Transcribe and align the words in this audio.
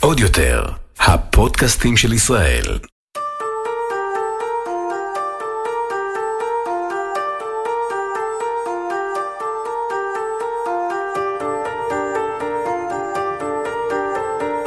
עוד 0.00 0.20
יותר, 0.20 0.64
הפודקאסטים 0.98 1.96
של 1.96 2.12
ישראל. 2.12 2.78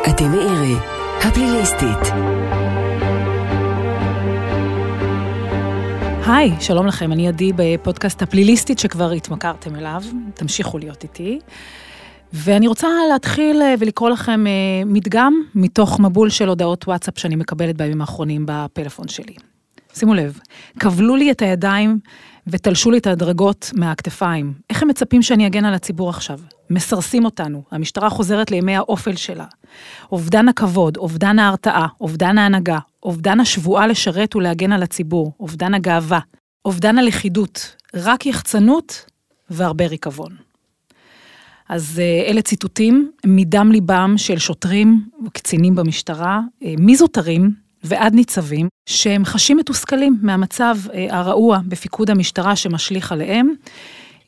אתם 0.09 0.31
מאירי, 0.31 0.75
הפליליסטית. 1.21 2.13
היי, 6.27 6.51
שלום 6.59 6.87
לכם, 6.87 7.11
אני 7.11 7.27
עדי 7.27 7.51
בפודקאסט 7.55 8.21
הפליליסטית 8.21 8.79
שכבר 8.79 9.11
התמכרתם 9.11 9.75
אליו, 9.75 10.01
תמשיכו 10.33 10.77
להיות 10.77 11.03
איתי. 11.03 11.39
ואני 12.33 12.67
רוצה 12.67 12.87
להתחיל 13.11 13.61
אה, 13.61 13.73
ולקרוא 13.79 14.09
לכם 14.09 14.47
אה, 14.47 14.51
מדגם 14.85 15.33
מתוך 15.55 15.99
מבול 15.99 16.29
של 16.29 16.49
הודעות 16.49 16.87
וואטסאפ 16.87 17.19
שאני 17.19 17.35
מקבלת 17.35 17.77
בימים 17.77 18.01
האחרונים 18.01 18.45
בפלאפון 18.47 19.07
שלי. 19.07 19.35
שימו 19.93 20.13
לב, 20.13 20.39
כבלו 20.79 21.15
לי 21.15 21.31
את 21.31 21.41
הידיים 21.41 21.99
ותלשו 22.47 22.91
לי 22.91 22.97
את 22.97 23.07
הדרגות 23.07 23.71
מהכתפיים. 23.75 24.53
איך 24.69 24.83
הם 24.83 24.87
מצפים 24.87 25.21
שאני 25.21 25.47
אגן 25.47 25.65
על 25.65 25.73
הציבור 25.73 26.09
עכשיו? 26.09 26.39
מסרסים 26.69 27.25
אותנו, 27.25 27.63
המשטרה 27.71 28.09
חוזרת 28.09 28.51
לימי 28.51 28.75
האופל 28.75 29.15
שלה. 29.15 29.45
אובדן 30.11 30.47
הכבוד, 30.47 30.97
אובדן 30.97 31.39
ההרתעה, 31.39 31.87
אובדן 32.01 32.37
ההנהגה, 32.37 32.79
אובדן 33.03 33.39
השבועה 33.39 33.87
לשרת 33.87 34.35
ולהגן 34.35 34.71
על 34.71 34.83
הציבור, 34.83 35.31
אובדן 35.39 35.73
הגאווה, 35.73 36.19
אובדן 36.65 36.97
הלכידות, 36.97 37.75
רק 37.93 38.25
יחצנות 38.25 39.05
והרבה 39.49 39.87
ריקבון. 39.87 40.46
אז 41.69 42.01
אה, 42.03 42.31
אלה 42.31 42.41
ציטוטים 42.41 43.11
מדם 43.25 43.71
ליבם 43.71 44.13
של 44.17 44.37
שוטרים 44.37 45.01
וקצינים 45.25 45.75
במשטרה, 45.75 46.39
אה, 46.63 46.73
מזוטרים 46.79 47.51
ועד 47.83 48.13
ניצבים, 48.13 48.67
שהם 48.89 49.25
חשים 49.25 49.57
מתוסכלים 49.57 50.17
מהמצב 50.21 50.77
אה, 50.93 51.07
הרעוע 51.09 51.59
בפיקוד 51.67 52.09
המשטרה 52.09 52.55
שמשליך 52.55 53.11
עליהם. 53.11 53.53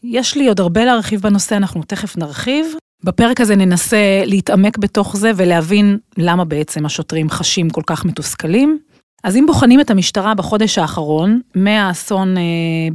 יש 0.04 0.38
לי 0.38 0.48
עוד 0.48 0.60
הרבה 0.60 0.86
להרחיב 0.86 1.22
בנושא, 1.22 1.58
אנחנו 1.58 1.84
תכף 1.84 2.18
נרחיב. 2.18 2.66
בפרק 3.04 3.42
הזה 3.42 3.56
ננסה 3.56 4.24
להתעמק 4.26 4.78
בתוך 4.78 5.18
זה 5.18 5.32
ולהבין 5.36 5.98
למה 6.18 6.46
בעצם 6.46 6.86
השוטרים 6.86 7.30
חשים 7.30 7.70
כל 7.70 7.82
כך 7.86 8.06
מתוסכלים. 8.06 8.80
אז 9.24 9.36
אם 9.36 9.46
בוחנים 9.48 9.80
את 9.80 9.92
המשטרה 9.92 10.34
בחודש 10.34 10.78
האחרון, 10.78 11.42
מהאסון 11.56 12.38
אה, 12.38 12.44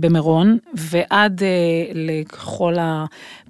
במירון 0.00 0.58
ועד 0.74 1.42
אה, 1.42 1.92
לכל 1.94 2.74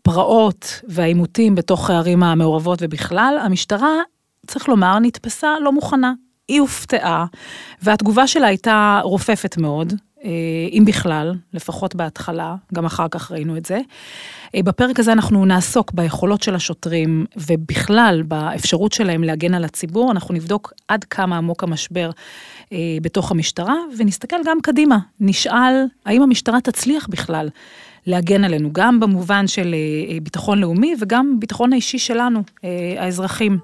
הפרעות 0.08 0.80
והעימותים 0.88 1.54
בתוך 1.54 1.90
הערים 1.90 2.22
המעורבות 2.22 2.78
ובכלל, 2.82 3.38
המשטרה, 3.42 3.92
צריך 4.46 4.68
לומר, 4.68 4.98
נתפסה 4.98 5.48
לא 5.60 5.72
מוכנה. 5.72 6.12
היא 6.48 6.60
הופתעה, 6.60 7.26
והתגובה 7.82 8.26
שלה 8.26 8.46
הייתה 8.46 9.00
רופפת 9.04 9.56
מאוד, 9.56 9.92
אה, 10.24 10.30
אם 10.72 10.84
בכלל, 10.86 11.34
לפחות 11.52 11.94
בהתחלה, 11.94 12.54
גם 12.74 12.84
אחר 12.84 13.08
כך 13.08 13.32
ראינו 13.32 13.56
את 13.56 13.64
זה. 13.64 13.80
אה, 14.54 14.62
בפרק 14.62 15.00
הזה 15.00 15.12
אנחנו 15.12 15.44
נעסוק 15.44 15.92
ביכולות 15.92 16.42
של 16.42 16.54
השוטרים 16.54 17.26
ובכלל 17.36 18.22
באפשרות 18.22 18.92
שלהם 18.92 19.24
להגן 19.24 19.54
על 19.54 19.64
הציבור, 19.64 20.10
אנחנו 20.10 20.34
נבדוק 20.34 20.72
עד 20.88 21.04
כמה 21.04 21.36
עמוק 21.36 21.62
המשבר 21.62 22.10
אה, 22.72 22.78
בתוך 23.02 23.30
המשטרה, 23.30 23.76
ונסתכל 23.98 24.36
גם 24.46 24.58
קדימה, 24.62 24.98
נשאל 25.20 25.84
האם 26.06 26.22
המשטרה 26.22 26.60
תצליח 26.60 27.06
בכלל 27.10 27.48
להגן 28.06 28.44
עלינו, 28.44 28.72
גם 28.72 29.00
במובן 29.00 29.46
של 29.46 29.74
ביטחון 30.22 30.58
לאומי 30.58 30.94
וגם 31.00 31.36
ביטחון 31.40 31.72
האישי 31.72 31.98
שלנו, 31.98 32.42
האזרחים. 32.98 33.58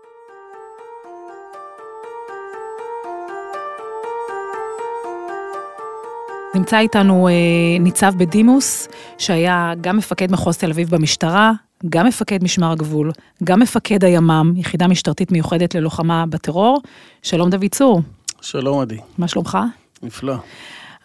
נמצא 6.54 6.78
איתנו 6.78 7.28
אה, 7.28 7.32
ניצב 7.80 8.12
בדימוס, 8.16 8.88
שהיה 9.18 9.72
גם 9.80 9.96
מפקד 9.96 10.32
מחוז 10.32 10.56
תל 10.56 10.70
אביב 10.70 10.90
במשטרה, 10.90 11.52
גם 11.88 12.06
מפקד 12.06 12.44
משמר 12.44 12.72
הגבול, 12.72 13.12
גם 13.44 13.60
מפקד 13.60 14.04
הימ"מ, 14.04 14.52
יחידה 14.56 14.88
משטרתית 14.88 15.32
מיוחדת 15.32 15.74
ללוחמה 15.74 16.24
בטרור. 16.26 16.80
שלום 17.22 17.50
דוד 17.50 17.70
צור. 17.70 18.00
שלום 18.40 18.80
עדי. 18.80 18.98
מה 19.18 19.28
שלומך? 19.28 19.58
נפלא. 20.02 20.34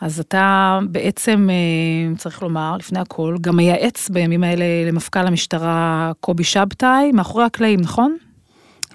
אז 0.01 0.19
אתה 0.19 0.79
בעצם, 0.89 1.49
אה, 1.49 2.15
צריך 2.17 2.43
לומר, 2.43 2.77
לפני 2.79 2.99
הכל, 2.99 3.35
גם 3.41 3.55
מייעץ 3.55 4.09
בימים 4.09 4.43
האלה 4.43 4.65
למפכ"ל 4.87 5.27
המשטרה 5.27 6.11
קובי 6.19 6.43
שבתאי, 6.43 7.11
מאחורי 7.11 7.43
הקלעים, 7.43 7.79
נכון? 7.81 8.17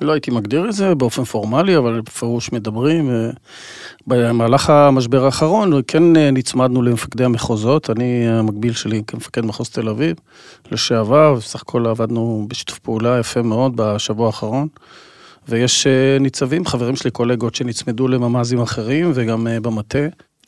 לא 0.00 0.12
הייתי 0.12 0.30
מגדיר 0.30 0.68
את 0.68 0.72
זה 0.72 0.94
באופן 0.94 1.24
פורמלי, 1.24 1.76
אבל 1.76 2.00
בפירוש 2.00 2.52
מדברים. 2.52 3.10
אה, 3.10 3.30
במהלך 4.06 4.70
המשבר 4.70 5.24
האחרון 5.24 5.72
כן 5.86 6.02
נצמדנו 6.12 6.82
למפקדי 6.82 7.24
המחוזות, 7.24 7.90
אני 7.90 8.28
המקביל 8.28 8.72
שלי 8.72 9.02
כמפקד 9.06 9.44
מחוז 9.44 9.70
תל 9.70 9.88
אביב, 9.88 10.16
לשעבר, 10.70 11.32
ובסך 11.36 11.62
הכל 11.62 11.86
עבדנו 11.86 12.46
בשיתוף 12.48 12.78
פעולה 12.78 13.18
יפה 13.18 13.42
מאוד 13.42 13.72
בשבוע 13.76 14.26
האחרון. 14.26 14.68
ויש 15.48 15.86
ניצבים, 16.20 16.66
חברים 16.66 16.96
שלי, 16.96 17.10
קולגות 17.10 17.54
שנצמדו 17.54 18.08
לממ"זים 18.08 18.60
אחרים 18.60 19.10
וגם 19.14 19.46
במטה. 19.62 19.98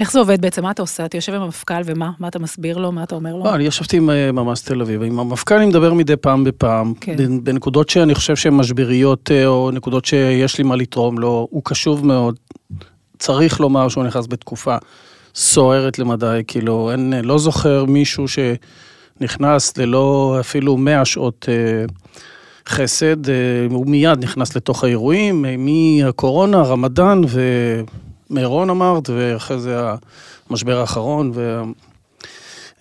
איך 0.03 0.13
זה 0.13 0.19
עובד 0.19 0.41
בעצם? 0.41 0.63
מה 0.63 0.71
אתה 0.71 0.83
עושה? 0.83 1.05
אתה 1.05 1.17
יושב 1.17 1.35
עם 1.35 1.43
המפכ"ל 1.43 1.83
ומה? 1.85 2.11
מה 2.19 2.29
אתה 2.29 2.39
מסביר 2.39 2.79
לו? 2.79 2.93
מה 2.93 3.03
אתה 3.03 3.15
אומר 3.15 3.37
לו? 3.37 3.45
לא, 3.45 3.55
אני 3.55 3.65
ישבתי 3.65 3.97
עם 3.97 4.11
אה, 4.11 4.33
ממ"ז 4.33 4.63
תל 4.63 4.81
אביב. 4.81 5.03
עם 5.03 5.19
המפכ"ל 5.21 5.55
אני 5.55 5.67
מדבר 5.67 5.95
מדי 5.95 6.17
פעם 6.17 6.45
בפעם. 6.45 6.95
כן. 7.01 7.45
בנקודות 7.45 7.89
שאני 7.89 8.15
חושב 8.15 8.37
שהן 8.37 8.55
משבריות, 8.55 9.31
אה, 9.31 9.47
או 9.47 9.71
נקודות 9.71 10.05
שיש 10.05 10.59
לי 10.59 10.65
מה 10.65 10.77
לתרום 10.77 11.19
לו. 11.19 11.49
הוא 11.51 11.63
קשוב 11.65 12.07
מאוד. 12.07 12.39
צריך 13.19 13.61
לומר 13.61 13.89
שהוא 13.89 14.05
נכנס 14.05 14.27
בתקופה 14.27 14.77
סוערת 15.35 15.99
למדי. 15.99 16.43
כאילו, 16.47 16.91
אין, 16.91 17.15
לא 17.23 17.39
זוכר 17.39 17.85
מישהו 17.85 18.25
שנכנס 18.29 19.79
ללא 19.79 20.37
אפילו 20.41 20.77
100 20.77 21.05
שעות 21.05 21.47
אה, 21.49 21.85
חסד. 22.69 23.17
הוא 23.71 23.87
מיד 23.87 24.25
נכנס 24.25 24.57
לתוך 24.57 24.85
האירועים, 24.85 25.45
מהקורונה, 25.59 26.63
רמדאן 26.63 27.21
ו... 27.29 27.41
מירון 28.33 28.71
אמרת, 28.71 29.11
ואחרי 29.11 29.59
זה 29.59 29.81
המשבר 30.51 30.81
האחרון, 30.81 31.33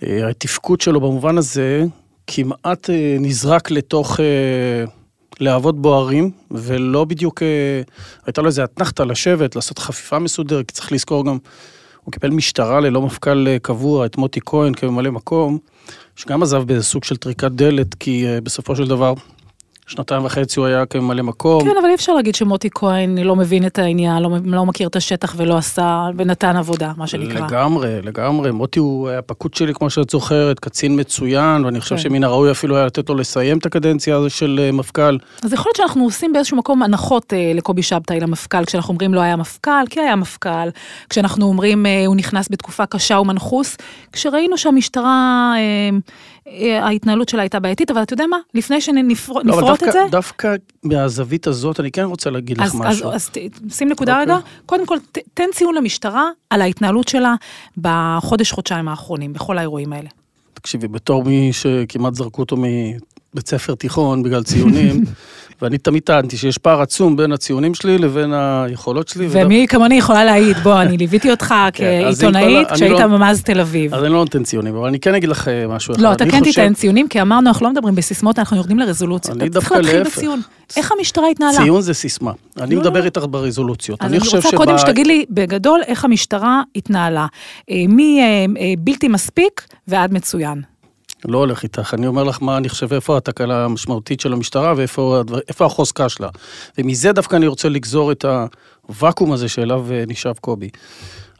והתפקוד 0.01 0.81
שלו 0.81 1.01
במובן 1.01 1.38
הזה 1.38 1.84
כמעט 2.28 2.89
אה, 2.89 3.17
נזרק 3.19 3.72
לתוך 3.72 4.19
אה, 4.19 4.25
להבות 5.39 5.81
בוערים, 5.81 6.31
ולא 6.51 7.06
בדיוק, 7.06 7.44
אה, 7.44 7.81
הייתה 8.25 8.41
לו 8.41 8.47
איזה 8.47 8.63
אתנחתא 8.63 9.03
לשבת, 9.03 9.56
לעשות 9.56 9.79
חפיפה 9.79 10.19
מסודרת, 10.19 10.67
כי 10.67 10.73
צריך 10.73 10.91
לזכור 10.91 11.25
גם, 11.25 11.38
הוא 12.03 12.12
קיבל 12.12 12.29
משטרה 12.29 12.79
ללא 12.79 13.01
מפכ"ל 13.01 13.57
קבוע, 13.57 14.06
את 14.06 14.18
מוטי 14.18 14.39
כהן 14.45 14.73
כממלא 14.73 15.12
מקום, 15.12 15.57
שגם 16.16 16.44
עזב 16.44 16.63
באיזה 16.63 16.83
סוג 16.83 17.03
של 17.03 17.18
טריקת 17.18 17.51
דלת, 17.51 17.95
כי 17.95 18.25
בסופו 18.44 18.75
של 18.75 18.88
דבר 18.88 19.13
שנתיים 19.91 20.25
וחצי 20.25 20.59
הוא 20.59 20.68
היה 20.68 20.85
כממלא 20.85 21.22
מקום. 21.24 21.63
כן, 21.63 21.78
אבל 21.79 21.90
אי 21.90 21.96
אפשר 21.96 22.13
להגיד 22.13 22.35
שמוטי 22.35 22.69
כהן 22.74 23.18
לא 23.18 23.35
מבין 23.35 23.66
את 23.66 23.79
העניין, 23.79 24.24
לא, 24.24 24.29
לא 24.46 24.66
מכיר 24.66 24.88
את 24.88 24.96
השטח 24.96 25.34
ולא 25.38 25.57
עשה, 25.57 26.07
ונתן 26.18 26.57
עבודה, 26.57 26.91
מה 26.97 27.07
שנקרא. 27.07 27.47
לגמרי, 27.47 28.01
לגמרי. 28.01 28.51
מוטי 28.51 28.80
הוא 28.80 29.09
היה 29.09 29.22
פקוד 29.22 29.53
שלי, 29.53 29.74
כמו 29.74 29.90
שאת 29.90 30.09
זוכרת, 30.09 30.59
קצין 30.59 31.00
מצוין, 31.00 31.66
ואני 31.66 31.81
חושב 31.81 31.96
כן. 31.96 32.01
שמן 32.01 32.24
הראוי 32.24 32.51
אפילו 32.51 32.75
היה 32.78 32.85
לתת 32.85 33.09
לו 33.09 33.16
לסיים 33.16 33.57
את 33.57 33.66
הקדנציה 33.66 34.16
הזו 34.16 34.30
של 34.30 34.59
אה, 34.63 34.72
מפכ"ל. 34.72 35.18
אז 35.44 35.53
יכול 35.53 35.69
להיות 35.69 35.75
שאנחנו 35.75 36.03
עושים 36.03 36.34
באיזשהו 36.34 36.57
מקום 36.57 36.84
הנחות 36.84 37.34
אה, 37.34 37.51
לקובי 37.56 37.84
שבתאי 37.84 38.19
למפכ"ל, 38.19 38.66
כשאנחנו 38.66 38.94
אומרים 38.94 39.13
לא 39.13 39.19
היה 39.19 39.35
מפכ"ל, 39.35 39.85
כי 39.90 40.00
היה 40.00 40.16
מפכ"ל, 40.16 40.69
כשאנחנו 41.09 41.46
אומרים 41.46 41.85
אה, 41.85 42.06
הוא 42.06 42.16
נכנס 42.16 42.47
בתקופה 42.51 42.85
קשה 42.85 43.19
ומנחוס, 43.19 43.78
כשראינו 44.12 44.57
שהמשטרה... 44.57 45.53
אה, 45.57 45.97
ההתנהלות 46.81 47.29
שלה 47.29 47.41
הייתה 47.41 47.59
בעייתית, 47.59 47.91
אבל 47.91 48.03
אתה 48.03 48.13
יודע 48.13 48.25
מה? 48.28 48.38
לפני 48.53 48.81
שנפרוט 48.81 49.46
לא, 49.46 49.74
את 49.74 49.79
זה... 49.79 50.00
דווקא 50.12 50.56
מהזווית 50.83 51.48
הזאת, 51.48 51.80
אני 51.80 51.92
כן 51.92 52.04
רוצה 52.04 52.30
להגיד 52.30 52.57
לך 52.57 52.75
משהו. 52.75 53.12
אז, 53.12 53.16
אז 53.16 53.31
שים 53.69 53.89
נקודה. 53.89 54.21
אוקיי. 54.21 54.36
רגע. 54.36 54.45
קודם 54.66 54.86
כל, 54.86 54.98
ת, 55.12 55.18
תן 55.33 55.50
ציון 55.54 55.75
למשטרה 55.75 56.30
על 56.50 56.62
ההתנהלות 56.62 57.07
שלה 57.07 57.36
בחודש-חודשיים 57.77 58.88
האחרונים, 58.88 59.33
בכל 59.33 59.57
האירועים 59.57 59.94
האלה. 59.94 60.10
תקשיבי, 60.54 60.88
בתור 60.88 61.24
מי 61.24 61.50
שכמעט 61.54 62.16
זרקו 62.16 62.42
אותו 62.42 62.57
מבית 62.57 63.48
ספר 63.48 63.75
תיכון 63.75 64.24
בגלל 64.24 64.44
ציונים, 64.44 65.04
ואני 65.62 65.78
תמיד 65.78 66.04
טענתי 66.04 66.38
שיש 66.38 66.58
פער 66.58 66.81
עצום 66.81 67.16
בין 67.16 67.31
הציונים 67.31 67.74
שלי 67.74 67.98
לבין 67.98 68.34
היכולות 68.34 69.08
שלי. 69.08 69.28
ומי 69.31 69.66
כמוני 69.69 69.96
יכולה 69.96 70.24
להעיד, 70.24 70.58
בוא, 70.58 70.81
אני 70.81 70.98
ליוויתי 70.98 71.31
אותך 71.31 71.54
כן, 71.74 72.02
כעיתונאית 72.04 72.72
כשהיית 72.72 73.00
לא- 73.00 73.08
ממ"ז 73.08 73.42
תל 73.42 73.60
אביב. 73.60 73.94
אז 73.94 74.04
אני 74.04 74.13
לא 74.13 74.19
נותן 74.19 74.44
ציונים, 74.44 74.75
אבל 74.75 74.88
אני 74.88 75.00
כן 75.00 75.16
אגיד 75.16 75.30
לך 75.30 75.48
אה, 75.48 75.68
משהו 75.68 75.94
אחד. 75.94 76.02
לא, 76.02 76.13
אתה 76.13 76.25
כן 76.25 76.44
תיתן 76.44 76.74
ציונים, 76.74 77.08
כי 77.08 77.22
אמרנו, 77.22 77.48
אנחנו 77.50 77.66
לא 77.66 77.72
מדברים 77.72 77.96
בסיסמות, 77.96 78.40
אנחנו 78.40 78.58
יורדים 78.58 78.80
לרזולוציות. 78.80 79.38
אני 79.38 79.50
דווקא 79.50 79.74
להפך. 79.74 79.86
צריך 79.86 79.96
להתחיל 79.96 80.22
בציון. 80.22 80.42
איך 80.78 80.92
המשטרה 80.92 81.28
התנהלה? 81.28 81.58
ציון 81.58 81.81
זה 81.81 81.94
סיסמה. 81.94 82.31
אני 82.57 82.75
לא, 82.75 82.81
מדבר 82.81 83.00
לא. 83.00 83.06
איתך 83.06 83.25
ברזולוציות. 83.30 84.02
אני 84.02 84.18
רוצה 84.18 84.57
קודם 84.57 84.78
שתגיד 84.78 85.07
לי 85.07 85.25
בגדול 85.30 85.81
איך 85.88 86.06
המשטרה 86.06 86.62
התנהלה. 86.75 87.28
אה, 87.69 87.75
מבלתי 88.48 89.07
אה, 89.07 89.12
מספיק 89.12 89.68
ועד 89.88 90.14
מצוין. 90.14 90.62
לא 91.25 91.38
הולך 91.38 91.63
איתך, 91.63 91.94
אני 91.94 92.07
אומר 92.07 92.23
לך 92.23 92.41
מה 92.41 92.57
אני 92.57 92.69
חושב, 92.69 92.94
איפה 92.94 93.18
התקלה 93.18 93.65
המשמעותית 93.65 94.19
של 94.19 94.33
המשטרה 94.33 94.73
ואיפה 94.77 95.19
הדבר, 95.19 95.65
החוזקה 95.65 96.09
שלה. 96.09 96.29
ומזה 96.77 97.12
דווקא 97.12 97.35
אני 97.35 97.47
רוצה 97.47 97.69
לגזור 97.69 98.12
את 98.12 98.25
הוואקום 98.88 99.31
הזה 99.31 99.50
שאליו 99.50 99.85
אה, 99.91 100.03
נשאב 100.07 100.35
קובי. 100.41 100.69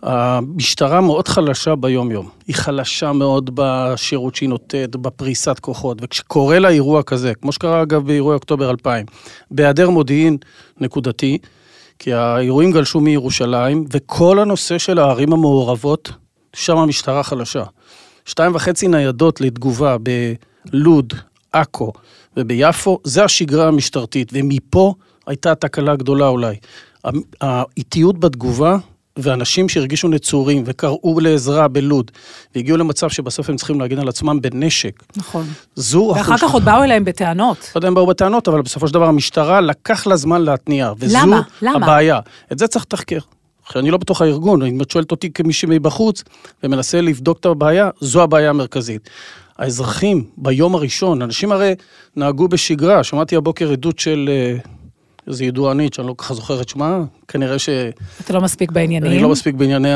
המשטרה 0.04 1.02
מאוד 1.02 1.28
חלשה 1.28 1.76
ביום-יום. 1.76 2.30
היא 2.48 2.56
חלשה 2.56 3.12
מאוד 3.12 3.50
בשירות 3.54 4.36
שהיא 4.36 4.50
נותנת, 4.50 4.96
בפריסת 4.96 5.60
כוחות, 5.60 5.98
וכשקורה 6.02 6.60
לה 6.60 6.70
אירוע 6.70 7.04
כזה, 7.04 7.34
כמו 7.36 7.52
שקרה 7.52 7.82
אגב 7.82 8.08
באירועי 8.08 8.36
אוקטובר 8.36 8.70
2000, 8.70 9.06
בהיעדר 9.52 9.90
מודיעין 9.90 10.38
נקודתי, 10.80 11.38
כי 12.00 12.14
האירועים 12.14 12.72
גלשו 12.72 13.00
מירושלים, 13.00 13.86
וכל 13.92 14.40
הנושא 14.40 14.78
של 14.78 15.00
הערים 15.00 15.34
המעורבות, 15.34 16.12
שם 16.54 16.78
המשטרה 16.78 17.24
חלשה. 17.24 17.64
שתיים 18.26 18.56
וחצי 18.56 18.88
ניידות 18.88 19.42
לתגובה 19.42 19.98
בלוד, 20.72 21.14
עכו 21.52 21.92
וביפו, 22.38 23.00
זה 23.04 23.24
השגרה 23.24 23.68
המשטרתית, 23.68 24.30
ומפה 24.34 24.94
הייתה 25.28 25.56
תקלה 25.56 25.96
גדולה 25.96 26.28
אולי. 26.28 26.56
האיטיות 27.42 28.20
בתגובה 28.20 28.78
ואנשים 29.18 29.70
שהרגישו 29.70 30.08
נצורים 30.08 30.64
וקראו 30.66 31.20
לעזרה 31.20 31.68
בלוד, 31.68 32.12
והגיעו 32.56 32.78
למצב 32.78 33.10
שבסוף 33.10 33.50
הם 33.50 33.56
צריכים 33.56 33.82
להגן 33.82 34.00
על 34.00 34.10
עצמם 34.10 34.42
בנשק. 34.42 35.04
נכון. 35.16 35.46
זו 35.76 36.14
ואחר 36.16 36.38
כך 36.38 36.52
עוד 36.52 36.66
באו 36.66 36.84
אליהם 36.84 37.06
בטענות. 37.06 37.72
לא 37.76 37.80
יודע 37.80 37.88
אם 37.88 37.94
באו 37.94 38.08
בטענות, 38.08 38.48
אבל 38.48 38.62
בסופו 38.62 38.88
של 38.88 38.94
דבר 38.94 39.08
המשטרה 39.08 39.62
לקח 39.62 40.08
לה 40.08 40.16
זמן 40.16 40.42
להתניע. 40.42 40.94
וזו 40.98 41.18
למה? 41.22 41.42
למה? 41.62 41.86
הבעיה. 41.86 42.20
את 42.52 42.60
זה 42.60 42.68
צריך 42.68 42.86
לתחקר. 42.86 43.20
אני 43.76 43.92
לא 43.92 43.98
בתוך 43.98 44.22
הארגון, 44.22 44.64
אם 44.64 44.82
את 44.82 44.92
שואלת 44.92 45.12
אותי 45.12 45.34
כמישהי 45.34 45.70
מבחוץ 45.72 46.24
ומנסה 46.64 47.02
לבדוק 47.02 47.40
את 47.40 47.46
הבעיה, 47.46 47.90
זו 48.00 48.24
הבעיה 48.24 48.50
המרכזית. 48.50 49.10
האזרחים 49.58 50.24
ביום 50.38 50.76
הראשון, 50.76 51.22
אנשים 51.22 51.52
הרי 51.52 51.76
נהגו 52.16 52.48
בשגרה, 52.48 53.04
שמעתי 53.04 53.36
הבוקר 53.36 53.72
עדות 53.72 54.00
של 54.00 54.30
אה, 54.32 54.58
איזו 55.28 55.44
ידוענית, 55.44 55.94
שאני 55.94 56.08
לא 56.08 56.16
ככה 56.18 56.34
זוכר 56.34 56.62
את 56.62 56.70
שמה, 56.70 57.04
כנראה 57.28 57.60
ש... 57.60 57.70
אתה 58.22 58.34
לא 58.34 58.42
מספיק 58.42 58.72
בעניינים. 58.72 59.12
אני 59.12 59.20
לא 59.20 59.30
מספיק 59.30 59.56
בענייני 59.56 59.94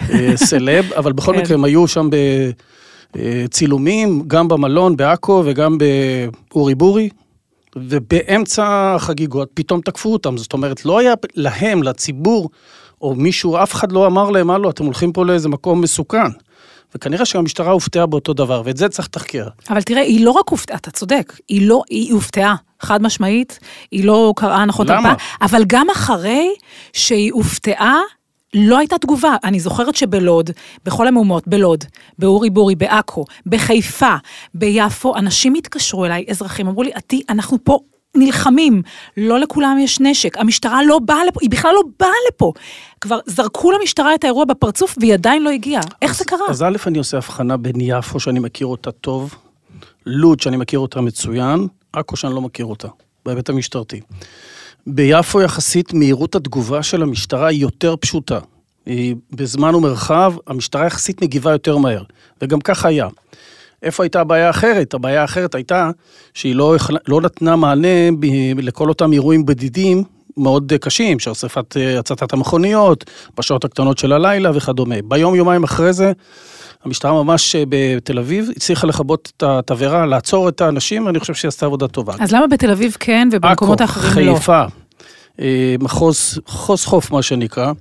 הסלב, 0.00 0.92
אבל 0.98 1.12
בכל 1.12 1.32
כן. 1.34 1.40
מקרה 1.40 1.54
הם 1.54 1.64
היו 1.64 1.88
שם 1.88 2.08
בצילומים, 3.16 4.22
גם 4.26 4.48
במלון 4.48 4.96
בעכו 4.96 5.42
וגם 5.46 5.78
באורי 6.50 6.74
בורי, 6.74 7.08
ובאמצע 7.82 8.94
החגיגות 8.96 9.50
פתאום 9.54 9.80
תקפו 9.80 10.12
אותם. 10.12 10.36
זאת 10.36 10.52
אומרת, 10.52 10.84
לא 10.84 10.98
היה 10.98 11.14
להם, 11.34 11.82
לציבור, 11.82 12.50
או 13.00 13.14
מישהו, 13.14 13.56
אף 13.56 13.74
אחד 13.74 13.92
לא 13.92 14.06
אמר 14.06 14.30
להם, 14.30 14.50
הלו, 14.50 14.70
אתם 14.70 14.84
הולכים 14.84 15.12
פה 15.12 15.24
לאיזה 15.24 15.48
מקום 15.48 15.80
מסוכן. 15.80 16.30
וכנראה 16.94 17.24
שהמשטרה 17.24 17.70
הופתעה 17.72 18.06
באותו 18.06 18.32
דבר, 18.34 18.62
ואת 18.64 18.76
זה 18.76 18.88
צריך 18.88 19.08
לתחקר. 19.08 19.48
אבל 19.70 19.82
תראה, 19.82 20.02
היא 20.02 20.24
לא 20.24 20.30
רק 20.30 20.48
הופתעה, 20.48 20.76
אתה 20.76 20.90
צודק, 20.90 21.32
היא 21.48 21.68
לא, 21.68 21.82
היא 21.88 22.12
הופתעה, 22.12 22.54
חד 22.80 23.02
משמעית, 23.02 23.58
היא 23.90 24.04
לא 24.04 24.32
קראה 24.36 24.56
הנחות? 24.56 24.90
הרבה, 24.90 25.14
אבל 25.42 25.62
גם 25.66 25.90
אחרי 25.90 26.54
שהיא 26.92 27.32
הופתעה, 27.32 28.00
לא 28.54 28.78
הייתה 28.78 28.98
תגובה. 28.98 29.36
אני 29.44 29.60
זוכרת 29.60 29.96
שבלוד, 29.96 30.50
בכל 30.84 31.06
המהומות, 31.08 31.48
בלוד, 31.48 31.84
באורי 32.18 32.50
בורי, 32.50 32.74
בעכו, 32.74 33.24
בחיפה, 33.46 34.14
ביפו, 34.54 35.16
אנשים 35.16 35.54
התקשרו 35.54 36.04
אליי, 36.04 36.24
אזרחים, 36.30 36.68
אמרו 36.68 36.82
לי, 36.82 36.90
עדי, 36.94 37.22
אנחנו 37.28 37.58
פה 37.64 37.78
נלחמים, 38.14 38.82
לא 39.16 39.38
לכולם 39.38 39.76
יש 39.80 40.00
נשק, 40.00 40.38
המשטרה 40.38 40.82
לא 40.82 40.98
באה 40.98 41.24
לפה, 41.24 41.40
היא 41.42 41.50
בכלל 41.50 41.74
לא 41.74 41.82
באה 42.00 42.10
לפה. 42.28 42.52
כבר 43.00 43.18
זרקו 43.26 43.70
למשטרה 43.70 44.14
את 44.14 44.24
האירוע 44.24 44.44
בפרצוף 44.44 44.94
והיא 45.00 45.14
עדיין 45.14 45.42
לא 45.42 45.50
הגיעה. 45.50 45.82
איך 46.02 46.14
זה 46.14 46.24
קרה? 46.24 46.46
אז 46.48 46.62
א', 46.62 46.76
אני 46.86 46.98
עושה 46.98 47.16
הבחנה 47.16 47.56
בין 47.56 47.76
יפו, 47.80 48.20
שאני 48.20 48.38
מכיר 48.38 48.66
אותה 48.66 48.90
טוב, 48.92 49.34
לוד, 50.06 50.40
שאני 50.40 50.56
מכיר 50.56 50.78
אותה 50.78 51.00
מצוין, 51.00 51.66
עכו, 51.92 52.16
שאני 52.16 52.34
לא 52.34 52.40
מכיר 52.40 52.66
אותה, 52.66 52.88
בהיבט 53.26 53.48
המשטרתי. 53.48 54.00
ביפו 54.90 55.40
יחסית 55.40 55.92
מהירות 55.92 56.34
התגובה 56.34 56.82
של 56.82 57.02
המשטרה 57.02 57.48
היא 57.48 57.60
יותר 57.60 57.94
פשוטה. 58.00 58.38
היא 58.86 59.14
בזמן 59.32 59.74
ומרחב, 59.74 60.34
המשטרה 60.46 60.86
יחסית 60.86 61.22
מגיבה 61.22 61.52
יותר 61.52 61.76
מהר, 61.76 62.02
וגם 62.42 62.60
ככה 62.60 62.88
היה. 62.88 63.08
איפה 63.82 64.02
הייתה 64.02 64.20
הבעיה 64.20 64.46
האחרת? 64.46 64.94
הבעיה 64.94 65.22
האחרת 65.22 65.54
הייתה 65.54 65.90
שהיא 66.34 66.54
לא, 66.54 66.76
לא 67.08 67.20
נתנה 67.20 67.56
מענה 67.56 68.12
ב, 68.20 68.26
לכל 68.56 68.88
אותם 68.88 69.12
אירועים 69.12 69.46
בדידים 69.46 70.04
מאוד 70.38 70.72
קשים, 70.80 71.18
של 71.18 71.34
שרפת 71.34 71.76
אה, 71.76 71.98
הצתת 71.98 72.32
המכוניות, 72.32 73.04
בשעות 73.36 73.64
הקטנות 73.64 73.98
של 73.98 74.12
הלילה 74.12 74.50
וכדומה. 74.54 74.94
ביום, 75.04 75.34
יומיים 75.34 75.64
אחרי 75.64 75.92
זה, 75.92 76.12
המשטרה 76.84 77.22
ממש 77.22 77.56
אה, 77.56 77.62
בתל 77.68 78.18
אביב 78.18 78.50
הצליחה 78.56 78.86
לכבות 78.86 79.32
את 79.36 79.42
התבערה, 79.42 80.06
לעצור 80.06 80.48
את 80.48 80.60
האנשים, 80.60 81.06
ואני 81.06 81.20
חושב 81.20 81.34
שהיא 81.34 81.48
עשתה 81.48 81.66
עבודה 81.66 81.88
טובה. 81.88 82.14
אז 82.20 82.32
למה 82.32 82.46
בתל 82.46 82.70
אביב 82.70 82.96
כן 83.00 83.28
ובמקומות 83.32 83.80
האחרים 83.80 84.26
לא? 84.26 84.32
עכו, 84.32 84.40
חיפה, 84.40 84.64
אה, 85.40 85.74
מחוז, 85.80 86.40
מחוז 86.48 86.84
חוף 86.84 87.10
מה 87.10 87.22
שנקרא, 87.22 87.72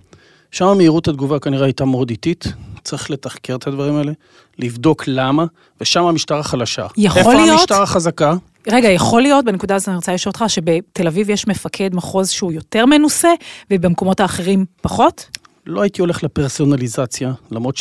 שם 0.52 0.74
מהירות 0.78 1.08
התגובה 1.08 1.40
כנראה 1.40 1.66
הייתה 1.66 1.86
מאוד 1.86 2.10
איטית, 2.10 2.48
צריך 2.84 3.12
לתחקר 3.12 3.56
את 3.56 3.68
הדברים 3.68 3.96
האלה, 3.96 4.12
לבדוק 4.60 5.04
למה, 5.08 5.46
ושם 5.82 6.04
המשטרה 6.04 6.44
חלשה. 6.44 6.86
יכול 6.98 7.20
איפה 7.20 7.34
להיות... 7.34 7.44
איפה 7.50 7.60
המשטרה 7.60 7.86
חזקה? 7.86 8.34
רגע, 8.70 8.90
יכול 8.90 9.22
להיות, 9.22 9.46
בנקודה 9.46 9.76
הזאת 9.76 9.90
אני 9.90 9.96
רוצה 9.96 10.14
לשאול 10.14 10.32
אותך, 10.32 10.44
שבתל 10.48 11.08
אביב 11.08 11.30
יש 11.30 11.48
מפקד 11.48 11.96
מחוז 11.96 12.30
שהוא 12.30 12.52
יותר 12.52 12.86
מנוסה, 12.86 13.30
ובמקומות 13.72 14.20
האחרים 14.20 14.66
פחות? 14.82 15.30
לא 15.66 15.82
הייתי 15.82 16.02
הולך 16.02 16.24
לפרסונליזציה, 16.24 17.34
למרות 17.52 17.78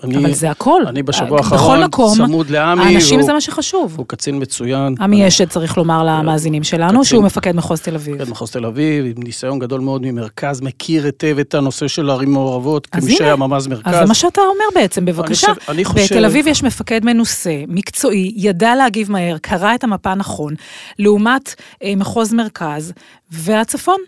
שאני... 0.00 0.16
אבל 0.16 0.32
זה 0.32 0.50
הכל. 0.50 0.82
אני 0.86 1.02
בשבוע 1.02 1.38
האחרון 1.38 1.80
צמוד 2.16 2.50
לעמי. 2.50 2.82
האנשים 2.82 3.22
זה 3.22 3.32
מה 3.32 3.40
שחשוב. 3.40 3.94
הוא 3.96 4.06
קצין 4.08 4.42
מצוין. 4.42 4.94
עמי 5.00 5.28
אשד, 5.28 5.48
צריך 5.48 5.78
לומר 5.78 6.04
למאזינים 6.04 6.64
שלנו, 6.64 7.04
שהוא 7.04 7.24
מפקד 7.24 7.56
מחוז 7.56 7.80
תל 7.80 7.94
אביב. 7.94 8.14
מפקד 8.14 8.30
מחוז 8.30 8.50
תל 8.50 8.66
אביב, 8.66 9.04
עם 9.04 9.22
ניסיון 9.22 9.58
גדול 9.58 9.80
מאוד 9.80 10.02
ממרכז, 10.04 10.60
מכיר 10.60 11.04
היטב 11.04 11.36
את 11.38 11.54
הנושא 11.54 11.88
של 11.88 12.10
ערים 12.10 12.32
מעורבות, 12.32 12.86
כמי 12.86 13.16
שהיה 13.16 13.36
ממ"ז 13.36 13.66
מרכז. 13.66 13.94
אז 13.94 14.00
זה 14.00 14.04
מה 14.04 14.14
שאתה 14.14 14.40
אומר 14.40 14.64
בעצם, 14.74 15.04
בבקשה. 15.04 15.52
בתל 15.94 16.24
אביב 16.24 16.46
יש 16.46 16.62
מפקד 16.62 17.04
מנוסה, 17.04 17.62
מקצועי, 17.68 18.32
ידע 18.36 18.74
להגיב 18.74 19.12
מהר, 19.12 19.38
קרא 19.38 19.74
את 19.74 19.84
המפה 19.84 20.14
נכון, 20.14 20.54
לעומת 20.98 21.54
אה, 21.82 21.92
מחוז 21.96 22.32
מרכז 22.32 22.92
והצפון. 23.30 23.98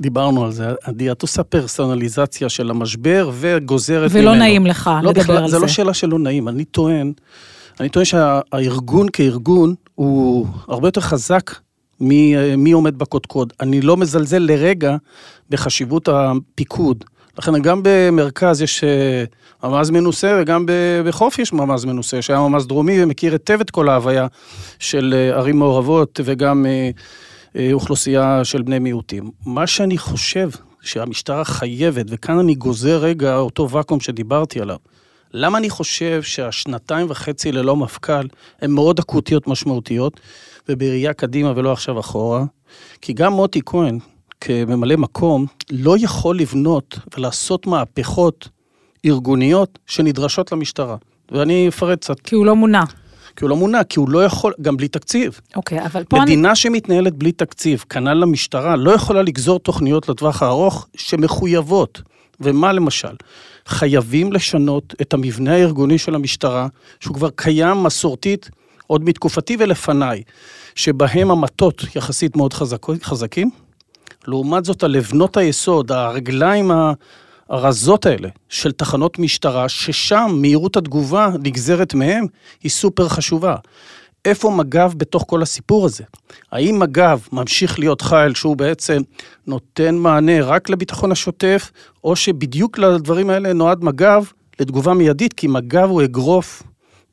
דיברנו 0.00 0.44
על 0.44 0.52
זה, 0.52 0.66
עדי, 0.82 1.12
את 1.12 1.22
עושה 1.22 1.42
פרסונליזציה 1.42 2.48
של 2.48 2.70
המשבר 2.70 3.30
וגוזרת 3.34 4.10
ולא 4.12 4.20
ממנו. 4.20 4.30
ולא 4.30 4.38
נעים 4.38 4.66
לך 4.66 4.90
לא 5.02 5.10
לדבר 5.10 5.22
בכלל, 5.22 5.36
על 5.36 5.48
זה. 5.48 5.56
זה 5.56 5.62
לא 5.62 5.68
שאלה 5.68 5.94
שלא 5.94 6.18
נעים, 6.18 6.48
אני 6.48 6.64
טוען, 6.64 7.12
אני 7.80 7.88
טוען 7.88 8.04
שהארגון 8.04 9.06
כארגון 9.12 9.74
הוא 9.94 10.46
הרבה 10.68 10.88
יותר 10.88 11.00
חזק 11.00 11.54
מי, 12.00 12.34
מי 12.56 12.72
עומד 12.72 12.98
בקודקוד. 12.98 13.52
אני 13.60 13.80
לא 13.80 13.96
מזלזל 13.96 14.38
לרגע 14.38 14.96
בחשיבות 15.50 16.08
הפיקוד. 16.08 17.04
לכן 17.38 17.62
גם 17.62 17.80
במרכז 17.84 18.62
יש 18.62 18.84
אה, 18.84 19.24
ממ"ז 19.68 19.90
מנוסה 19.90 20.38
וגם 20.40 20.66
בחוף 21.04 21.38
יש 21.38 21.52
ממ"ז 21.52 21.84
מנוסה, 21.84 22.22
שהיה 22.22 22.40
ממ"ז 22.40 22.66
דרומי 22.66 23.02
ומכיר 23.02 23.32
היטב 23.32 23.60
את 23.60 23.70
כל 23.70 23.88
ההוויה 23.88 24.26
של 24.78 25.14
אה, 25.16 25.36
ערים 25.36 25.58
מעורבות 25.58 26.20
וגם 26.24 26.66
אה, 26.66 26.90
אוכלוסייה 27.72 28.44
של 28.44 28.62
בני 28.62 28.78
מיעוטים. 28.78 29.30
מה 29.46 29.66
שאני 29.66 29.98
חושב 29.98 30.50
שהמשטרה 30.80 31.44
חייבת, 31.44 32.06
וכאן 32.08 32.38
אני 32.38 32.54
גוזר 32.54 32.98
רגע 32.98 33.36
אותו 33.36 33.70
ואקום 33.70 34.00
שדיברתי 34.00 34.60
עליו, 34.60 34.76
למה 35.32 35.58
אני 35.58 35.70
חושב 35.70 36.22
שהשנתיים 36.22 37.06
וחצי 37.10 37.52
ללא 37.52 37.76
מפכ"ל 37.76 38.26
הן 38.60 38.70
מאוד 38.70 38.98
אקוטיות 38.98 39.46
משמעותיות, 39.46 40.20
ובראייה 40.68 41.12
קדימה 41.12 41.52
ולא 41.56 41.72
עכשיו 41.72 42.00
אחורה? 42.00 42.44
כי 43.00 43.12
גם 43.12 43.32
מוטי 43.32 43.60
כהן, 43.66 43.98
כממלא 44.40 44.96
מקום, 44.96 45.46
לא 45.70 45.96
יכול 45.98 46.38
לבנות 46.38 46.98
ולעשות 47.16 47.66
מהפכות 47.66 48.48
ארגוניות 49.06 49.78
שנדרשות 49.86 50.52
למשטרה. 50.52 50.96
ואני 51.32 51.68
אפרט 51.68 52.00
קצת. 52.00 52.20
כי 52.20 52.34
הוא 52.34 52.46
לא 52.46 52.56
מונה. 52.56 52.84
כי 53.36 53.44
הוא 53.44 53.50
לא 53.50 53.56
מונה, 53.56 53.84
כי 53.84 53.98
הוא 53.98 54.10
לא 54.10 54.24
יכול, 54.24 54.52
גם 54.62 54.76
בלי 54.76 54.88
תקציב. 54.88 55.40
אוקיי, 55.56 55.86
אבל 55.86 56.04
פה 56.04 56.16
אני... 56.16 56.24
מדינה 56.24 56.54
שמתנהלת 56.54 57.14
בלי 57.14 57.32
תקציב, 57.32 57.84
כנ"ל 57.90 58.14
למשטרה, 58.14 58.76
לא 58.76 58.90
יכולה 58.90 59.22
לגזור 59.22 59.58
תוכניות 59.58 60.08
לטווח 60.08 60.42
הארוך 60.42 60.86
שמחויבות. 60.96 62.02
ומה 62.40 62.72
למשל? 62.72 63.14
חייבים 63.66 64.32
לשנות 64.32 64.94
את 65.00 65.14
המבנה 65.14 65.52
הארגוני 65.54 65.98
של 65.98 66.14
המשטרה, 66.14 66.66
שהוא 67.00 67.14
כבר 67.14 67.30
קיים 67.30 67.82
מסורתית 67.82 68.50
עוד 68.86 69.04
מתקופתי 69.04 69.56
ולפניי, 69.58 70.22
שבהם 70.74 71.30
המטות 71.30 71.84
יחסית 71.96 72.36
מאוד 72.36 72.52
חזק, 72.52 72.86
חזקים. 73.02 73.50
לעומת 74.26 74.64
זאת, 74.64 74.82
הלבנות 74.82 75.36
היסוד, 75.36 75.92
הרגליים 75.92 76.70
הרזות 77.48 78.06
האלה 78.06 78.28
של 78.48 78.72
תחנות 78.72 79.18
משטרה, 79.18 79.68
ששם 79.68 80.30
מהירות 80.40 80.76
התגובה 80.76 81.28
נגזרת 81.42 81.94
מהם, 81.94 82.26
היא 82.62 82.70
סופר 82.70 83.08
חשובה. 83.08 83.56
איפה 84.24 84.50
מג"ב 84.50 84.92
בתוך 84.96 85.24
כל 85.26 85.42
הסיפור 85.42 85.86
הזה? 85.86 86.04
האם 86.52 86.78
מג"ב 86.78 87.18
ממשיך 87.32 87.78
להיות 87.78 88.00
חייל 88.00 88.34
שהוא 88.34 88.56
בעצם 88.56 89.02
נותן 89.46 89.94
מענה 89.94 90.42
רק 90.42 90.70
לביטחון 90.70 91.12
השוטף, 91.12 91.70
או 92.04 92.16
שבדיוק 92.16 92.78
לדברים 92.78 93.30
האלה 93.30 93.52
נועד 93.52 93.84
מג"ב 93.84 94.24
לתגובה 94.60 94.94
מיידית, 94.94 95.32
כי 95.32 95.46
מג"ב 95.46 95.88
הוא 95.88 96.02
אגרוף 96.02 96.62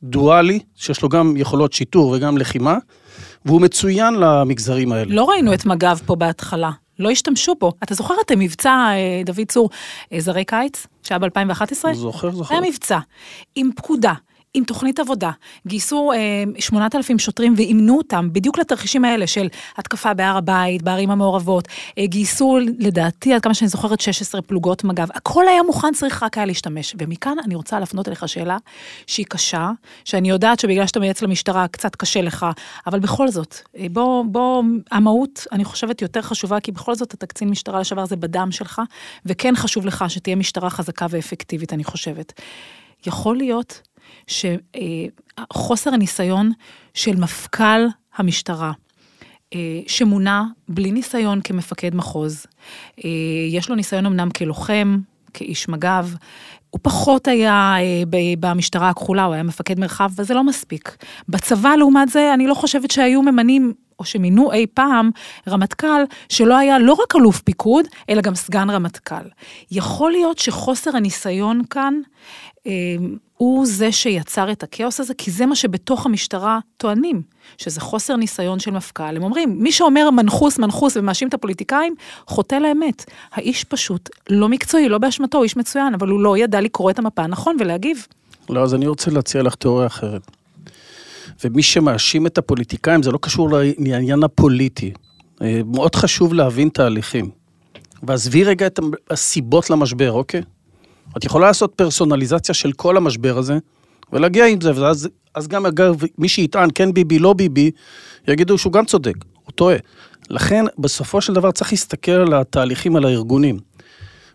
דואלי, 0.04 0.60
שיש 0.76 1.02
לו 1.02 1.10
גם 1.10 1.38
יכולות 1.38 1.74
שיטור 1.74 2.08
וגם 2.08 2.38
לחימה, 2.38 2.78
והוא 3.46 3.62
מצוין 3.62 4.14
למגזרים 4.14 4.92
האלה. 4.92 5.16
לא 5.16 5.26
ראינו 5.30 5.54
את 5.54 5.66
מג"ב 5.66 5.98
פה 6.06 6.16
בהתחלה. 6.16 6.72
לא 7.02 7.10
השתמשו 7.10 7.56
בו. 7.60 7.72
אתה 7.84 7.94
זוכר 7.94 8.14
את 8.26 8.32
המבצע, 8.32 8.70
אה, 8.70 9.22
דוד 9.26 9.48
צור, 9.48 9.70
אה, 10.14 10.20
זרי 10.20 10.46
קיץ, 10.46 10.88
שהיה 11.04 11.20
ב-2011? 11.20 11.94
זוכר, 11.94 12.32
זוכר. 12.32 12.56
היה 12.56 12.70
מבצע, 12.70 13.00
עם 13.56 13.70
פקודה, 13.76 14.14
עם 14.54 14.64
תוכנית 14.64 15.00
עבודה, 15.00 15.32
גייסו 15.68 16.12
אה, 16.12 16.44
8,000 16.60 17.20
שוטרים 17.20 17.54
ואימנו 17.58 17.98
אותם 17.98 18.30
בדיוק 18.32 18.58
לתרחישים 18.58 19.06
האלה 19.06 19.28
של 19.28 19.48
התקפה 19.78 20.14
בהר 20.14 20.38
הבית, 20.38 20.82
בערים 20.82 21.12
המעורבות, 21.12 21.68
אה, 21.98 22.06
גייסו 22.06 22.58
לדעתי, 22.80 23.34
עד 23.34 23.42
כמה 23.42 23.54
שאני 23.54 23.68
זוכרת, 23.68 24.02
16 24.02 24.42
פלוגות 24.42 24.84
מג"ב, 24.84 25.08
הכל 25.14 25.48
היה 25.48 25.64
מוכן, 25.64 25.94
צריך 25.94 26.24
רק 26.24 26.38
היה 26.38 26.46
להשתמש. 26.46 26.96
ומכאן 27.00 27.38
אני 27.46 27.56
רוצה 27.56 27.80
להפנות 27.80 28.08
אליך 28.08 28.30
שאלה 28.30 28.58
שהיא 29.08 29.26
קשה, 29.30 29.72
שאני 30.06 30.30
יודעת 30.30 30.60
שבגלל 30.60 30.88
שאתה 30.88 31.00
מייעץ 31.00 31.22
למשטרה 31.22 31.68
קצת 31.68 31.96
קשה 31.96 32.22
לך, 32.22 32.46
אבל 32.88 33.00
בכל 33.00 33.28
זאת, 33.28 33.56
אה, 33.78 33.86
בוא, 33.92 34.26
בוא, 34.26 34.64
המהות, 34.92 35.48
אני 35.52 35.66
חושבת, 35.66 36.02
יותר 36.02 36.22
חשובה, 36.22 36.60
כי 36.60 36.72
בכל 36.72 36.96
זאת 36.96 37.14
אתה 37.14 37.26
קצין 37.26 37.50
משטרה 37.50 37.80
לשעבר, 37.80 38.06
זה 38.06 38.16
בדם 38.16 38.50
שלך, 38.52 38.82
וכן 39.26 39.56
חשוב 39.56 39.86
לך 39.86 40.06
שתהיה 40.08 40.36
משטרה 40.36 40.70
חזקה 40.70 41.06
ואפקטיבית, 41.10 41.74
אני 41.74 41.84
חושבת. 41.84 42.34
יכול 43.06 43.38
להיות 43.38 43.82
שחוסר 44.28 45.94
הניסיון 45.94 46.52
של 46.94 47.16
מפכ"ל 47.16 47.88
המשטרה, 48.16 48.72
אה, 49.54 49.80
שמונה 49.88 50.46
בלי 50.70 50.92
ניסיון 50.92 51.42
כמפקד 51.42 51.96
מחוז, 51.96 52.46
אה, 53.06 53.10
יש 53.50 53.70
לו 53.70 53.76
ניסיון 53.76 54.06
אמנם 54.06 54.30
כלוחם, 54.30 54.98
כאיש 55.34 55.70
מג"ב, 55.70 56.08
הוא 56.70 56.80
פחות 56.84 57.28
היה 57.28 57.76
אה, 57.80 58.04
במשטרה 58.40 58.90
הכחולה, 58.90 59.24
הוא 59.24 59.34
היה 59.34 59.44
מפקד 59.44 59.80
מרחב, 59.80 60.10
וזה 60.16 60.34
לא 60.34 60.44
מספיק. 60.44 60.98
בצבא, 61.30 61.70
לעומת 61.70 62.10
זה, 62.10 62.34
אני 62.34 62.48
לא 62.48 62.54
חושבת 62.54 62.92
שהיו 62.92 63.22
ממנים 63.22 63.74
או 64.00 64.06
שמינו 64.06 64.52
אי 64.52 64.66
פעם 64.74 65.10
רמטכ"ל 65.48 66.04
שלא 66.30 66.58
היה 66.58 66.80
לא 66.80 66.94
רק 66.94 67.16
אלוף 67.16 67.42
פיקוד, 67.42 67.86
אלא 68.10 68.22
גם 68.22 68.36
סגן 68.36 68.70
רמטכ"ל. 68.70 69.26
יכול 69.72 70.12
להיות 70.12 70.38
שחוסר 70.38 70.98
הניסיון 70.98 71.62
כאן 71.70 71.94
הוא 73.38 73.66
זה 73.66 73.92
שיצר 73.92 74.52
את 74.52 74.64
הכאוס 74.64 75.00
הזה, 75.00 75.14
כי 75.14 75.32
זה 75.32 75.46
מה 75.46 75.56
שבתוך 75.56 76.06
המשטרה 76.06 76.60
טוענים, 76.78 77.22
שזה 77.58 77.82
חוסר 77.82 78.16
ניסיון 78.16 78.60
של 78.60 78.72
מפכ"ל. 78.72 79.16
הם 79.16 79.24
אומרים, 79.24 79.56
מי 79.60 79.72
שאומר 79.72 80.10
מנחוס, 80.12 80.60
מנחוס 80.60 80.98
ומאשים 80.98 81.28
את 81.28 81.34
הפוליטיקאים, 81.34 81.96
חוטא 82.28 82.56
לאמת. 82.56 83.06
האיש 83.32 83.64
פשוט 83.64 84.10
לא 84.30 84.50
מקצועי, 84.50 84.90
לא 84.90 84.98
באשמתו, 84.98 85.38
הוא 85.38 85.44
איש 85.44 85.58
מצוין, 85.58 85.94
אבל 85.94 86.08
הוא 86.08 86.20
לא 86.20 86.38
ידע 86.38 86.62
לקרוא 86.62 86.92
את 86.92 87.00
המפה 87.00 87.22
הנכון 87.22 87.58
ולהגיב. 87.60 88.08
לא, 88.50 88.64
אז 88.64 88.74
אני 88.74 88.88
רוצה 88.88 89.12
להציע 89.12 89.44
לך 89.44 89.56
תיאוריה 89.56 89.88
אחרת. 89.88 90.22
ומי 91.44 91.64
שמאשים 91.64 92.28
את 92.28 92.38
הפוליטיקאים, 92.38 93.04
זה 93.04 93.12
לא 93.12 93.20
קשור 93.22 93.50
לעניין 93.50 94.24
הפוליטי. 94.24 94.94
אה, 95.42 95.62
מאוד 95.66 95.96
חשוב 95.96 96.34
להבין 96.34 96.70
תהליכים. 96.70 97.30
ועזבי 98.04 98.44
רגע 98.44 98.68
את 98.68 98.80
הסיבות 99.10 99.70
למשבר, 99.70 100.12
אוקיי? 100.12 100.42
את 101.18 101.26
יכולה 101.26 101.48
לעשות 101.48 101.74
פרסונליזציה 101.76 102.56
של 102.56 102.72
כל 102.72 102.98
המשבר 102.98 103.38
הזה, 103.38 103.58
ולהגיע 104.14 104.46
עם 104.46 104.62
זה, 104.62 104.72
ואז 104.82 105.10
אז 105.36 105.48
גם 105.48 105.66
אגב, 105.66 105.96
מי 106.18 106.28
שיטען 106.28 106.70
כן 106.76 106.94
ביבי, 106.94 107.20
לא 107.20 107.34
ביבי, 107.34 107.72
יגידו 108.28 108.58
שהוא 108.58 108.74
גם 108.74 108.86
צודק, 108.86 109.14
הוא 109.46 109.52
טועה. 109.52 109.76
לכן, 110.30 110.66
בסופו 110.78 111.22
של 111.22 111.34
דבר 111.34 111.52
צריך 111.52 111.72
להסתכל 111.72 112.12
על 112.12 112.34
התהליכים, 112.34 112.96
על 112.96 113.06
הארגונים. 113.06 113.60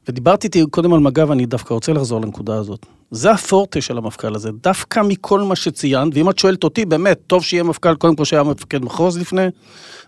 ודיברתי 0.08 0.46
איתי 0.46 0.62
קודם 0.70 0.92
על 0.92 1.00
מג"ב, 1.00 1.30
אני 1.30 1.46
דווקא 1.46 1.74
רוצה 1.74 1.92
לחזור 1.92 2.20
לנקודה 2.20 2.56
הזאת. 2.56 2.86
זה 3.10 3.30
הפורטה 3.30 3.80
של 3.80 3.98
המפכ"ל 3.98 4.34
הזה, 4.34 4.50
דווקא 4.62 5.00
מכל 5.00 5.40
מה 5.40 5.56
שציינת, 5.56 6.12
ואם 6.14 6.30
את 6.30 6.38
שואלת 6.38 6.64
אותי, 6.64 6.84
באמת, 6.84 7.20
טוב 7.26 7.44
שיהיה 7.44 7.62
מפכ"ל, 7.62 7.94
קודם 7.94 8.16
כל 8.16 8.24
שהיה 8.24 8.42
מפקד 8.42 8.84
מחוז 8.84 9.18
לפני, 9.18 9.46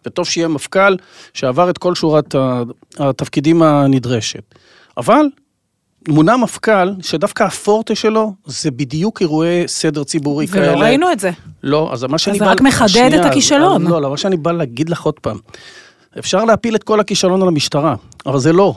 וטוב 0.06 0.26
שיהיה 0.26 0.48
מפכ"ל 0.48 0.96
שעבר 1.34 1.70
את 1.70 1.78
כל 1.78 1.94
שורת 1.94 2.34
התפקידים 2.98 3.62
הנדרשת. 3.62 4.54
אבל 4.96 5.26
מונה 6.08 6.36
מפכ"ל 6.36 6.92
שדווקא 7.02 7.42
הפורטה 7.42 7.94
שלו 7.94 8.32
זה 8.46 8.70
בדיוק 8.70 9.20
אירועי 9.20 9.68
סדר 9.68 10.04
ציבורי 10.04 10.46
ולא 10.50 10.60
כאלה. 10.60 10.72
ולא 10.72 10.80
ראינו 10.84 11.12
את 11.12 11.20
זה. 11.20 11.30
לא, 11.62 11.90
אז 11.92 12.04
מה 12.04 12.18
שאני 12.18 12.36
אז 12.36 12.40
בא... 12.40 12.46
זה 12.46 12.52
רק 12.52 12.60
מחדד 12.60 12.88
שנייה, 12.88 13.20
את 13.20 13.24
הכישלון. 13.24 13.86
לא, 13.86 14.02
לא, 14.02 14.10
מה 14.10 14.16
שאני 14.16 14.36
בא 14.36 14.52
להגיד 14.52 14.88
לך 14.88 15.02
עוד 15.02 15.20
פעם, 15.20 15.38
אפשר 16.18 16.44
להפיל 16.44 16.74
את 16.74 16.82
כל 16.82 17.00
הכישלון 17.00 17.42
על 17.42 17.48
המשטרה, 17.48 17.94
אבל 18.26 18.38
זה 18.38 18.52
לא. 18.52 18.74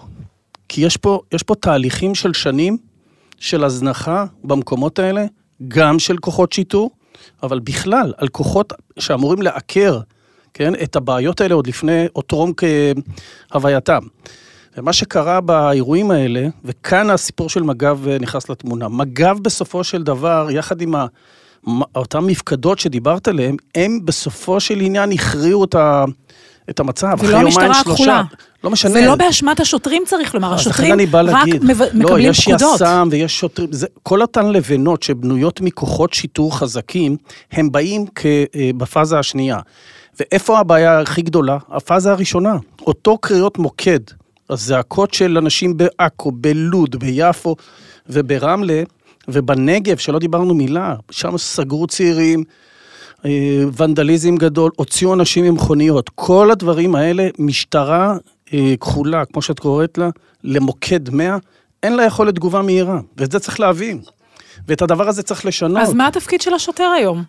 כי 0.69 0.81
יש 0.81 0.97
פה, 0.97 1.19
יש 1.33 1.43
פה 1.43 1.55
תהליכים 1.55 2.15
של 2.15 2.33
שנים 2.33 2.77
של 3.39 3.63
הזנחה 3.63 4.25
במקומות 4.43 4.99
האלה, 4.99 5.25
גם 5.67 5.99
של 5.99 6.17
כוחות 6.17 6.53
שיטור, 6.53 6.91
אבל 7.43 7.59
בכלל, 7.59 8.13
על 8.17 8.27
כוחות 8.27 8.73
שאמורים 8.99 9.41
לעקר, 9.41 9.99
כן, 10.53 10.73
את 10.83 10.95
הבעיות 10.95 11.41
האלה 11.41 11.55
עוד 11.55 11.67
לפני, 11.67 12.05
או 12.15 12.21
טרום 12.21 12.51
כהווייתם. 13.51 13.99
ומה 14.77 14.93
שקרה 14.93 15.41
באירועים 15.41 16.11
האלה, 16.11 16.47
וכאן 16.65 17.09
הסיפור 17.09 17.49
של 17.49 17.63
מג"ב 17.63 18.17
נכנס 18.19 18.49
לתמונה, 18.49 18.87
מג"ב 18.87 19.37
בסופו 19.41 19.83
של 19.83 20.03
דבר, 20.03 20.47
יחד 20.51 20.81
עם 20.81 20.95
ה... 20.95 21.05
אותן 21.95 22.19
מפקדות 22.19 22.79
שדיברת 22.79 23.27
עליהן, 23.27 23.55
הם 23.75 23.99
בסופו 24.05 24.59
של 24.59 24.79
עניין 24.81 25.11
הכריעו 25.11 25.63
את, 25.63 25.75
ה, 25.75 26.05
את 26.69 26.79
המצב, 26.79 27.07
אחרי 27.13 27.31
יומיים 27.31 27.73
שלושה. 27.83 28.21
לא 28.63 28.69
משנה. 28.69 28.99
ולא 28.99 29.15
באשמת 29.15 29.59
השוטרים 29.59 30.03
צריך 30.05 30.35
לומר, 30.35 30.53
השוטרים 30.53 30.99
רק 31.13 31.25
להגיד, 31.25 31.63
מב... 31.63 31.81
לא, 31.81 31.87
מקבלים 31.93 32.29
יש 32.29 32.41
פקודות. 32.41 32.75
יש 32.75 32.81
יס"מ 32.81 33.07
ויש 33.11 33.39
שוטרים, 33.39 33.71
זה, 33.71 33.87
כל 34.03 34.21
אותן 34.21 34.45
לבנות 34.45 35.03
שבנויות 35.03 35.61
מכוחות 35.61 36.13
שיטור 36.13 36.57
חזקים, 36.57 37.17
הם 37.51 37.71
באים 37.71 38.05
כ, 38.15 38.25
אה, 38.25 38.69
בפאזה 38.77 39.19
השנייה. 39.19 39.59
ואיפה 40.19 40.59
הבעיה 40.59 40.99
הכי 40.99 41.21
גדולה? 41.21 41.57
הפאזה 41.69 42.11
הראשונה, 42.11 42.55
אותו 42.81 43.17
קריאות 43.17 43.57
מוקד, 43.57 43.99
הזעקות 44.51 45.13
של 45.13 45.37
אנשים 45.37 45.77
בעכו, 45.77 46.31
בלוד, 46.31 46.95
ביפו 46.95 47.55
וברמלה, 48.09 48.83
ובנגב, 49.27 49.97
שלא 49.97 50.19
דיברנו 50.19 50.53
מילה, 50.53 50.95
שם 51.11 51.37
סגרו 51.37 51.87
צעירים, 51.87 52.43
אה, 53.25 53.63
ונדליזם 53.77 54.35
גדול, 54.35 54.71
הוציאו 54.75 55.13
אנשים 55.13 55.45
ממכוניות. 55.45 56.09
כל 56.15 56.51
הדברים 56.51 56.95
האלה, 56.95 57.27
משטרה 57.39 58.17
אה, 58.53 58.73
כחולה, 58.81 59.25
כמו 59.25 59.41
שאת 59.41 59.59
קוראת 59.59 59.97
לה, 59.97 60.09
למוקד 60.43 61.09
100, 61.09 61.37
אין 61.83 61.95
לה 61.95 62.03
יכולת 62.03 62.35
תגובה 62.35 62.61
מהירה, 62.61 62.99
ואת 63.17 63.31
זה 63.31 63.39
צריך 63.39 63.59
להבין. 63.59 64.01
ואת 64.67 64.81
הדבר 64.81 65.07
הזה 65.07 65.23
צריך 65.23 65.45
לשנות. 65.45 65.77
אז 65.81 65.93
מה 65.93 66.07
התפקיד 66.07 66.41
של 66.41 66.53
השוטר 66.53 66.83
היום? 66.97 67.23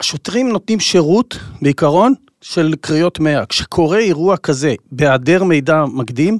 השוטרים 0.00 0.48
נותנים 0.48 0.80
שירות, 0.80 1.38
בעיקרון, 1.62 2.14
של 2.40 2.74
קריאות 2.80 3.20
100. 3.20 3.46
כשקורה 3.46 3.98
אירוע 3.98 4.36
כזה, 4.36 4.74
בהיעדר 4.92 5.44
מידע 5.44 5.84
מקדים, 5.92 6.38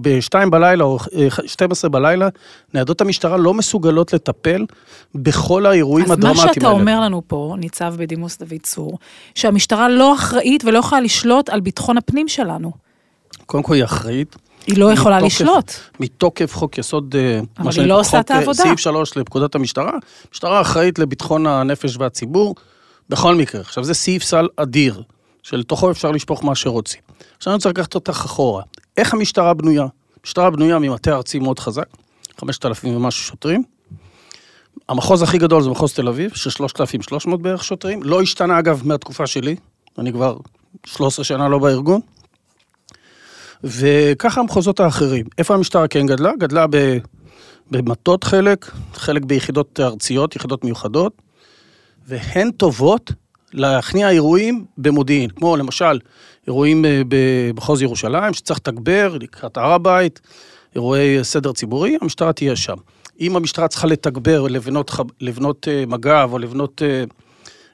ב-2 0.00 0.50
בלילה 0.50 0.84
או 0.84 0.98
12 1.46 1.90
בלילה, 1.90 2.28
ניידות 2.74 3.00
המשטרה 3.00 3.36
לא 3.36 3.54
מסוגלות 3.54 4.12
לטפל 4.12 4.66
בכל 5.14 5.66
האירועים 5.66 6.10
הדרמטיים 6.10 6.30
האלה. 6.30 6.42
אז 6.42 6.46
מה 6.46 6.54
שאתה. 6.54 6.68
אומר 6.68 7.00
לנו 7.00 7.22
פה, 7.26 7.54
ניצב 7.58 7.94
בדימוס 7.98 8.38
דוד 8.38 8.60
צור, 8.62 8.98
שהמשטרה 9.34 9.88
לא 9.88 10.14
אחראית 10.14 10.64
ולא 10.64 10.78
יכולה 10.78 11.00
לשלוט 11.00 11.48
על 11.48 11.60
ביטחון 11.60 11.98
הפנים 11.98 12.28
שלנו. 12.28 12.72
קודם 13.46 13.62
כל 13.62 13.74
היא 13.74 13.84
אחראית. 13.84 14.36
היא 14.66 14.78
לא 14.78 14.92
יכולה 14.92 15.16
מתוקף, 15.16 15.34
לשלוט. 15.34 15.72
מתוקף 16.00 16.54
חוק 16.54 16.78
יסוד, 16.78 17.14
אה, 17.18 17.40
אבל 17.58 17.70
היא 17.76 17.86
לא 17.86 18.00
עושה 18.00 18.20
את 18.20 18.30
העבודה. 18.30 18.62
סעיף 18.62 18.78
3 18.78 19.16
לפקודת 19.16 19.54
המשטרה, 19.54 19.92
המשטרה 20.28 20.60
אחראית 20.60 20.98
לביטחון 20.98 21.46
הנפש 21.46 21.96
והציבור, 21.98 22.54
בכל 23.08 23.34
מקרה. 23.34 23.60
עכשיו 23.60 23.84
זה 23.84 23.94
סעיף 23.94 24.22
סל 24.22 24.48
אדיר, 24.56 25.02
שלתוכו 25.42 25.90
אפשר 25.90 26.10
לשפוך 26.10 26.44
מה 26.44 26.54
שרוצים. 26.54 27.00
עכשיו 27.36 27.50
אני 27.50 27.56
רוצה 27.56 27.68
לקחת 27.68 27.94
אותך 27.94 28.22
אחורה. 28.24 28.62
איך 28.98 29.14
המשטרה 29.14 29.54
בנויה? 29.54 29.86
המשטרה 30.20 30.50
בנויה 30.50 30.78
ממטה 30.78 31.16
ארצי 31.16 31.38
מאוד 31.38 31.58
חזק, 31.58 31.86
5,000 32.40 32.96
ומשהו 32.96 33.24
שוטרים. 33.24 33.62
המחוז 34.88 35.22
הכי 35.22 35.38
גדול 35.38 35.62
זה 35.62 35.70
מחוז 35.70 35.92
תל 35.92 36.08
אביב, 36.08 36.34
של 36.34 36.50
3,300 36.50 37.42
בערך 37.42 37.64
שוטרים. 37.64 38.02
לא 38.02 38.22
השתנה 38.22 38.58
אגב 38.58 38.82
מהתקופה 38.84 39.26
שלי, 39.26 39.56
אני 39.98 40.12
כבר 40.12 40.36
13 40.86 41.24
שנה 41.24 41.48
לא 41.48 41.58
בארגון. 41.58 42.00
וככה 43.64 44.40
המחוזות 44.40 44.80
האחרים. 44.80 45.26
איפה 45.38 45.54
המשטרה 45.54 45.88
כן 45.88 46.06
גדלה? 46.06 46.32
גדלה 46.38 46.66
במטות 47.70 48.24
חלק, 48.24 48.70
חלק 48.94 49.24
ביחידות 49.24 49.80
ארציות, 49.80 50.36
יחידות 50.36 50.64
מיוחדות, 50.64 51.12
והן 52.06 52.50
טובות 52.50 53.12
להכניע 53.52 54.10
אירועים 54.10 54.64
במודיעין, 54.78 55.30
כמו 55.30 55.56
למשל 55.56 55.98
אירועים 56.48 56.84
אה, 56.84 57.02
במחוז 57.08 57.82
ירושלים, 57.82 58.34
שצריך 58.34 58.58
לתגבר 58.58 59.16
לקראת 59.20 59.56
הר 59.56 59.72
הבית, 59.72 60.20
אירועי 60.74 61.24
סדר 61.24 61.52
ציבורי, 61.52 61.96
המשטרה 62.02 62.32
תהיה 62.32 62.56
שם. 62.56 62.76
אם 63.20 63.36
המשטרה 63.36 63.68
צריכה 63.68 63.86
לתגבר, 63.86 64.46
לבנות, 64.48 64.90
לבנות 65.20 65.68
אה, 65.68 65.84
מג"ב 65.86 66.28
או 66.32 66.38
לבנות 66.38 66.82
אה, 66.84 67.04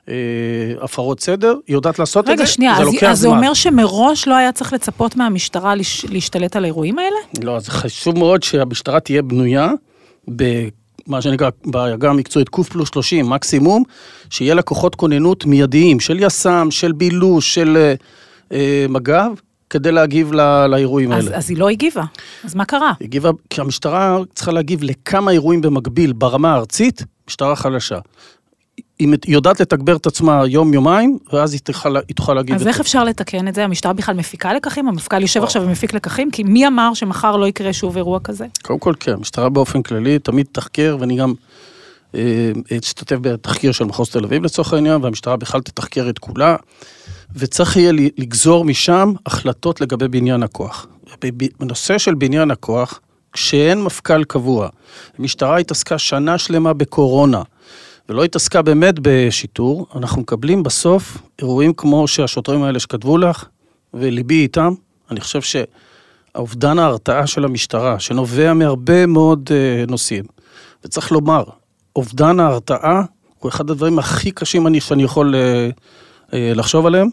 אה, 0.08 0.84
הפרות 0.84 1.20
סדר, 1.20 1.54
היא 1.66 1.74
יודעת 1.74 1.98
לעשות 1.98 2.24
רגע, 2.28 2.32
את 2.32 2.38
זה, 2.38 2.46
שנייה, 2.46 2.74
זה 2.76 2.82
אז, 2.82 2.86
לוקח 2.86 3.00
זמן. 3.00 3.10
אז 3.10 3.18
זה 3.18 3.28
אומר 3.28 3.54
שמראש 3.54 4.28
לא 4.28 4.36
היה 4.36 4.52
צריך 4.52 4.72
לצפות 4.72 5.16
מהמשטרה 5.16 5.74
להש, 5.74 6.04
להשתלט 6.04 6.56
על 6.56 6.64
האירועים 6.64 6.98
האלה? 6.98 7.16
לא, 7.42 7.56
אז 7.56 7.68
חשוב 7.68 8.18
מאוד 8.18 8.42
שהמשטרה 8.42 9.00
תהיה 9.00 9.22
בנויה 9.22 9.70
מה 11.06 11.22
שנקרא 11.22 11.50
בעגה 11.64 12.10
המקצועית 12.10 12.48
ק 12.48 12.60
פלוס 12.60 12.88
30 12.92 13.30
מקסימום, 13.30 13.82
שיהיה 14.30 14.54
לקוחות 14.54 14.94
כוננות 14.94 15.46
מיידיים 15.46 16.00
של 16.00 16.20
יס"מ, 16.20 16.70
של 16.70 16.92
בילוש, 16.92 17.54
של 17.54 17.94
מג"ב, 18.88 19.30
כדי 19.70 19.92
להגיב 19.92 20.32
לא, 20.32 20.66
לאירועים 20.66 21.12
אז, 21.12 21.26
האלה. 21.26 21.36
אז 21.36 21.50
היא 21.50 21.58
לא 21.58 21.68
הגיבה, 21.68 22.04
אז 22.44 22.54
מה 22.54 22.64
קרה? 22.64 22.92
היא 23.00 23.06
הגיבה, 23.06 23.30
כי 23.50 23.60
המשטרה 23.60 24.18
צריכה 24.34 24.52
להגיב 24.52 24.82
לכמה 24.82 25.30
אירועים 25.30 25.60
במקביל 25.60 26.12
ברמה 26.12 26.52
הארצית, 26.52 27.02
משטרה 27.28 27.56
חלשה. 27.56 27.98
היא 28.98 29.16
יודעת 29.26 29.60
לתגבר 29.60 29.96
את 29.96 30.06
עצמה 30.06 30.42
יום-יומיים, 30.46 31.18
ואז 31.32 31.52
היא 31.52 31.60
תוכל, 31.60 31.96
היא 31.96 32.16
תוכל 32.16 32.34
להגיב. 32.34 32.54
אז. 32.54 32.66
איך 32.66 32.80
אפשר 32.80 33.04
לתקן 33.04 33.48
את 33.48 33.54
זה? 33.54 33.64
המשטרה 33.64 33.92
בכלל 33.92 34.14
מפיקה 34.14 34.52
לקחים? 34.54 34.88
המפכ"ל 34.88 35.22
יושב 35.22 35.42
עכשיו 35.42 35.62
ומפיק 35.62 35.94
לקחים? 35.94 36.30
כי 36.30 36.42
מי 36.42 36.66
אמר 36.66 36.94
שמחר 36.94 37.36
לא 37.36 37.46
יקרה 37.46 37.72
שוב 37.72 37.96
אירוע 37.96 38.20
כזה? 38.20 38.46
קודם 38.62 38.78
כל, 38.78 38.94
כן, 39.00 39.12
המשטרה 39.12 39.48
באופן 39.48 39.82
כללי 39.82 40.18
תמיד 40.18 40.46
תחקר, 40.52 40.96
ואני 41.00 41.16
גם 41.16 41.34
אה, 42.14 42.52
אשתתף 42.78 43.16
בתחקיר 43.20 43.72
של 43.72 43.84
מחוז 43.84 44.10
תל 44.10 44.24
אביב 44.24 44.44
לצורך 44.44 44.72
העניין, 44.72 45.02
והמשטרה 45.02 45.36
בכלל 45.36 45.60
תתחקר 45.60 46.08
את 46.08 46.18
כולה, 46.18 46.56
וצריך 47.36 47.76
יהיה 47.76 47.92
לגזור 47.92 48.64
משם 48.64 49.12
החלטות 49.26 49.80
לגבי 49.80 50.08
בניין 50.08 50.42
הכוח. 50.42 50.86
בנושא 51.60 51.98
של 51.98 52.14
בניין 52.14 52.50
הכוח, 52.50 53.00
כשאין 53.32 53.82
מפכ"ל 53.82 54.24
קבוע, 54.24 54.68
המשטרה 55.18 55.58
התעסקה 55.58 55.98
שנה 55.98 56.38
שלמה 56.38 56.72
בקורונה, 56.72 57.42
ולא 58.08 58.24
התעסקה 58.24 58.62
באמת 58.62 58.94
בשיטור, 59.02 59.86
אנחנו 59.96 60.20
מקבלים 60.20 60.62
בסוף 60.62 61.18
אירועים 61.38 61.72
כמו 61.72 62.08
שהשוטרים 62.08 62.62
האלה 62.62 62.80
שכתבו 62.80 63.18
לך, 63.18 63.44
וליבי 63.94 64.34
איתם. 64.42 64.74
אני 65.10 65.20
חושב 65.20 65.40
שהאובדן 65.42 66.78
ההרתעה 66.78 67.26
של 67.26 67.44
המשטרה, 67.44 68.00
שנובע 68.00 68.54
מהרבה 68.54 69.06
מאוד 69.06 69.50
uh, 69.50 69.90
נושאים, 69.90 70.24
וצריך 70.84 71.12
לומר, 71.12 71.44
אובדן 71.96 72.40
ההרתעה 72.40 73.02
הוא 73.38 73.48
אחד 73.48 73.70
הדברים 73.70 73.98
הכי 73.98 74.30
קשים 74.30 74.66
אני, 74.66 74.80
שאני 74.80 75.02
יכול 75.02 75.34
uh, 75.34 76.28
uh, 76.30 76.32
לחשוב 76.32 76.86
עליהם, 76.86 77.08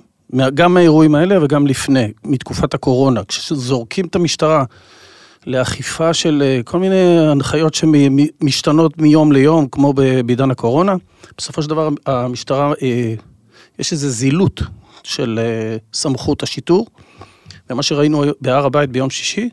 גם 0.54 0.74
מהאירועים 0.74 1.16
האלה 1.16 1.44
וגם 1.44 1.68
לפני, 1.68 2.12
מתקופת 2.24 2.74
הקורונה, 2.74 3.22
כשזורקים 3.24 4.06
את 4.06 4.16
המשטרה 4.16 4.64
לאכיפה 5.48 6.14
של 6.14 6.44
אה, 6.46 6.64
כל 6.66 6.80
מיני 6.80 7.20
הנחיות 7.32 7.74
שמשתנות 7.74 8.98
מיום 8.98 9.32
ליום, 9.32 9.68
כמו 9.68 9.94
בעידן 9.94 10.52
הקורונה. 10.52 10.96
בסופו 11.38 11.62
של 11.62 11.70
דבר 11.70 11.90
המשטרה, 12.06 12.74
אה, 12.82 13.14
יש 13.80 13.92
איזו 13.92 14.10
זילות 14.10 14.62
של 15.04 15.40
אה, 15.42 15.78
סמכות 15.94 16.44
השיטור, 16.44 16.88
ומה 17.70 17.84
שראינו 17.84 18.24
בהר 18.42 18.66
הבית 18.66 18.90
ביום 18.90 19.10
שישי, 19.10 19.50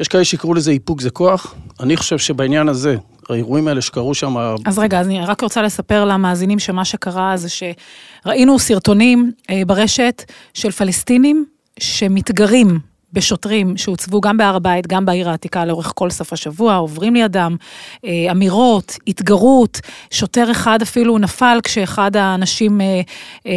יש 0.00 0.08
כאלה 0.08 0.24
שיקראו 0.24 0.54
לזה 0.54 0.70
איפוק 0.70 1.00
זה 1.00 1.10
כוח, 1.10 1.54
אני 1.80 1.96
חושב 1.96 2.18
שבעניין 2.18 2.68
הזה, 2.68 2.96
האירועים 3.30 3.68
האלה 3.68 3.80
שקרו 3.80 4.14
שם... 4.14 4.36
אז 4.66 4.78
רגע, 4.78 5.00
אז 5.00 5.06
אני 5.06 5.24
רק 5.26 5.40
רוצה 5.42 5.62
לספר 5.62 6.04
למאזינים 6.04 6.58
שמה 6.58 6.84
שקרה 6.84 7.36
זה 7.36 7.48
שראינו 7.48 8.58
סרטונים 8.58 9.32
ברשת 9.66 10.32
של 10.54 10.70
פלסטינים 10.70 11.44
שמתגרים 11.80 12.89
בשוטרים 13.12 13.76
שהוצבו 13.76 14.20
גם 14.20 14.36
בהר 14.36 14.56
הבית, 14.56 14.86
גם 14.86 15.04
בעיר 15.04 15.30
העתיקה 15.30 15.64
לאורך 15.64 15.92
כל 15.94 16.10
סוף 16.10 16.32
השבוע, 16.32 16.76
עוברים 16.76 17.14
לידם 17.14 17.56
אה, 18.04 18.30
אמירות, 18.30 18.96
התגרות, 19.06 19.80
שוטר 20.10 20.50
אחד 20.50 20.82
אפילו 20.82 21.18
נפל 21.18 21.60
כשאחד 21.62 22.16
האנשים 22.16 22.80
אה, 22.80 23.00
אה, 23.46 23.52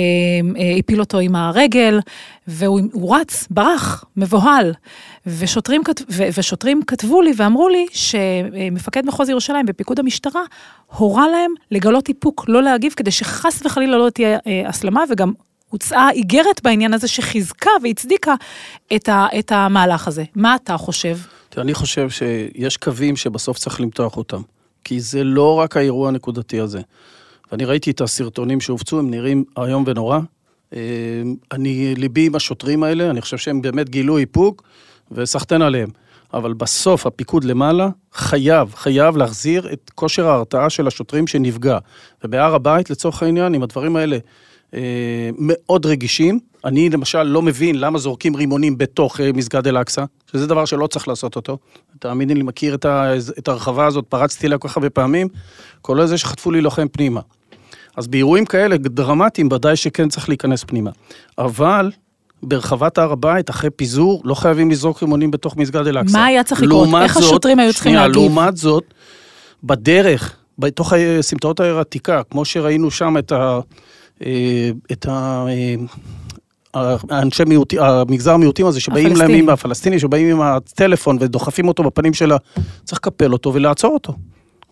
הפיל 0.80 1.00
אותו 1.00 1.20
עם 1.20 1.36
הרגל, 1.36 2.00
והוא 2.48 3.16
רץ, 3.16 3.48
ברח, 3.52 4.06
מבוהל. 4.18 4.74
ושוטרים, 5.26 5.82
ושוטרים 6.10 6.82
כתבו 6.88 7.22
לי 7.22 7.32
ואמרו 7.38 7.70
לי 7.70 7.86
שמפקד 7.92 9.06
מחוז 9.06 9.30
ירושלים 9.30 9.66
בפיקוד 9.66 10.00
המשטרה 10.00 10.42
הורה 10.98 11.28
להם 11.28 11.52
לגלות 11.72 12.10
איפוק, 12.10 12.46
לא 12.48 12.64
להגיב, 12.64 12.94
כדי 12.96 13.12
שחס 13.12 13.66
וחלילה 13.66 13.98
לא 13.98 14.10
תהיה 14.10 14.38
הסלמה, 14.68 15.04
וגם 15.10 15.34
הוצאה 15.74 16.12
איגרת 16.12 16.64
בעניין 16.64 16.94
הזה 16.94 17.08
שחיזקה 17.08 17.70
והצדיקה 17.84 18.36
את, 18.96 19.10
ה, 19.10 19.28
את 19.40 19.52
המהלך 19.52 20.08
הזה. 20.08 20.24
מה 20.36 20.56
אתה 20.56 20.78
חושב? 20.78 21.18
אני 21.58 21.74
חושב 21.74 22.10
שיש 22.10 22.78
קווים 22.78 23.16
שבסוף 23.16 23.58
צריך 23.58 23.82
למתוח 23.82 24.18
אותם, 24.18 24.42
כי 24.84 25.00
זה 25.00 25.24
לא 25.24 25.60
רק 25.60 25.78
האירוע 25.78 26.08
הנקודתי 26.08 26.60
הזה. 26.60 26.82
ואני 27.52 27.66
ראיתי 27.66 27.92
את 27.92 28.02
הסרטונים 28.02 28.62
שהופצו, 28.62 29.00
הם 29.00 29.10
נראים 29.10 29.44
איום 29.58 29.84
ונורא. 29.88 30.20
אה, 30.74 30.80
אני, 31.52 31.96
ליבי 31.96 32.26
עם 32.26 32.36
השוטרים 32.36 32.84
האלה, 32.84 33.10
אני 33.10 33.22
חושב 33.22 33.38
שהם 33.38 33.62
באמת 33.62 33.90
גילו 33.90 34.18
איפוק, 34.18 34.64
וסחטיין 35.12 35.62
עליהם. 35.62 35.90
אבל 36.34 36.54
בסוף 36.54 37.08
הפיקוד 37.08 37.44
למעלה 37.44 37.90
חייב, 38.14 38.74
חייב 38.76 39.18
להחזיר 39.18 39.74
את 39.74 39.92
כושר 39.96 40.28
ההרתעה 40.28 40.70
של 40.70 40.88
השוטרים 40.88 41.28
שנפגע. 41.28 41.78
ובהר 42.24 42.56
הבית, 42.56 42.90
לצורך 42.90 43.24
העניין, 43.24 43.56
אם 43.56 43.64
הדברים 43.64 43.96
האלה 43.96 44.18
מאוד 45.38 45.86
רגישים. 45.86 46.40
אני 46.66 46.90
למשל 46.90 47.24
לא 47.24 47.42
מבין 47.42 47.80
למה 47.80 48.00
זורקים 48.00 48.36
רימונים 48.36 48.78
בתוך 48.78 49.20
אה, 49.20 49.32
מסגד 49.34 49.68
אל-אקצא, 49.68 50.06
שזה 50.32 50.48
דבר 50.48 50.66
שלא 50.66 50.88
צריך 50.88 51.08
לעשות 51.08 51.36
אותו. 51.36 51.58
תאמיני 52.00 52.36
לי, 52.36 52.44
מכיר 52.44 52.76
את, 52.76 52.86
ה, 52.86 53.14
את 53.40 53.48
הרחבה 53.48 53.86
הזאת, 53.86 54.06
פרצתי 54.10 54.48
לה 54.48 54.58
כל 54.58 54.68
כך 54.68 54.78
הרבה 54.78 54.90
פעמים, 54.90 55.28
כולל 55.82 56.06
זה 56.06 56.18
שחטפו 56.18 56.52
לי 56.52 56.62
לוחם 56.62 56.88
פנימה. 56.88 57.22
אז 57.98 58.08
באירועים 58.08 58.46
כאלה 58.46 58.78
דרמטיים, 58.78 59.50
ודאי 59.52 59.76
שכן 59.76 60.10
צריך 60.10 60.30
להיכנס 60.30 60.64
פנימה. 60.64 60.92
אבל 61.38 61.92
ברחבת 62.44 62.98
הר 62.98 63.12
הבית, 63.12 63.50
אחרי 63.50 63.70
פיזור, 63.70 64.22
לא 64.26 64.36
חייבים 64.36 64.72
לזרוק 64.72 65.04
רימונים 65.04 65.32
בתוך 65.32 65.58
מסגד 65.58 65.88
אל-אקצא. 65.88 66.18
מה 66.18 66.26
היה 66.26 66.44
צריך 66.44 66.62
לקרות? 66.62 66.90
איך 67.04 67.14
זאת, 67.14 67.24
השוטרים 67.24 67.60
היו 67.60 67.74
צריכים 67.74 67.96
להגיב? 67.96 68.16
לעומת 68.16 68.58
זאת, 68.58 68.84
בדרך, 69.64 70.36
בתוך 70.60 70.94
סמטאות 71.22 71.60
העיר 71.60 71.78
העתיקה, 71.78 72.22
כמו 72.30 72.46
שראינו 72.46 72.92
שם 72.92 73.18
את 73.18 73.32
ה... 73.32 73.60
אה, 74.26 74.70
את 74.92 75.06
ה... 75.06 75.46
אה, 75.48 75.76
האנשי 77.10 77.44
מיעוטים, 77.44 77.80
המגזר 77.82 78.34
המיעוטים 78.34 78.66
הזה, 78.66 78.80
שבאים 78.80 79.16
להם 79.16 79.32
עם 79.32 79.50
הפלסטינים, 79.50 80.00
שבאים 80.00 80.28
עם 80.28 80.42
הטלפון 80.42 81.18
ודוחפים 81.20 81.68
אותו 81.68 81.84
בפנים 81.84 82.14
שלה, 82.14 82.38
צריך 82.84 83.00
לקפל 83.00 83.34
אותו 83.34 83.54
ולעצור 83.54 83.94
אותו. 83.94 84.14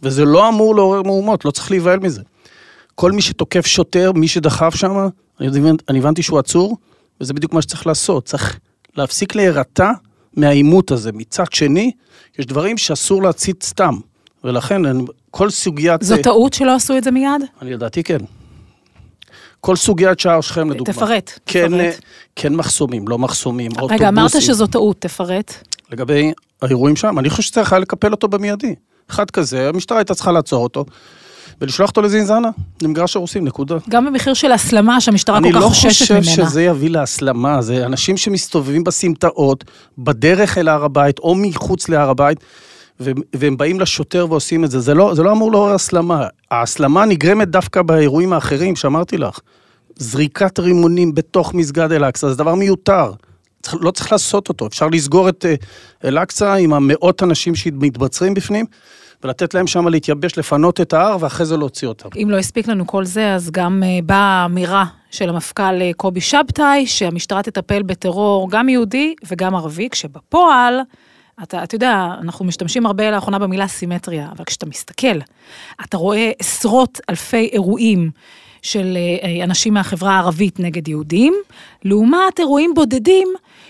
וזה 0.03 0.25
לא 0.25 0.49
אמור 0.49 0.75
לעורר 0.75 1.01
מהומות, 1.01 1.45
לא 1.45 1.51
צריך 1.51 1.71
להיבהל 1.71 1.99
מזה. 1.99 2.21
כל 2.95 3.11
מי 3.11 3.21
שתוקף 3.21 3.65
שוטר, 3.65 4.11
מי 4.11 4.27
שדחף 4.27 4.75
שם, 4.75 5.07
אני, 5.39 5.49
אני 5.89 5.99
הבנתי 5.99 6.23
שהוא 6.23 6.39
עצור, 6.39 6.77
וזה 7.21 7.33
בדיוק 7.33 7.53
מה 7.53 7.61
שצריך 7.61 7.87
לעשות. 7.87 8.25
צריך 8.25 8.59
להפסיק 8.95 9.35
להירתע 9.35 9.91
מהעימות 10.33 10.91
הזה. 10.91 11.11
מצד 11.11 11.45
שני, 11.51 11.91
יש 12.39 12.45
דברים 12.45 12.77
שאסור 12.77 13.23
להצית 13.23 13.63
סתם, 13.63 13.93
ולכן 14.43 14.81
כל 15.31 15.49
סוגיית... 15.49 16.01
זו 16.01 16.15
טעות 16.23 16.53
שלא 16.53 16.75
עשו 16.75 16.97
את 16.97 17.03
זה 17.03 17.11
מיד? 17.11 17.41
אני 17.61 17.73
לדעתי 17.73 18.03
כן. 18.03 18.19
כל 19.61 19.75
סוגיית 19.75 20.19
שער 20.19 20.41
שכם 20.41 20.69
לדוגמה. 20.71 20.93
תפרט, 20.93 21.39
כן, 21.45 21.67
תפרט. 21.67 21.99
כן 22.35 22.55
מחסומים, 22.55 23.07
לא 23.07 23.19
מחסומים, 23.19 23.71
אוטובוסים. 23.71 23.97
רגע, 23.97 24.09
אמרת 24.09 24.41
שזו 24.41 24.67
טעות, 24.67 25.01
תפרט. 25.01 25.53
לגבי 25.91 26.31
האירועים 26.61 26.95
שם, 26.95 27.19
אני 27.19 27.29
חושב 27.29 27.43
שצריך 27.43 27.73
היה 27.73 27.79
לקפל 27.79 28.11
אותו 28.11 28.27
במיידי. 28.27 28.75
אחד 29.09 29.31
כזה, 29.31 29.69
המשטרה 29.69 29.97
הייתה 29.97 30.13
צריכה 30.13 30.31
לעצור 30.31 30.63
אותו. 30.63 30.85
ולשלוח 31.61 31.89
אותו 31.89 32.01
לזינזנה, 32.01 32.49
למגרש 32.81 33.15
הרוסים, 33.15 33.45
נקודה. 33.45 33.75
גם 33.89 34.05
במחיר 34.05 34.33
של 34.33 34.51
הסלמה 34.51 35.01
שהמשטרה 35.01 35.39
כל 35.43 35.53
כך 35.53 35.61
חוששת 35.61 36.11
ממנה. 36.11 36.19
אני 36.19 36.27
לא 36.27 36.31
חושב 36.31 36.47
שזה 36.47 36.63
יביא 36.63 36.89
להסלמה, 36.89 37.61
זה 37.61 37.85
אנשים 37.85 38.17
שמסתובבים 38.17 38.83
בסמטאות, 38.83 39.63
בדרך 39.97 40.57
אל 40.57 40.67
הר 40.67 40.83
הבית 40.83 41.19
או 41.19 41.35
מחוץ 41.35 41.89
להר 41.89 42.09
הבית, 42.09 42.39
והם 43.33 43.57
באים 43.57 43.79
לשוטר 43.79 44.25
ועושים 44.29 44.65
את 44.65 44.71
זה, 44.71 44.79
זה 44.79 44.93
לא, 44.93 45.15
זה 45.15 45.23
לא 45.23 45.31
אמור 45.31 45.51
לעורר 45.51 45.73
הסלמה. 45.73 46.27
ההסלמה 46.51 47.05
נגרמת 47.05 47.47
דווקא 47.47 47.81
באירועים 47.81 48.33
האחרים 48.33 48.75
שאמרתי 48.75 49.17
לך. 49.17 49.39
זריקת 49.95 50.59
רימונים 50.59 51.15
בתוך 51.15 51.53
מסגד 51.53 51.91
אל-אקצא 51.91 52.29
זה 52.29 52.35
דבר 52.35 52.55
מיותר. 52.55 53.11
לא 53.73 53.91
צריך 53.91 54.11
לעשות 54.11 54.49
אותו, 54.49 54.67
אפשר 54.67 54.87
לסגור 54.87 55.29
את 55.29 55.45
אה, 55.45 55.55
אל-אקצא 56.03 56.53
עם 56.53 56.73
המאות 56.73 57.23
אנשים 57.23 57.55
שמתבצרים 57.55 58.33
בפנים, 58.33 58.65
ולתת 59.23 59.53
להם 59.53 59.67
שם 59.67 59.87
להתייבש, 59.87 60.37
לפנות 60.37 60.81
את 60.81 60.93
ההר, 60.93 61.17
ואחרי 61.19 61.45
זה 61.45 61.57
להוציא 61.57 61.87
אותם. 61.87 62.09
אם 62.23 62.29
לא 62.29 62.37
הספיק 62.37 62.67
לנו 62.67 62.87
כל 62.87 63.05
זה, 63.05 63.33
אז 63.33 63.51
גם 63.51 63.83
uh, 63.83 64.05
באה 64.05 64.45
אמירה 64.45 64.85
של 65.11 65.29
המפכ"ל 65.29 65.63
uh, 65.79 65.93
קובי 65.97 66.21
שבתאי, 66.21 66.87
שהמשטרה 66.87 67.43
תטפל 67.43 67.83
בטרור 67.83 68.51
גם 68.51 68.69
יהודי 68.69 69.15
וגם 69.31 69.55
ערבי, 69.55 69.89
כשבפועל... 69.89 70.79
אתה, 71.43 71.63
אתה 71.63 71.75
יודע, 71.75 72.15
אנחנו 72.21 72.45
משתמשים 72.45 72.85
הרבה 72.85 73.11
לאחרונה 73.11 73.39
במילה 73.39 73.67
סימטריה, 73.67 74.29
אבל 74.37 74.45
כשאתה 74.45 74.65
מסתכל, 74.65 75.17
אתה 75.83 75.97
רואה 75.97 76.31
עשרות 76.39 76.99
אלפי 77.09 77.49
אירועים 77.51 78.11
של 78.61 78.97
אה, 78.97 79.43
אנשים 79.43 79.73
מהחברה 79.73 80.15
הערבית 80.15 80.59
נגד 80.59 80.87
יהודים, 80.87 81.33
לעומת 81.85 82.39
אירועים 82.39 82.73
בודדים 82.73 83.27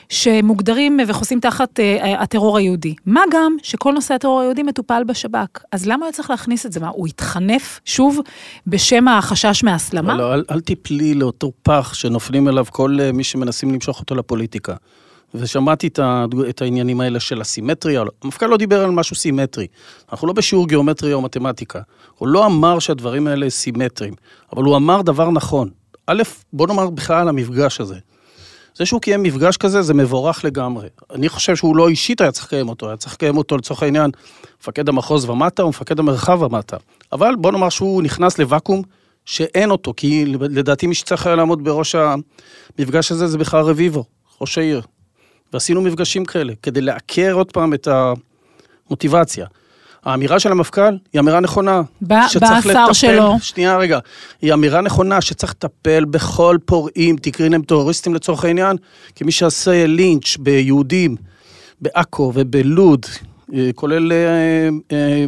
שמוגדרים 0.10 1.00
וחוסים 1.08 1.40
תחת 1.40 1.80
אה, 1.80 2.22
הטרור 2.22 2.58
היהודי. 2.58 2.96
מה 3.06 3.22
גם 3.32 3.56
שכל 3.64 3.94
נושא 3.94 4.14
הטרור 4.14 4.40
היהודי 4.40 4.64
מטופל 4.64 5.04
בשב"כ. 5.08 5.64
אז 5.72 5.88
למה 5.88 6.06
הוא 6.06 6.14
צריך 6.14 6.30
להכניס 6.30 6.66
את 6.66 6.72
זה? 6.72 6.80
מה, 6.80 6.88
הוא 6.88 7.08
יתחנף 7.08 7.80
שוב 7.86 8.20
בשם 8.68 9.08
החשש 9.08 9.64
מהסלמה? 9.64 10.16
לא, 10.18 10.34
אל, 10.34 10.44
אל 10.52 10.60
תיפלי 10.60 11.14
לאותו 11.14 11.52
פח 11.64 11.94
שנופלים 11.94 12.48
אליו 12.48 12.66
כל 12.70 12.98
אה, 13.02 13.12
מי 13.12 13.24
שמנסים 13.24 13.74
למשוך 13.74 14.00
אותו 14.00 14.16
לפוליטיקה. 14.16 14.76
ושמעתי 15.36 15.88
את, 15.88 16.00
ה, 16.00 16.26
את 16.50 16.62
העניינים 16.62 17.02
האלה 17.02 17.20
של 17.20 17.42
הסימטריה, 17.42 18.04
המפכ"ל 18.24 18.46
לא 18.46 18.58
דיבר 18.58 18.84
על 18.84 18.92
משהו 18.92 19.16
סימטרי. 19.16 19.68
אנחנו 20.12 20.28
לא 20.28 20.34
בשיעור 20.34 20.68
גיאומטריה 20.68 21.16
או 21.16 21.22
מתמטיקה. 21.22 21.82
הוא 22.18 22.28
לא 22.28 22.46
אמר 22.46 22.80
שהדברים 22.80 23.28
האלה 23.28 23.50
סימטריים, 23.50 24.14
אבל 24.56 24.64
הוא 24.64 24.76
אמר 24.76 25.02
דבר 25.02 25.30
נכון. 25.30 25.70
א', 26.08 26.22
בוא 26.54 26.68
נאמר 26.68 26.90
בכלל 26.90 27.22
על 27.22 27.28
המפגש 27.28 27.82
הזה. 27.82 27.96
זה 28.76 28.86
שהוא 28.86 29.02
קיים 29.02 29.24
מפגש 29.24 29.58
כזה, 29.58 29.82
זה 29.82 29.94
מבורך 29.94 30.46
לגמרי. 30.46 30.88
אני 31.14 31.30
חושב 31.30 31.56
שהוא 31.56 31.76
לא 31.76 31.90
אישית 31.90 32.22
היה 32.22 32.32
צריך 32.32 32.46
לקיים 32.46 32.70
אותו, 32.70 32.88
היה 32.88 32.98
צריך 32.98 33.14
לקיים 33.14 33.38
אותו 33.38 33.58
לצורך 33.58 33.84
העניין, 33.84 34.12
מפקד 34.62 34.90
המחוז 34.90 35.30
ומטה 35.30 35.64
או 35.64 35.70
מפקד 35.70 36.00
המרחב 36.00 36.42
ומטה. 36.42 36.78
אבל 37.12 37.36
בוא 37.36 37.52
נאמר 37.52 37.70
שהוא 37.70 38.04
נכנס 38.04 38.40
לוואקום 38.40 38.82
שאין 39.26 39.72
אותו, 39.72 39.94
כי 39.98 40.26
לדעתי 40.26 40.88
מי 40.88 40.96
שצריך 40.96 41.28
היה 41.28 41.36
לעמוד 41.36 41.64
בראש 41.64 41.96
המפגש 41.96 43.12
הזה 43.12 43.28
זה 43.28 43.38
בכלל 43.38 43.62
רביבו, 43.64 44.04
ראש 44.42 44.58
העיר. 44.58 44.82
ועשינו 45.54 45.82
מפגשים 45.82 46.26
כאלה, 46.26 46.54
כדי 46.64 46.82
לעקר 46.82 47.34
עוד 47.34 47.52
פעם 47.52 47.74
את 47.74 47.88
המוטיבציה. 48.88 49.46
האמירה 50.04 50.40
של 50.40 50.52
המפכ"ל 50.52 50.98
היא 51.14 51.20
אמירה 51.20 51.40
נכונה. 51.40 51.82
בא 52.02 52.26
השר 52.42 52.94
שלו. 52.94 53.36
שנייה 53.42 53.78
רגע. 53.78 54.00
היא 54.42 54.54
אמירה 54.54 54.82
נכונה 54.82 55.22
שצריך 55.22 55.52
לטפל 55.52 56.06
בכל 56.06 56.58
פורעים, 56.66 57.18
תקראי 57.18 57.50
להם 57.50 57.62
טרוריסטים 57.62 58.14
לצורך 58.14 58.46
העניין, 58.46 58.78
כי 59.16 59.24
מי 59.24 59.32
שעשה 59.32 59.88
לינץ' 59.88 60.38
ביהודים, 60.40 61.16
בעכו 61.82 62.32
ובלוד, 62.36 63.06
אה, 63.54 63.70
כולל 63.76 64.12
אה, 64.12 64.18
אה, 64.92 65.26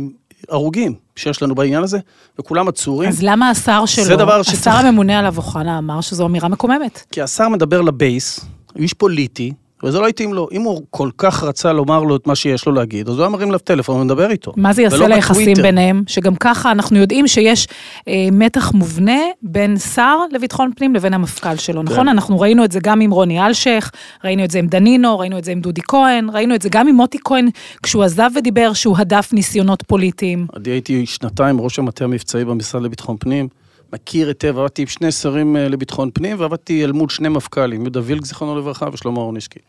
הרוגים 0.50 0.94
שיש 1.16 1.42
לנו 1.42 1.56
בעניין 1.56 1.84
הזה, 1.84 2.00
וכולם 2.40 2.68
עצורים. 2.68 3.10
אז 3.10 3.24
למה 3.24 3.50
השר 3.50 3.86
שלו, 3.86 4.04
זה 4.04 4.16
דבר 4.16 4.44
שצריך... 4.44 4.60
השר 4.68 4.88
הממונה 4.88 5.20
עליו 5.20 5.38
אוחנה 5.38 5.78
אמר 5.78 6.02
שזו 6.02 6.26
אמירה 6.26 6.48
מקוממת? 6.48 7.04
כי 7.12 7.22
השר 7.22 7.50
מדבר 7.50 7.82
לבייס, 7.82 8.40
איש 8.76 8.94
פוליטי, 8.94 9.54
וזה 9.84 10.00
לא 10.00 10.08
התאים 10.08 10.34
לו. 10.34 10.48
אם 10.52 10.62
הוא 10.62 10.82
כל 10.90 11.10
כך 11.18 11.44
רצה 11.44 11.74
לומר 11.74 12.04
לו 12.04 12.16
את 12.16 12.28
מה 12.28 12.36
שיש 12.36 12.66
לו 12.66 12.72
להגיד, 12.72 13.10
אז 13.10 13.16
הוא 13.16 13.22
היה 13.22 13.30
מרים 13.30 13.52
לו 13.52 13.58
טלפון 13.58 14.02
ומדבר 14.02 14.32
איתו. 14.32 14.54
מה 14.58 14.74
זה 14.74 14.82
יעשה 14.82 15.08
ליחסים 15.08 15.58
ביניהם? 15.62 16.04
שגם 16.08 16.36
ככה 16.36 16.72
אנחנו 16.72 16.98
יודעים 16.98 17.28
שיש 17.28 17.68
אה, 18.08 18.28
מתח 18.32 18.72
מובנה 18.74 19.20
בין 19.42 19.78
שר 19.78 20.18
לביטחון 20.32 20.72
פנים 20.76 20.96
לבין 20.96 21.14
המפכ"ל 21.14 21.56
שלו, 21.56 21.82
כן. 21.82 21.94
נכון? 21.94 22.08
אנחנו 22.08 22.40
ראינו 22.40 22.66
את 22.66 22.72
זה 22.72 22.80
גם 22.84 23.02
עם 23.02 23.12
רוני 23.12 23.46
אלשיך, 23.46 23.92
ראינו 24.24 24.44
את 24.44 24.52
זה 24.52 24.60
עם 24.60 24.68
דנינו, 24.68 25.20
ראינו 25.20 25.38
את 25.38 25.44
זה 25.44 25.52
עם 25.52 25.62
דודי 25.62 25.82
כהן, 25.88 26.30
ראינו 26.34 26.56
את 26.56 26.62
זה 26.62 26.70
גם 26.70 26.88
עם 26.88 26.96
מוטי 26.96 27.18
כהן, 27.24 27.50
כשהוא 27.84 28.04
עזב 28.04 28.30
ודיבר 28.36 28.74
שהוא 28.74 28.98
הדף 28.98 29.30
ניסיונות 29.34 29.84
פוליטיים. 29.88 30.48
אני 30.56 30.72
הייתי 30.72 31.06
שנתיים 31.06 31.62
ראש 31.62 31.80
המטה 31.80 32.04
המבצעי 32.04 32.46
במשרד 32.46 32.82
לביטחון 32.82 33.18
פנים. 33.20 33.63
מכיר 33.94 34.28
היטב, 34.28 34.58
עבדתי 34.58 34.82
עם 34.82 34.88
שני 34.88 35.12
שרים 35.12 35.58
אה, 35.58 35.68
לביטחון 35.68 36.12
פנים, 36.14 36.40
ועבדתי 36.40 36.84
אל 36.84 36.92
מול 36.92 37.10
שני 37.10 37.30
מפכ"לים, 37.30 37.82
יהודה 37.82 38.00
וילק, 38.04 38.26
זיכרונו 38.26 38.60
לברכה, 38.60 38.88
ושלמה 38.94 39.20
אורנישקי. 39.20 39.60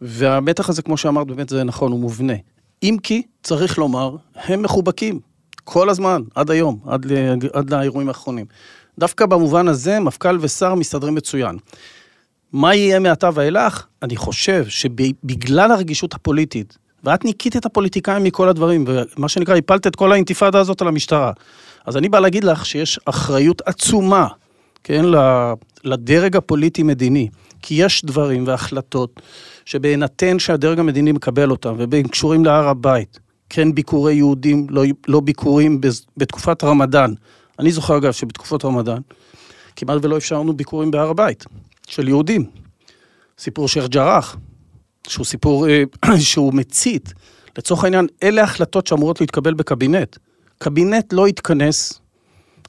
והמתח 0.00 0.68
הזה, 0.68 0.82
כמו 0.82 0.96
שאמרת, 0.96 1.26
באמת 1.26 1.48
זה 1.48 1.64
נכון, 1.64 1.92
הוא 1.92 2.00
מובנה. 2.00 2.32
אם 2.82 2.96
כי, 3.02 3.22
צריך 3.42 3.78
לומר, 3.78 4.16
הם 4.34 4.62
מחובקים. 4.62 5.20
כל 5.64 5.88
הזמן, 5.88 6.22
עד 6.34 6.50
היום, 6.50 6.78
עד, 6.86 7.06
עד 7.52 7.70
לאירועים 7.74 8.08
האחרונים. 8.08 8.46
דווקא 8.98 9.26
במובן 9.26 9.68
הזה, 9.68 10.00
מפכ"ל 10.00 10.38
ושר 10.40 10.74
מסתדרים 10.74 11.14
מצוין. 11.14 11.56
מה 12.52 12.74
יהיה 12.74 12.98
מעתה 12.98 13.30
ואילך? 13.34 13.86
אני 14.02 14.16
חושב 14.16 14.64
שבגלל 14.68 15.70
הרגישות 15.70 16.14
הפוליטית, 16.14 16.78
ואת 17.04 17.24
ניקית 17.24 17.56
את 17.56 17.66
הפוליטיקאים 17.66 18.24
מכל 18.24 18.48
הדברים, 18.48 18.84
ומה 18.86 19.28
שנקרא, 19.28 19.56
הפלת 19.56 19.86
את 19.86 19.96
כל 19.96 20.12
האינתיפאדה 20.12 20.60
הזאת 20.60 20.82
על 20.82 20.88
המשטרה. 20.88 21.32
אז 21.86 21.96
אני 21.96 22.08
בא 22.08 22.18
להגיד 22.20 22.44
לך 22.44 22.66
שיש 22.66 23.00
אחריות 23.04 23.62
עצומה, 23.66 24.26
כן, 24.84 25.04
לדרג 25.84 26.36
הפוליטי-מדיני, 26.36 27.28
כי 27.62 27.74
יש 27.84 28.04
דברים 28.04 28.46
והחלטות 28.46 29.20
שבהינתן 29.64 30.38
שהדרג 30.38 30.78
המדיני 30.78 31.12
מקבל 31.12 31.50
אותם, 31.50 31.74
ובין 31.78 32.08
קשורים 32.08 32.44
להר 32.44 32.68
הבית, 32.68 33.18
כן 33.48 33.74
ביקורי 33.74 34.14
יהודים, 34.14 34.66
לא, 34.70 34.84
לא 35.08 35.20
ביקורים 35.20 35.80
בתקופת 36.16 36.64
רמדאן. 36.64 37.12
אני 37.58 37.72
זוכר 37.72 37.96
אגב 37.96 38.12
שבתקופות 38.12 38.64
רמדאן, 38.64 38.98
כמעט 39.76 39.98
ולא 40.04 40.16
אפשרנו 40.16 40.52
ביקורים 40.52 40.90
בהר 40.90 41.10
הבית, 41.10 41.44
של 41.88 42.08
יהודים. 42.08 42.46
סיפור 43.38 43.68
שייח' 43.68 43.86
ג'ראח, 43.88 44.36
שהוא 45.08 45.26
סיפור 45.26 45.68
אה, 45.68 45.82
שהוא 46.20 46.54
מצית. 46.54 47.14
לצורך 47.58 47.84
העניין, 47.84 48.06
אלה 48.22 48.42
החלטות 48.42 48.86
שאמורות 48.86 49.20
להתקבל 49.20 49.54
בקבינט. 49.54 50.16
קבינט 50.62 51.12
לא 51.12 51.26
התכנס, 51.26 52.00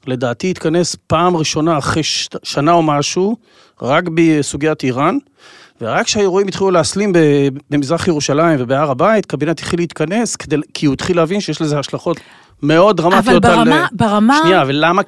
לדעתי 0.06 0.50
התכנס 0.50 0.96
פעם 1.06 1.36
ראשונה 1.36 1.78
אחרי. 1.78 2.02
שנה 2.42 2.72
או 2.72 2.82
משהו, 2.82 3.36
רק 3.82 4.04
בסוגיית 4.14 4.84
איראן, 4.84 5.18
ורק 5.80 6.06
כשהאירועים 6.06 6.48
התחילו 6.48 6.70
להסלים 6.70 7.12
במזרח 7.70 8.08
ירושלים 8.08 8.56
ובהר 8.60 8.90
הבית, 8.90 9.26
קבינט 9.26 9.60
התחיל 9.60 9.80
להתכנס, 9.80 10.36
כדי, 10.36 10.56
כי 10.74 10.86
הוא 10.86 10.92
התחיל 10.92 11.16
להבין 11.16 11.40
שיש 11.40 11.60
לזה 11.60 11.78
השלכות 11.78 12.20
מאוד 12.62 12.96
דרמטיות 12.96 13.44
אבל 13.44 13.56
ברמה, 13.56 13.80
על... 13.80 13.86
ברמה... 13.92 14.38
שנייה, 14.42 14.64
ולמה? 14.66 15.02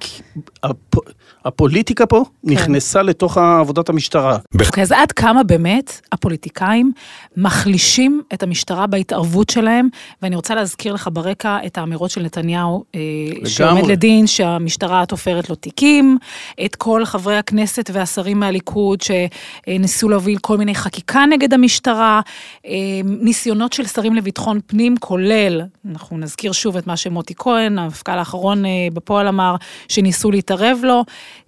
הפוליטיקה 1.47 2.07
פה 2.07 2.25
כן. 2.25 2.53
נכנסה 2.53 3.03
לתוך 3.03 3.39
עבודת 3.39 3.89
המשטרה. 3.89 4.39
אוקיי, 4.67 4.83
אז 4.83 4.93
עד 4.93 5.13
כמה 5.13 5.43
באמת 5.43 6.01
הפוליטיקאים 6.13 6.93
מחלישים 7.37 8.23
את 8.35 8.43
המשטרה 8.43 8.87
בהתערבות 8.87 9.51
שלהם, 9.51 9.89
ואני 10.23 10.37
רוצה 10.37 10.55
להזכיר 10.55 10.95
לך 10.95 11.09
ברקע 11.13 11.59
את 11.67 11.79
האמירות 11.79 12.11
של 12.11 12.23
נתניהו, 12.23 12.85
אה, 12.95 13.01
לגמרי. 13.31 13.51
שעומד 13.51 13.87
לדין 13.87 14.27
שהמשטרה 14.27 15.07
תופרת 15.07 15.51
לו 15.51 15.55
תיקים, 15.55 16.19
את 16.65 16.77
כל 16.77 17.05
חברי 17.05 17.37
הכנסת 17.37 17.91
והשרים 17.93 18.41
מהליכוד 18.41 19.01
שניסו 19.01 20.09
להוביל 20.09 20.39
כל 20.39 20.57
מיני 20.57 20.75
חקיקה 20.75 21.25
נגד 21.31 21.55
המשטרה, 21.55 22.21
אה, 22.67 22.73
ניסיונות 23.05 23.73
של 23.73 23.87
שרים 23.87 24.15
לביטחון 24.15 24.61
פנים, 24.67 24.97
כולל, 24.97 25.63
אנחנו 25.91 26.19
נזכיר 26.19 26.53
שוב 26.53 26.77
את 26.77 26.87
מה 26.87 26.97
שמוטי 26.97 27.35
כהן, 27.37 27.79
המפכ"ל 27.79 28.19
האחרון 28.19 28.65
אה, 28.65 28.71
בפועל 28.93 29.29
אמר, 29.29 29.57
שניסו 29.89 30.31
להתערב 30.31 30.79
לו. 30.83 31.05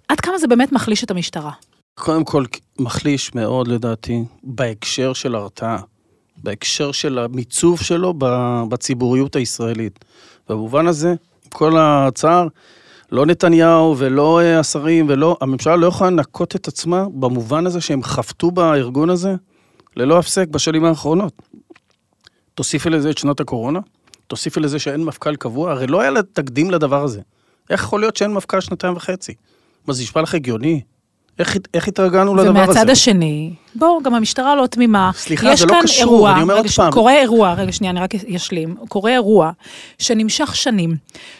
עד 0.07 0.19
כמה 0.19 0.37
זה 0.37 0.47
באמת 0.47 0.71
מחליש 0.71 1.03
את 1.03 1.11
המשטרה? 1.11 1.51
קודם 1.95 2.23
כל, 2.23 2.43
מחליש 2.79 3.35
מאוד 3.35 3.67
לדעתי, 3.67 4.23
בהקשר 4.43 5.13
של 5.13 5.35
הרתעה, 5.35 5.77
בהקשר 6.37 6.91
של 6.91 7.19
המיצוב 7.19 7.81
שלו 7.81 8.13
בציבוריות 8.69 9.35
הישראלית. 9.35 10.05
במובן 10.49 10.87
הזה, 10.87 11.09
עם 11.09 11.49
כל 11.49 11.77
הצער, 11.77 12.47
לא 13.11 13.25
נתניהו 13.25 13.95
ולא 13.97 14.41
אה, 14.41 14.59
השרים 14.59 15.05
ולא, 15.09 15.37
הממשלה 15.41 15.75
לא 15.75 15.87
יכולה 15.87 16.09
לנקות 16.09 16.55
את 16.55 16.67
עצמה 16.67 17.05
במובן 17.13 17.65
הזה 17.65 17.81
שהם 17.81 18.03
חפטו 18.03 18.51
בארגון 18.51 19.09
הזה 19.09 19.35
ללא 19.95 20.19
הפסק 20.19 20.47
בשנים 20.47 20.85
האחרונות. 20.85 21.33
תוסיפי 22.55 22.89
לזה 22.89 23.09
את 23.09 23.17
שנת 23.17 23.39
הקורונה, 23.39 23.79
תוסיפי 24.29 24.59
לזה 24.59 24.79
שאין 24.79 25.03
מפכ"ל 25.03 25.35
קבוע, 25.35 25.71
הרי 25.71 25.87
לא 25.87 26.01
היה 26.01 26.09
לה 26.09 26.23
תקדים 26.23 26.71
לדבר 26.71 27.03
הזה. 27.03 27.21
איך 27.69 27.83
יכול 27.83 27.99
להיות 27.99 28.15
שאין 28.15 28.33
מפכ"ל 28.33 28.61
שנתיים 28.61 28.95
וחצי? 28.95 29.33
מה, 29.87 29.93
זה 29.93 30.03
נשמע 30.03 30.21
לך 30.21 30.35
הגיוני? 30.35 30.81
איך, 31.39 31.57
איך 31.73 31.87
התרגלנו 31.87 32.35
לדבר 32.35 32.49
הזה? 32.49 32.71
ומהצד 32.71 32.89
השני, 32.89 33.53
בואו, 33.75 34.03
גם 34.03 34.13
המשטרה 34.13 34.55
לא 34.55 34.67
תמימה. 34.67 35.11
סליחה, 35.13 35.55
זה 35.55 35.65
לא 35.65 35.75
קשור, 35.83 35.99
אירוע, 35.99 36.31
אני 36.31 36.41
אומר 36.41 36.57
עוד 36.57 36.67
פעם. 36.75 36.91
קורה 36.91 37.19
אירוע, 37.21 37.53
רגע 37.53 37.71
שנייה, 37.71 37.91
אני 37.91 37.99
רק 37.99 38.15
אשלים. 38.15 38.75
קורה 38.89 39.11
אירוע 39.11 39.51
שנמשך 39.99 40.55
שנים 40.55 40.95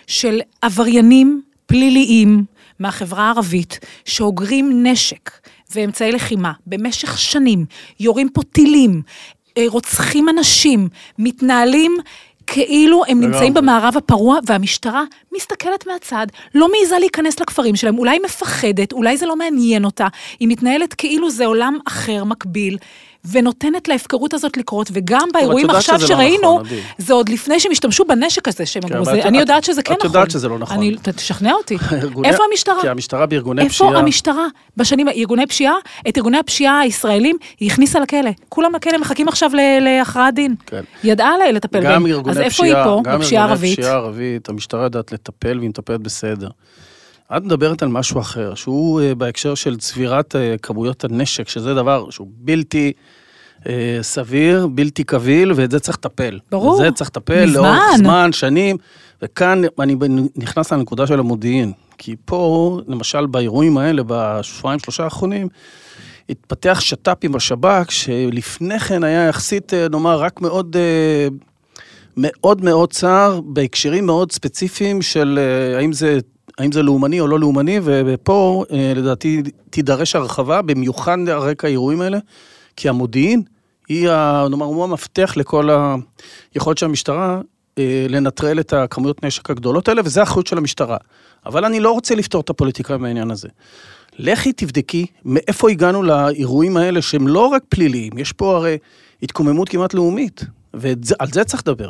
של 0.07 0.41
עבריינים 0.61 1.41
פליליים 1.65 2.43
מהחברה 2.79 3.23
הערבית, 3.23 3.79
שאוגרים 4.05 4.83
נשק 4.87 5.31
ואמצעי 5.75 6.11
לחימה 6.11 6.51
במשך 6.67 7.17
שנים, 7.17 7.65
יורים 7.99 8.29
פה 8.29 8.41
טילים, 8.43 9.01
אה, 9.57 9.65
רוצחים 9.67 10.29
אנשים, 10.29 10.89
מתנהלים 11.17 11.97
כאילו 12.51 13.03
הם 13.07 13.19
נמצאים 13.21 13.53
במערב 13.53 13.97
הפרוע, 13.97 14.39
והמשטרה 14.45 15.03
מסתכלת 15.35 15.87
מהצד, 15.87 16.27
לא 16.55 16.71
מעיזה 16.71 16.99
להיכנס 16.99 17.39
לכפרים 17.39 17.75
שלהם, 17.75 17.97
אולי 17.97 18.19
מפחדת, 18.25 18.93
אולי 18.93 19.17
זה 19.17 19.25
לא 19.25 19.35
מעניין 19.35 19.85
אותה, 19.85 20.07
היא 20.39 20.47
מתנהלת 20.47 20.93
כאילו 20.93 21.29
זה 21.29 21.45
עולם 21.45 21.77
אחר, 21.87 22.23
מקביל. 22.23 22.77
ונותנת 23.31 23.87
להפקרות 23.87 24.33
הזאת 24.33 24.57
לקרות, 24.57 24.89
וגם 24.93 25.29
באירועים 25.33 25.69
עכשיו 25.69 25.97
לא 26.01 26.07
שראינו, 26.07 26.59
נכון, 26.59 26.77
זה 26.97 27.13
עוד 27.13 27.29
לפני 27.29 27.59
שהם 27.59 27.71
השתמשו 27.71 28.05
בנשק 28.05 28.47
הזה 28.47 28.65
שהם 28.65 28.83
כן, 28.83 28.97
אמרו, 28.97 29.09
אני 29.09 29.39
יודעת 29.39 29.63
שזה 29.63 29.81
כן 29.81 29.93
נכון. 29.93 30.09
את 30.09 30.15
יודעת 30.15 30.31
שזה 30.31 30.47
לא 30.47 30.59
נכון. 30.59 30.77
תשכנע 31.01 31.53
אותי. 31.53 31.77
איפה 32.25 32.43
המשטרה? 32.51 32.81
כי 32.81 32.89
המשטרה 32.89 33.25
בארגוני 33.25 33.69
פשיעה... 33.69 33.89
איפה 33.89 33.99
המשטרה? 33.99 34.47
בשנים, 34.77 35.09
ארגוני 35.09 35.47
פשיעה, 35.47 35.75
את 36.09 36.17
ארגוני 36.17 36.37
הפשיעה 36.37 36.79
הישראלים, 36.79 37.37
היא 37.59 37.71
הכניסה 37.71 37.99
לכלא. 37.99 38.31
כולם 38.49 38.75
לכלא 38.75 38.97
מחכים 38.97 39.27
עכשיו 39.27 39.51
להכרעת 39.81 40.33
דין. 40.33 40.55
כן. 40.65 40.83
ידעה 41.03 41.31
לטפל 41.53 41.83
בהם. 41.83 42.05
אז 42.29 42.39
איפה 42.39 42.65
היא 42.65 42.73
פה, 42.83 43.01
בפשיעה 43.05 43.43
הערבית? 43.43 43.43
גם 43.43 43.45
ארגוני 43.45 43.75
פשיעה 43.75 43.95
ערבית, 43.95 44.49
המשטרה 44.49 44.83
יודעת 44.83 45.11
לטפל 45.11 45.57
והיא 45.57 45.69
מטפלת 45.69 46.01
בסדר. 46.01 46.49
את 47.37 47.43
מדברת 47.43 47.83
על 47.83 47.89
משהו 47.89 48.19
אחר, 48.19 48.55
שהוא 48.55 49.01
uh, 49.01 49.15
בהקשר 49.15 49.55
של 49.55 49.77
צבירת 49.77 50.35
uh, 50.35 50.59
כמויות 50.61 51.03
הנשק, 51.03 51.49
שזה 51.49 51.73
דבר 51.73 52.09
שהוא 52.09 52.27
בלתי 52.31 52.93
uh, 53.59 53.65
סביר, 54.01 54.67
בלתי 54.67 55.03
קביל, 55.03 55.51
ואת 55.55 55.71
זה 55.71 55.79
צריך 55.79 55.97
לטפל. 55.97 56.39
ברור. 56.51 56.73
וזה 56.73 56.91
צריך 56.91 57.09
לטפל 57.09 57.45
מזמן. 57.45 57.63
לאורך 57.63 57.97
זמן, 57.97 58.31
שנים, 58.31 58.77
וכאן 59.21 59.61
אני 59.79 59.95
נכנס 60.35 60.73
לנקודה 60.73 61.07
של 61.07 61.19
המודיעין. 61.19 61.71
כי 61.97 62.15
פה, 62.25 62.79
למשל, 62.87 63.25
באירועים 63.25 63.77
האלה, 63.77 64.01
בשבועיים, 64.07 64.79
שלושה 64.79 65.03
האחרונים, 65.03 65.47
התפתח 66.29 66.79
שת"פ 66.79 67.17
עם 67.23 67.35
השב"כ, 67.35 67.91
שלפני 67.91 68.79
כן 68.79 69.03
היה 69.03 69.27
יחסית, 69.27 69.73
אה, 69.73 69.87
נאמר, 69.89 70.19
רק 70.19 70.41
מאוד, 70.41 70.75
אה, 70.79 71.27
מאוד 72.17 72.63
מאוד 72.63 72.93
צר, 72.93 73.41
בהקשרים 73.45 74.05
מאוד 74.05 74.31
ספציפיים 74.31 75.01
של 75.01 75.39
האם 75.77 75.93
זה, 75.93 76.19
האם 76.59 76.71
זה 76.71 76.83
לאומני 76.83 77.19
או 77.19 77.27
לא 77.27 77.39
לאומני, 77.39 77.79
ופה 77.83 78.65
לדעתי 78.95 79.41
תידרש 79.69 80.15
הרחבה, 80.15 80.61
במיוחד 80.61 81.17
על 81.29 81.39
רקע 81.39 81.67
האירועים 81.67 82.01
האלה, 82.01 82.17
כי 82.75 82.89
המודיעין 82.89 83.41
היא, 83.89 84.09
נאמר, 84.49 84.65
הוא 84.65 84.83
המפתח 84.83 85.33
לכל 85.37 85.69
היכולת 86.53 86.77
של 86.77 86.85
המשטרה 86.85 87.41
לנטרל 88.09 88.59
את 88.59 88.73
הכמויות 88.73 89.25
נשק 89.25 89.49
הגדולות 89.49 89.87
האלה, 89.87 90.01
וזה 90.05 90.19
האחריות 90.19 90.47
של 90.47 90.57
המשטרה. 90.57 90.97
אבל 91.45 91.65
אני 91.65 91.79
לא 91.79 91.91
רוצה 91.91 92.15
לפתור 92.15 92.41
את 92.41 92.49
הפוליטיקה 92.49 92.97
מהעניין 92.97 93.31
הזה. 93.31 93.47
לכי 94.17 94.53
תבדקי 94.53 95.05
מאיפה 95.25 95.69
הגענו 95.69 96.03
לאירועים 96.03 96.77
האלה 96.77 97.01
שהם 97.01 97.27
לא 97.27 97.47
רק 97.47 97.63
פליליים, 97.69 98.17
יש 98.17 98.31
פה 98.31 98.55
הרי 98.55 98.77
התקוממות 99.23 99.69
כמעט 99.69 99.93
לאומית, 99.93 100.43
ועל 100.73 101.27
זה 101.31 101.43
צריך 101.43 101.63
לדבר. 101.67 101.89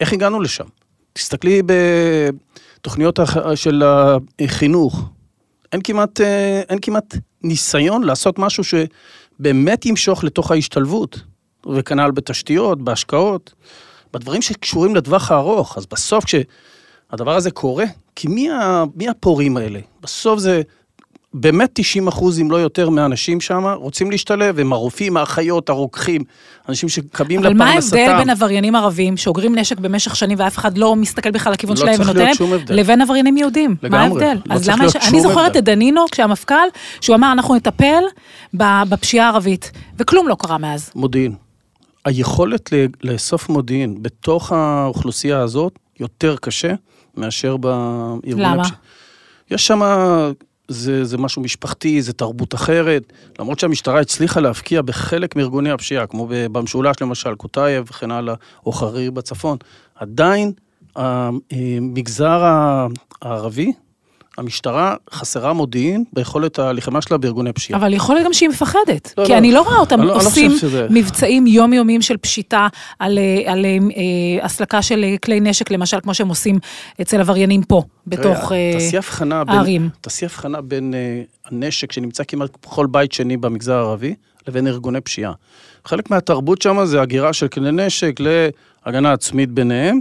איך 0.00 0.12
הגענו 0.12 0.40
לשם? 0.40 0.64
תסתכלי 1.12 1.62
בתוכניות 2.80 3.20
של 3.54 3.82
החינוך, 4.40 5.08
אין 5.72 5.80
כמעט, 5.84 6.20
אין 6.68 6.78
כמעט 6.82 7.14
ניסיון 7.42 8.02
לעשות 8.02 8.38
משהו 8.38 8.64
שבאמת 8.64 9.86
ימשוך 9.86 10.24
לתוך 10.24 10.50
ההשתלבות, 10.50 11.20
וכנ"ל 11.74 12.10
בתשתיות, 12.10 12.82
בהשקעות, 12.82 13.54
בדברים 14.12 14.42
שקשורים 14.42 14.96
לטווח 14.96 15.30
הארוך. 15.30 15.76
אז 15.76 15.86
בסוף 15.86 16.24
כשהדבר 16.24 17.36
הזה 17.36 17.50
קורה, 17.50 17.84
כי 18.16 18.28
מי, 18.28 18.48
מי 18.94 19.08
הפורעים 19.08 19.56
האלה? 19.56 19.80
בסוף 20.02 20.38
זה 20.38 20.62
באמת 21.34 21.70
90 21.72 22.08
אחוז, 22.08 22.40
אם 22.40 22.50
לא 22.50 22.56
יותר, 22.56 22.90
מהאנשים 22.90 23.40
שם 23.40 23.64
רוצים 23.76 24.10
להשתלב, 24.10 24.58
הם 24.58 24.72
הרופאים, 24.72 25.16
האחיות, 25.16 25.68
הרוקחים, 25.68 26.24
אנשים 26.68 26.88
שקמים 26.88 27.40
לפרנסתם. 27.40 27.62
אבל 27.62 27.70
מה 27.70 27.70
ההבדל 27.70 28.18
בין 28.18 28.30
עבריינים 28.30 28.76
ערבים 28.76 29.16
שאוגרים 29.16 29.58
נשק 29.58 29.78
במשך 29.78 30.16
שנים 30.16 30.38
ואף 30.40 30.58
אחד 30.58 30.78
לא 30.78 30.96
מסתכל 30.96 31.30
בכלל 31.30 31.52
לכיוון 31.52 31.76
לא 31.76 31.82
שלהם 31.82 32.00
ונותן 32.00 32.18
להם, 32.18 32.60
לבין 32.68 33.00
עבריינים 33.00 33.36
יהודים? 33.36 33.76
לגמרי. 33.82 33.98
מה 33.98 34.04
ההבדל? 34.04 34.40
לא 34.46 34.54
אז 34.54 34.68
למה 34.68 34.84
יש... 34.84 34.96
אני 34.96 35.20
זוכרת 35.20 35.56
את 35.56 35.64
דנינו, 35.64 36.04
כשהמפכ"ל, 36.12 36.54
שהוא 37.00 37.16
אמר, 37.16 37.32
אנחנו 37.32 37.54
נטפל 37.54 38.02
בפשיעה 38.54 39.26
הערבית, 39.26 39.72
וכלום 39.98 40.28
לא 40.28 40.36
קרה 40.38 40.58
מאז. 40.58 40.90
מודיעין. 40.94 41.34
היכולת 42.04 42.72
לאסוף 43.02 43.48
מודיעין 43.48 44.02
בתוך 44.02 44.52
האוכלוסייה 44.52 45.40
הזאת 45.40 45.78
יותר 46.00 46.36
קשה 46.36 46.74
מאשר 47.16 47.56
בארגוני... 47.56 48.34
למה? 48.34 48.62
יש 49.50 49.66
שם 49.66 49.82
זה, 50.72 51.04
זה 51.04 51.18
משהו 51.18 51.42
משפחתי, 51.42 52.02
זה 52.02 52.12
תרבות 52.12 52.54
אחרת. 52.54 53.12
למרות 53.38 53.58
שהמשטרה 53.58 54.00
הצליחה 54.00 54.40
להבקיע 54.40 54.82
בחלק 54.82 55.36
מארגוני 55.36 55.70
הפשיעה, 55.70 56.06
כמו 56.06 56.28
במשולש 56.30 56.96
למשל, 57.00 57.34
קוטייב 57.34 57.84
וכן 57.90 58.10
הלאה, 58.10 58.34
או 58.66 58.72
חרירי 58.72 59.10
בצפון, 59.10 59.58
עדיין 59.94 60.52
המגזר 60.96 62.40
הערבי, 63.22 63.72
המשטרה 64.40 64.94
חסרה 65.12 65.52
מודיעין 65.52 66.04
ביכולת 66.12 66.58
הלחימה 66.58 67.02
שלה 67.02 67.18
בארגוני 67.18 67.52
פשיעה. 67.52 67.80
אבל 67.80 67.94
יכול 67.94 68.14
להיות 68.14 68.26
גם 68.26 68.32
שהיא 68.32 68.48
מפחדת. 68.48 69.14
לא, 69.18 69.24
כי 69.24 69.32
לא. 69.32 69.38
אני 69.38 69.52
לא 69.52 69.62
רואה 69.62 69.76
אותם 69.76 70.00
לא, 70.00 70.16
עושים 70.16 70.50
לא 70.50 70.58
שזה... 70.58 70.86
מבצעים 70.90 71.46
יומיומיים 71.46 72.02
של 72.02 72.16
פשיטה 72.16 72.68
על, 72.98 73.18
על 73.46 73.64
אה, 73.66 74.44
הסלקה 74.44 74.82
של 74.82 75.04
כלי 75.24 75.40
נשק, 75.40 75.70
למשל, 75.70 76.00
כמו 76.00 76.14
שהם 76.14 76.28
עושים 76.28 76.58
אצל 77.00 77.20
עבריינים 77.20 77.62
פה, 77.62 77.82
בתוך 78.06 78.52
אה, 78.52 78.72
הערים. 79.48 79.88
תעשי 80.00 80.24
הבחנה 80.24 80.60
בין 80.60 80.94
אה, 80.94 81.22
הנשק 81.46 81.92
שנמצא 81.92 82.22
כמעט 82.28 82.50
בכל 82.62 82.86
בית 82.86 83.12
שני 83.12 83.36
במגזר 83.36 83.74
הערבי, 83.74 84.14
לבין 84.48 84.66
ארגוני 84.66 85.00
פשיעה. 85.00 85.32
חלק 85.84 86.10
מהתרבות 86.10 86.62
שם 86.62 86.84
זה 86.84 87.02
הגירה 87.02 87.32
של 87.32 87.48
כלי 87.48 87.72
נשק 87.72 88.20
להגנה 88.86 89.12
עצמית 89.12 89.50
ביניהם. 89.50 90.00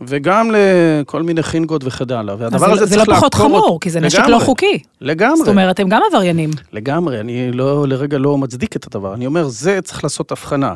וגם 0.00 0.50
לכל 0.50 1.22
מיני 1.22 1.42
חינגות 1.42 1.82
וכן 1.84 2.14
הלאה. 2.14 2.34
והדבר 2.38 2.72
הזה 2.72 2.86
צריך 2.86 2.98
לעקור... 2.98 3.04
זה 3.04 3.10
לא 3.10 3.16
פחות 3.16 3.34
חמור, 3.34 3.78
כי 3.80 3.90
זה 3.90 4.00
נשק 4.00 4.26
לא 4.28 4.38
חוקי. 4.38 4.78
לגמרי. 5.00 5.36
זאת 5.36 5.48
אומרת, 5.48 5.80
הם 5.80 5.88
גם 5.88 6.00
עבריינים. 6.10 6.50
לגמרי, 6.72 7.20
אני 7.20 7.52
לא, 7.52 7.88
לרגע 7.88 8.18
לא 8.18 8.38
מצדיק 8.38 8.76
את 8.76 8.86
הדבר. 8.86 9.14
אני 9.14 9.26
אומר, 9.26 9.48
זה 9.48 9.80
צריך 9.82 10.04
לעשות 10.04 10.32
הבחנה. 10.32 10.74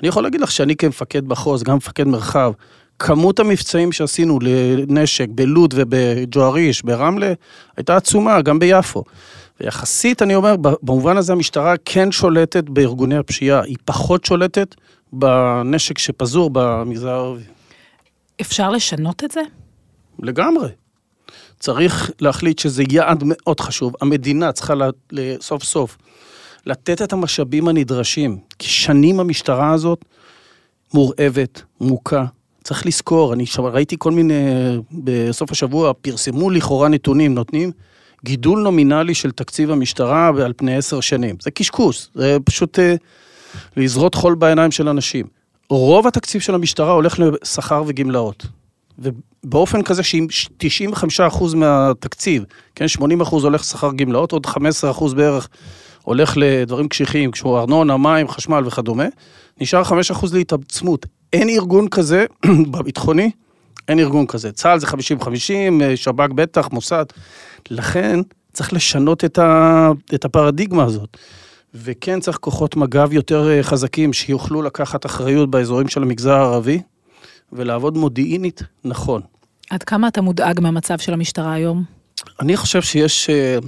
אני 0.00 0.08
יכול 0.08 0.22
להגיד 0.22 0.40
לך 0.40 0.50
שאני 0.50 0.76
כמפקד 0.76 1.28
מחוז, 1.28 1.62
גם 1.62 1.76
מפקד 1.76 2.06
מרחב, 2.06 2.52
כמות 2.98 3.40
המבצעים 3.40 3.92
שעשינו 3.92 4.38
לנשק 4.42 5.26
בלוד 5.30 5.74
ובג'ואריש, 5.76 6.82
ברמלה, 6.82 7.32
הייתה 7.76 7.96
עצומה, 7.96 8.42
גם 8.42 8.58
ביפו. 8.58 9.04
ויחסית, 9.60 10.22
אני 10.22 10.34
אומר, 10.34 10.56
במובן 10.82 11.16
הזה 11.16 11.32
המשטרה 11.32 11.74
כן 11.84 12.12
שולטת 12.12 12.68
בארגוני 12.68 13.16
הפשיעה, 13.16 13.62
היא 13.62 13.76
פחות 13.84 14.24
שולטת 14.24 14.74
בנשק 15.12 15.98
שפזור 15.98 16.50
במגזר 16.52 17.08
הערבי. 17.08 17.42
אפשר 18.40 18.70
לשנות 18.70 19.24
את 19.24 19.30
זה? 19.30 19.40
לגמרי. 20.22 20.68
צריך 21.60 22.10
להחליט 22.20 22.58
שזה 22.58 22.84
יעד 22.90 23.22
מאוד 23.26 23.60
חשוב. 23.60 23.94
המדינה 24.00 24.52
צריכה 24.52 24.74
סוף 25.40 25.64
סוף 25.64 25.98
לתת 26.66 27.02
את 27.02 27.12
המשאבים 27.12 27.68
הנדרשים, 27.68 28.38
כי 28.58 28.68
שנים 28.68 29.20
המשטרה 29.20 29.72
הזאת 29.72 30.04
מורעבת, 30.94 31.62
מוכה. 31.80 32.24
צריך 32.64 32.86
לזכור, 32.86 33.32
אני 33.32 33.44
ראיתי 33.58 33.96
כל 33.98 34.12
מיני, 34.12 34.34
בסוף 34.92 35.50
השבוע 35.50 35.92
פרסמו 36.00 36.50
לכאורה 36.50 36.88
נתונים, 36.88 37.34
נותנים 37.34 37.72
גידול 38.24 38.62
נומינלי 38.62 39.14
של 39.14 39.30
תקציב 39.30 39.70
המשטרה 39.70 40.30
על 40.44 40.52
פני 40.56 40.76
עשר 40.76 41.00
שנים. 41.00 41.36
זה 41.40 41.50
קשקוש, 41.50 42.08
זה 42.14 42.36
פשוט 42.44 42.78
אה, 42.78 42.94
לזרות 43.76 44.14
חול 44.14 44.34
בעיניים 44.34 44.70
של 44.70 44.88
אנשים. 44.88 45.35
רוב 45.70 46.06
התקציב 46.06 46.40
של 46.40 46.54
המשטרה 46.54 46.92
הולך 46.92 47.18
לשכר 47.18 47.82
וגמלאות. 47.86 48.46
ובאופן 48.98 49.82
כזה 49.82 50.02
שאם 50.02 50.26
95% 51.30 51.56
מהתקציב, 51.56 52.44
כן, 52.74 52.84
80% 52.98 53.02
הולך 53.30 53.60
לשכר 53.60 53.92
גמלאות, 53.92 54.32
עוד 54.32 54.46
15% 54.46 55.14
בערך 55.14 55.48
הולך 56.02 56.32
לדברים 56.36 56.88
קשיחים, 56.88 57.30
כמו 57.30 57.58
ארנונה, 57.58 57.96
מים, 57.96 58.28
חשמל 58.28 58.62
וכדומה, 58.66 59.04
נשאר 59.60 59.82
5% 59.82 60.26
להתעצמות. 60.32 61.06
אין 61.32 61.48
ארגון 61.48 61.88
כזה 61.88 62.26
בביטחוני, 62.72 63.30
אין 63.88 63.98
ארגון 63.98 64.26
כזה. 64.26 64.52
צה"ל 64.52 64.78
זה 64.78 64.86
50-50, 64.86 64.90
שב"כ 65.96 66.30
בטח, 66.34 66.68
מוסד. 66.72 67.04
לכן 67.70 68.20
צריך 68.52 68.72
לשנות 68.72 69.24
את, 69.24 69.38
ה, 69.38 69.90
את 70.14 70.24
הפרדיגמה 70.24 70.84
הזאת. 70.84 71.16
וכן 71.84 72.20
צריך 72.20 72.36
כוחות 72.36 72.76
מג"ב 72.76 73.12
יותר 73.12 73.50
אה, 73.50 73.62
חזקים 73.62 74.12
שיוכלו 74.12 74.62
לקחת 74.62 75.06
אחריות 75.06 75.50
באזורים 75.50 75.88
של 75.88 76.02
המגזר 76.02 76.34
הערבי 76.34 76.82
ולעבוד 77.52 77.96
מודיעינית 77.96 78.62
נכון. 78.84 79.22
עד 79.70 79.82
כמה 79.82 80.08
אתה 80.08 80.20
מודאג 80.20 80.60
מהמצב 80.60 80.98
של 80.98 81.12
המשטרה 81.12 81.52
היום? 81.52 81.84
אני 82.40 82.56
חושב 82.56 82.82
שיש 82.82 83.30
אה, 83.30 83.58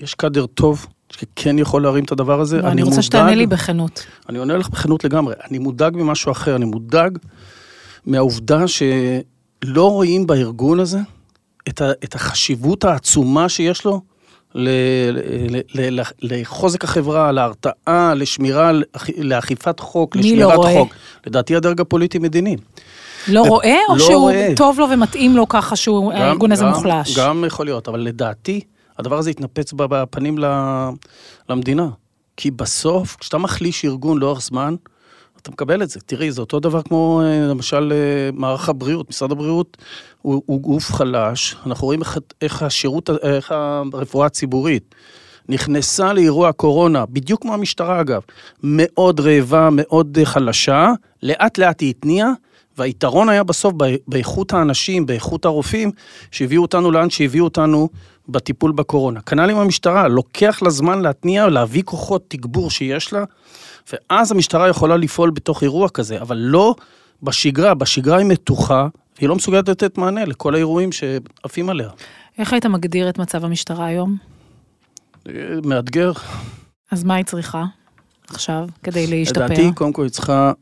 יש 0.00 0.14
קאדר 0.14 0.46
טוב 0.46 0.86
שכן 1.12 1.58
יכול 1.58 1.82
להרים 1.82 2.04
את 2.04 2.12
הדבר 2.12 2.40
הזה. 2.40 2.60
אני, 2.60 2.68
אני 2.68 2.82
רוצה 2.82 3.02
שתענה 3.02 3.34
לי 3.34 3.46
בכנות. 3.46 4.06
אני 4.28 4.38
עונה 4.38 4.56
לך 4.56 4.68
בכנות 4.68 5.04
לגמרי. 5.04 5.34
אני 5.50 5.58
מודאג 5.58 5.96
ממשהו 5.96 6.32
אחר, 6.32 6.56
אני 6.56 6.64
מודאג 6.64 7.18
מהעובדה 8.06 8.64
שלא 8.68 9.90
רואים 9.90 10.26
בארגון 10.26 10.80
הזה 10.80 10.98
את, 11.68 11.80
ה, 11.80 11.92
את 12.04 12.14
החשיבות 12.14 12.84
העצומה 12.84 13.48
שיש 13.48 13.84
לו 13.84 14.00
לחוזק 16.22 16.84
החברה, 16.84 17.32
להרתעה, 17.32 18.14
לשמירה, 18.16 18.70
לאכיפת 19.18 19.80
חוק, 19.80 20.16
לשמירת 20.16 20.58
לא 20.58 20.68
חוק. 20.78 20.94
לדעתי 21.26 21.56
הדרג 21.56 21.80
הפוליטי-מדיני. 21.80 22.56
לא 23.28 23.42
רואה, 23.42 23.78
או 23.88 23.96
לא 23.96 24.04
שהוא 24.04 24.20
רואה. 24.20 24.52
טוב 24.56 24.78
לו 24.78 24.86
ומתאים 24.90 25.36
לו 25.36 25.48
ככה 25.48 25.76
שהוא, 25.76 26.12
הארגון 26.12 26.52
הזה 26.52 26.64
מוחלש? 26.64 27.18
גם 27.18 27.44
יכול 27.46 27.66
להיות, 27.66 27.88
אבל 27.88 28.00
לדעתי, 28.00 28.60
הדבר 28.98 29.18
הזה 29.18 29.30
יתנפץ 29.30 29.72
בפנים 29.76 30.38
למדינה. 31.48 31.88
כי 32.36 32.50
בסוף, 32.50 33.16
כשאתה 33.20 33.38
מחליש 33.38 33.84
ארגון 33.84 34.18
לאורך 34.18 34.42
זמן, 34.42 34.74
אתה 35.46 35.52
מקבל 35.52 35.82
את 35.82 35.90
זה. 35.90 36.00
תראי, 36.06 36.32
זה 36.32 36.40
אותו 36.40 36.60
דבר 36.60 36.82
כמו 36.82 37.22
אה, 37.24 37.46
למשל 37.46 37.92
אה, 37.92 38.30
מערך 38.32 38.68
הבריאות. 38.68 39.08
משרד 39.10 39.32
הבריאות 39.32 39.76
הוא, 40.22 40.42
הוא 40.46 40.60
גוף 40.60 40.92
חלש, 40.92 41.56
אנחנו 41.66 41.86
רואים 41.86 42.00
איך, 42.00 42.18
איך 42.42 42.62
השירות, 42.62 43.10
איך 43.22 43.54
הרפואה 43.92 44.26
הציבורית 44.26 44.94
נכנסה 45.48 46.12
לאירוע 46.12 46.48
הקורונה, 46.48 47.06
בדיוק 47.06 47.42
כמו 47.42 47.54
המשטרה 47.54 48.00
אגב, 48.00 48.22
מאוד 48.62 49.20
רעבה, 49.20 49.68
מאוד 49.72 50.18
חלשה, 50.24 50.92
לאט 51.22 51.58
לאט 51.58 51.80
היא 51.80 51.90
התניעה, 51.90 52.32
והיתרון 52.78 53.28
היה 53.28 53.44
בסוף 53.44 53.74
באיכות 54.08 54.52
האנשים, 54.52 55.06
באיכות 55.06 55.44
הרופאים, 55.44 55.90
שהביאו 56.30 56.62
אותנו 56.62 56.90
לאן 56.90 57.10
שהביאו 57.10 57.44
אותנו 57.44 57.88
בטיפול 58.28 58.72
בקורונה. 58.72 59.20
כנ"ל 59.20 59.50
עם 59.50 59.56
המשטרה, 59.56 60.08
לוקח 60.08 60.62
לה 60.62 60.70
זמן 60.70 61.02
להתניע, 61.02 61.48
להביא 61.48 61.82
כוחות 61.82 62.24
תגבור 62.28 62.70
שיש 62.70 63.12
לה, 63.12 63.24
ואז 63.92 64.32
המשטרה 64.32 64.68
יכולה 64.68 64.96
לפעול 64.96 65.30
בתוך 65.30 65.62
אירוע 65.62 65.88
כזה, 65.88 66.20
אבל 66.20 66.36
לא 66.36 66.74
בשגרה, 67.22 67.74
בשגרה 67.74 68.18
היא 68.18 68.26
מתוחה, 68.26 68.88
והיא 69.18 69.28
לא 69.28 69.36
מסוגלת 69.36 69.68
לתת 69.68 69.98
מענה 69.98 70.24
לכל 70.24 70.54
האירועים 70.54 70.92
שעפים 70.92 71.70
עליה. 71.70 71.90
איך 72.38 72.52
היית 72.52 72.66
מגדיר 72.66 73.08
את 73.08 73.18
מצב 73.18 73.44
המשטרה 73.44 73.86
היום? 73.86 74.16
מאתגר. 75.64 76.12
אז 76.90 77.04
מה 77.04 77.14
היא 77.14 77.24
צריכה 77.24 77.64
עכשיו 78.28 78.68
כדי 78.82 79.06
להשתפר? 79.06 79.44
לדעתי, 79.44 79.72
קודם 79.74 79.92
כל 79.92 80.02
היא 80.02 80.10
צריכה 80.10 80.52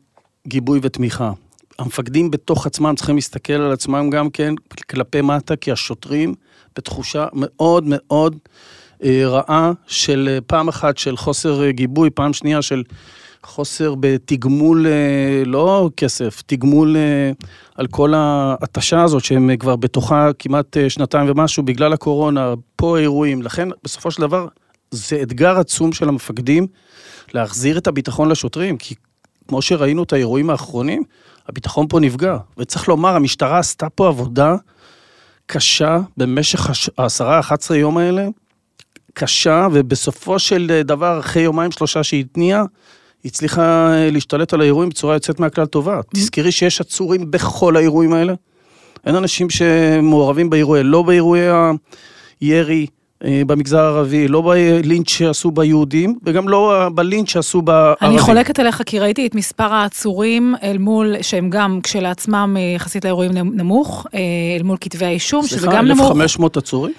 גיבוי 0.47 0.79
ותמיכה. 0.81 1.31
המפקדים 1.79 2.31
בתוך 2.31 2.65
עצמם 2.65 2.93
צריכים 2.95 3.15
להסתכל 3.15 3.53
על 3.53 3.71
עצמם 3.71 4.09
גם 4.09 4.29
כן 4.29 4.53
כלפי 4.89 5.21
מטה, 5.21 5.55
כי 5.55 5.71
השוטרים 5.71 6.35
בתחושה 6.75 7.27
מאוד 7.33 7.83
מאוד 7.87 8.33
אה, 8.35 8.39
רעה 9.25 9.71
של 9.87 10.29
אה, 10.31 10.41
פעם 10.41 10.67
אחת 10.67 10.97
של 10.97 11.17
חוסר 11.17 11.63
אה, 11.63 11.71
גיבוי, 11.71 12.09
פעם 12.09 12.33
שנייה 12.33 12.61
של 12.61 12.83
חוסר 13.43 13.95
בתגמול, 13.99 14.85
לא 15.45 15.89
כסף, 15.97 16.41
תגמול 16.45 16.95
על 17.75 17.87
כל 17.87 18.13
ההתשה 18.15 19.03
הזאת 19.03 19.23
שהם 19.23 19.57
כבר 19.59 19.75
בתוכה 19.75 20.29
כמעט 20.39 20.77
שנתיים 20.89 21.29
ומשהו 21.29 21.63
בגלל 21.63 21.93
הקורונה, 21.93 22.53
פה 22.75 22.97
אירועים. 22.97 23.41
לכן 23.41 23.69
בסופו 23.83 24.11
של 24.11 24.21
דבר 24.21 24.47
זה 24.91 25.19
אתגר 25.21 25.59
עצום 25.59 25.93
של 25.93 26.09
המפקדים 26.09 26.67
להחזיר 27.33 27.77
את 27.77 27.87
הביטחון 27.87 28.29
לשוטרים, 28.29 28.77
כי 28.77 28.95
כמו 29.47 29.61
שראינו 29.61 30.03
את 30.03 30.13
האירועים 30.13 30.49
האחרונים, 30.49 31.03
הביטחון 31.47 31.87
פה 31.89 31.99
נפגע. 31.99 32.37
וצריך 32.57 32.87
לומר, 32.87 33.15
המשטרה 33.15 33.59
עשתה 33.59 33.89
פה 33.89 34.07
עבודה 34.07 34.55
קשה 35.45 35.99
במשך 36.17 36.69
העשרה, 36.97 37.39
11 37.39 37.77
יום 37.77 37.97
האלה, 37.97 38.27
קשה, 39.15 39.67
ובסופו 39.71 40.39
של 40.39 40.81
דבר, 40.85 41.19
אחרי 41.19 41.41
יומיים 41.41 41.71
שלושה 41.71 42.03
שהיא 42.03 42.19
התניעה, 42.19 42.63
היא 43.23 43.29
הצליחה 43.29 43.91
להשתלט 44.11 44.53
על 44.53 44.61
האירועים 44.61 44.89
בצורה 44.89 45.13
יוצאת 45.13 45.39
מהכלל 45.39 45.65
טובה. 45.65 45.99
Mm-hmm. 45.99 46.15
תזכרי 46.15 46.51
שיש 46.51 46.81
עצורים 46.81 47.31
בכל 47.31 47.77
האירועים 47.77 48.13
האלה. 48.13 48.33
אין 49.05 49.15
אנשים 49.15 49.49
שמעורבים 49.49 50.49
באירועי, 50.49 50.83
לא 50.83 51.01
באירועי 51.01 51.47
הירי, 52.41 52.85
אה, 53.25 53.41
במגזר 53.47 53.79
הערבי, 53.79 54.27
לא 54.27 54.41
בלינץ' 54.41 55.09
שעשו 55.09 55.51
ביהודים, 55.51 56.15
וגם 56.23 56.49
לא 56.49 56.89
בלינץ' 56.95 57.29
שעשו 57.29 57.61
בערבים. 57.61 58.09
אני 58.09 58.19
חולקת 58.19 58.59
עליך, 58.59 58.81
כי 58.85 58.99
ראיתי 58.99 59.27
את 59.27 59.35
מספר 59.35 59.73
העצורים 59.73 60.55
אל 60.63 60.77
מול, 60.77 61.15
שהם 61.21 61.49
גם 61.49 61.79
כשלעצמם 61.83 62.55
אה, 62.59 62.61
יחסית 62.75 63.05
לאירועים 63.05 63.31
נמוך, 63.33 64.07
אה, 64.13 64.19
אל 64.57 64.63
מול 64.63 64.77
כתבי 64.81 65.05
האישום, 65.05 65.47
שזה 65.47 65.67
גם 65.67 65.85
נמוך. 65.85 66.07
סליחה, 66.07 66.23
1,500 66.23 66.57
עצורים? 66.57 66.93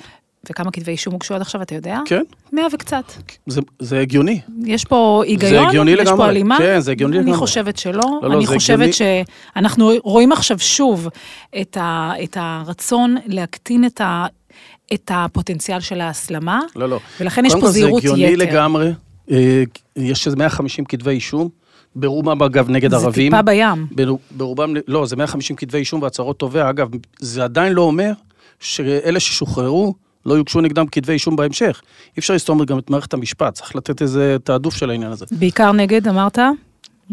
וכמה 0.51 0.71
כתבי 0.71 0.93
אישום 0.93 1.13
הוגשו 1.13 1.35
עד 1.35 1.41
עכשיו, 1.41 1.63
אתה 1.63 1.75
יודע? 1.75 1.99
כן. 2.07 2.23
מאה 2.53 2.65
וקצת. 2.73 3.13
זה, 3.47 3.61
זה 3.79 4.01
הגיוני. 4.01 4.41
יש 4.65 4.85
פה 4.85 5.23
היגיון, 5.27 5.51
זה 5.53 5.61
הגיוני 5.69 5.91
יש 5.91 5.99
לגמרי. 6.01 6.17
פה 6.17 6.27
הלימה. 6.27 6.59
כן, 6.59 6.81
זה 6.81 6.91
הגיוני 6.91 7.17
אני 7.17 7.23
לגמרי. 7.23 7.33
אני 7.33 7.39
חושבת 7.39 7.77
שלא. 7.77 7.93
לא, 8.23 8.29
לא, 8.31 8.37
אני 8.37 8.47
זה 8.47 8.55
חושבת 8.55 8.79
הגיוני. 8.79 9.25
שאנחנו 9.57 9.91
רואים 10.05 10.33
עכשיו 10.33 10.59
שוב 10.59 11.09
את, 11.61 11.77
ה, 11.81 12.13
את 12.25 12.37
הרצון 12.41 13.17
להקטין 13.27 13.85
את 13.85 14.01
ה... 14.01 14.27
את 14.95 15.11
הפוטנציאל 15.15 15.81
של 15.81 16.01
ההסלמה, 16.01 16.61
לא, 16.77 16.89
לא. 16.89 17.01
ולכן 17.21 17.45
יש 17.45 17.53
פה 17.61 17.69
זהירות 17.71 18.03
יתר. 18.05 18.11
קודם 18.11 18.23
כל 18.23 18.29
זה 18.29 18.35
הגיוני 18.35 18.53
לגמרי, 18.53 18.91
אה, 19.31 19.63
יש 19.97 20.27
איזה 20.27 20.37
150 20.37 20.85
כתבי 20.85 21.11
אישום, 21.11 21.49
ברובם 21.97 22.43
אגב 22.43 22.71
נגד 22.71 22.91
זה 22.91 22.97
ערבים. 22.97 23.33
טיפה 23.33 23.43
בים. 23.43 23.87
בר- 23.91 24.15
ברובם, 24.31 24.75
לא, 24.89 25.07
זה 25.07 25.17
150 25.17 25.57
כתבי 25.57 25.79
אישום 25.79 26.03
והצהרות 26.03 26.39
תובע. 26.39 26.71
אגב, 26.71 26.89
זה 27.19 27.45
עדיין 27.45 27.73
לא 27.73 27.83
אומר 27.83 28.13
שאלה 28.61 29.21
ששוחררו, 29.21 29.95
לא 30.27 30.35
יוגשו 30.35 30.61
נגדם 30.61 30.87
כתבי 30.87 31.13
אישום 31.13 31.37
בהמשך. 31.37 31.83
אי 32.17 32.19
אפשר 32.19 32.35
לסתום 32.35 32.65
גם 32.65 32.79
את 32.79 32.91
מערכת 32.91 33.15
המשפט, 33.15 33.55
צריך 33.55 33.77
לתת 33.77 34.03
איזה 34.03 34.37
תעדוף 34.45 34.77
של 34.77 34.91
העניין 34.91 35.13
הזה. 35.13 35.27
בעיקר 35.33 35.73
נגד, 35.73 36.09
אמרת? 36.09 36.39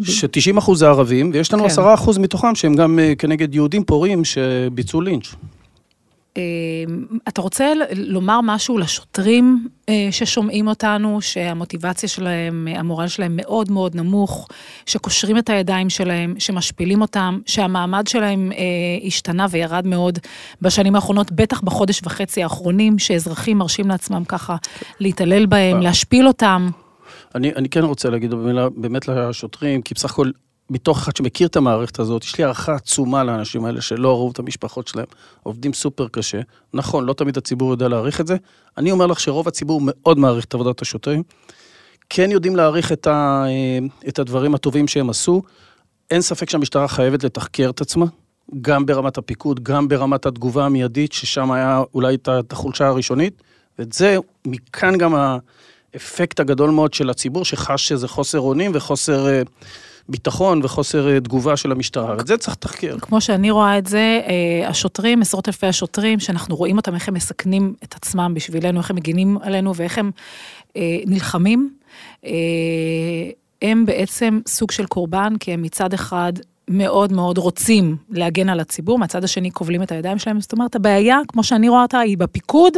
ש-90 0.04 0.58
אחוז 0.58 0.80
זה 0.80 0.88
ערבים, 0.88 1.32
ויש 1.34 1.54
לנו 1.54 1.63
כן. 1.63 1.69
10 1.69 1.93
אחוז 1.93 2.17
מתוכם 2.17 2.56
שהם 2.56 2.76
גם 2.76 2.99
אה, 2.99 3.13
כנגד 3.17 3.56
יהודים 3.56 3.84
פורעים 3.84 4.26
שביצעו 4.26 5.02
לינץ'. 5.02 5.36
אה, 6.37 6.43
אתה 7.27 7.41
רוצה 7.41 7.73
לומר 7.95 8.39
משהו 8.43 8.77
לשוטרים 8.77 9.67
אה, 9.89 10.07
ששומעים 10.11 10.67
אותנו, 10.67 11.21
שהמוטיבציה 11.21 12.09
שלהם, 12.09 12.67
המורל 12.75 13.07
שלהם 13.07 13.35
מאוד 13.35 13.71
מאוד 13.71 13.95
נמוך, 13.95 14.47
שקושרים 14.85 15.37
את 15.37 15.49
הידיים 15.49 15.89
שלהם, 15.89 16.35
שמשפילים 16.39 17.01
אותם, 17.01 17.39
שהמעמד 17.45 18.07
שלהם 18.07 18.51
אה, 18.51 18.57
השתנה 19.07 19.45
וירד 19.49 19.87
מאוד 19.87 20.19
בשנים 20.61 20.95
האחרונות, 20.95 21.31
בטח 21.31 21.61
בחודש 21.61 22.01
וחצי 22.03 22.43
האחרונים, 22.43 22.99
שאזרחים 22.99 23.57
מרשים 23.57 23.87
לעצמם 23.87 24.23
ככה 24.23 24.55
להתעלל 24.99 25.45
בהם, 25.45 25.81
להשפיל 25.81 26.27
אותם. 26.27 26.69
אני, 27.35 27.51
אני 27.55 27.69
כן 27.69 27.83
רוצה 27.83 28.09
להגיד 28.09 28.31
במילה, 28.31 28.69
באמת 28.69 29.07
לשוטרים, 29.07 29.81
כי 29.81 29.93
בסך 29.93 30.11
הכל, 30.11 30.31
מתוך 30.69 30.97
אחד 30.97 31.15
שמכיר 31.15 31.47
את 31.47 31.56
המערכת 31.56 31.99
הזאת, 31.99 32.23
יש 32.23 32.38
לי 32.38 32.43
הערכה 32.43 32.76
עצומה 32.76 33.23
לאנשים 33.23 33.65
האלה 33.65 33.82
שלא 33.82 34.10
הראו 34.10 34.32
את 34.32 34.39
המשפחות 34.39 34.88
שלהם, 34.88 35.06
עובדים 35.43 35.73
סופר 35.73 36.08
קשה. 36.08 36.41
נכון, 36.73 37.06
לא 37.06 37.13
תמיד 37.13 37.38
הציבור 37.38 37.71
יודע 37.71 37.88
להעריך 37.88 38.21
את 38.21 38.28
זה. 38.28 38.38
אני 38.78 38.91
אומר 38.91 39.06
לך 39.06 39.19
שרוב 39.19 39.47
הציבור 39.47 39.82
מאוד 39.84 40.17
מעריך 40.19 40.45
את 40.45 40.54
עבודת 40.54 40.82
השוטרים. 40.82 41.23
כן 42.10 42.32
יודעים 42.32 42.56
להעריך 42.56 42.91
את, 42.91 43.08
ה, 43.08 43.45
את 44.08 44.19
הדברים 44.19 44.56
הטובים 44.56 44.88
שהם 44.88 45.10
עשו. 45.10 45.41
אין 46.12 46.21
ספק 46.21 46.49
שהמשטרה 46.49 46.88
חייבת 46.88 47.23
לתחקר 47.23 47.69
את 47.69 47.82
עצמה, 47.82 48.06
גם 48.62 48.86
ברמת 48.86 49.17
הפיקוד, 49.17 49.63
גם 49.63 49.88
ברמת 49.88 50.26
התגובה 50.26 50.65
המיידית, 50.65 51.13
ששם 51.13 51.52
היה 51.52 51.84
אולי 51.93 52.15
את 52.15 52.52
החולשה 52.52 52.88
הראשונית. 52.88 53.43
ואת 53.80 53.93
זה, 53.93 54.17
מכאן 54.47 54.97
גם 54.97 55.15
האפקט 55.93 56.39
הגדול 56.39 56.69
מאוד 56.69 56.93
של 56.93 57.10
הציבור, 57.10 57.45
שחש 57.45 57.88
שזה 57.88 58.08
חוסר 58.08 58.39
אונים 58.39 58.71
וחוסר 58.73 59.28
אה, 59.28 59.41
ביטחון 60.09 60.61
וחוסר 60.63 61.09
אה, 61.09 61.19
תגובה 61.19 61.57
של 61.57 61.71
המשטרה. 61.71 62.19
את 62.19 62.27
זה 62.27 62.37
צריך 62.37 62.55
לתחקר. 62.55 62.97
כמו 63.01 63.21
שאני 63.21 63.51
רואה 63.51 63.77
את 63.77 63.87
זה, 63.87 64.21
אה, 64.27 64.69
השוטרים, 64.69 65.21
עשרות 65.21 65.47
אלפי 65.47 65.67
השוטרים, 65.67 66.19
שאנחנו 66.19 66.55
רואים 66.55 66.77
אותם, 66.77 66.95
איך 66.95 67.07
הם 67.07 67.13
מסכנים 67.13 67.73
את 67.83 67.95
עצמם 67.95 68.33
בשבילנו, 68.35 68.79
איך 68.79 68.89
הם 68.89 68.95
מגינים 68.95 69.37
עלינו 69.41 69.75
ואיך 69.75 69.97
הם 69.97 70.11
אה, 70.77 70.97
נלחמים, 71.05 71.73
אה, 72.25 72.31
הם 73.61 73.85
בעצם 73.85 74.39
סוג 74.47 74.71
של 74.71 74.85
קורבן, 74.85 75.33
כי 75.39 75.51
הם 75.51 75.61
מצד 75.61 75.93
אחד 75.93 76.33
מאוד 76.67 77.12
מאוד 77.13 77.38
רוצים 77.38 77.95
להגן 78.10 78.49
על 78.49 78.60
הציבור, 78.60 78.99
מהצד 78.99 79.23
השני 79.23 79.52
כובלים 79.52 79.84
את 79.84 79.91
הידיים 79.91 80.19
שלהם. 80.19 80.41
זאת 80.41 80.54
אומרת, 80.54 80.76
הבעיה, 80.76 81.19
כמו 81.28 81.43
שאני 81.43 81.69
רואה 81.69 81.82
אותה, 81.82 81.99
היא 81.99 82.17
בפיקוד, 82.17 82.73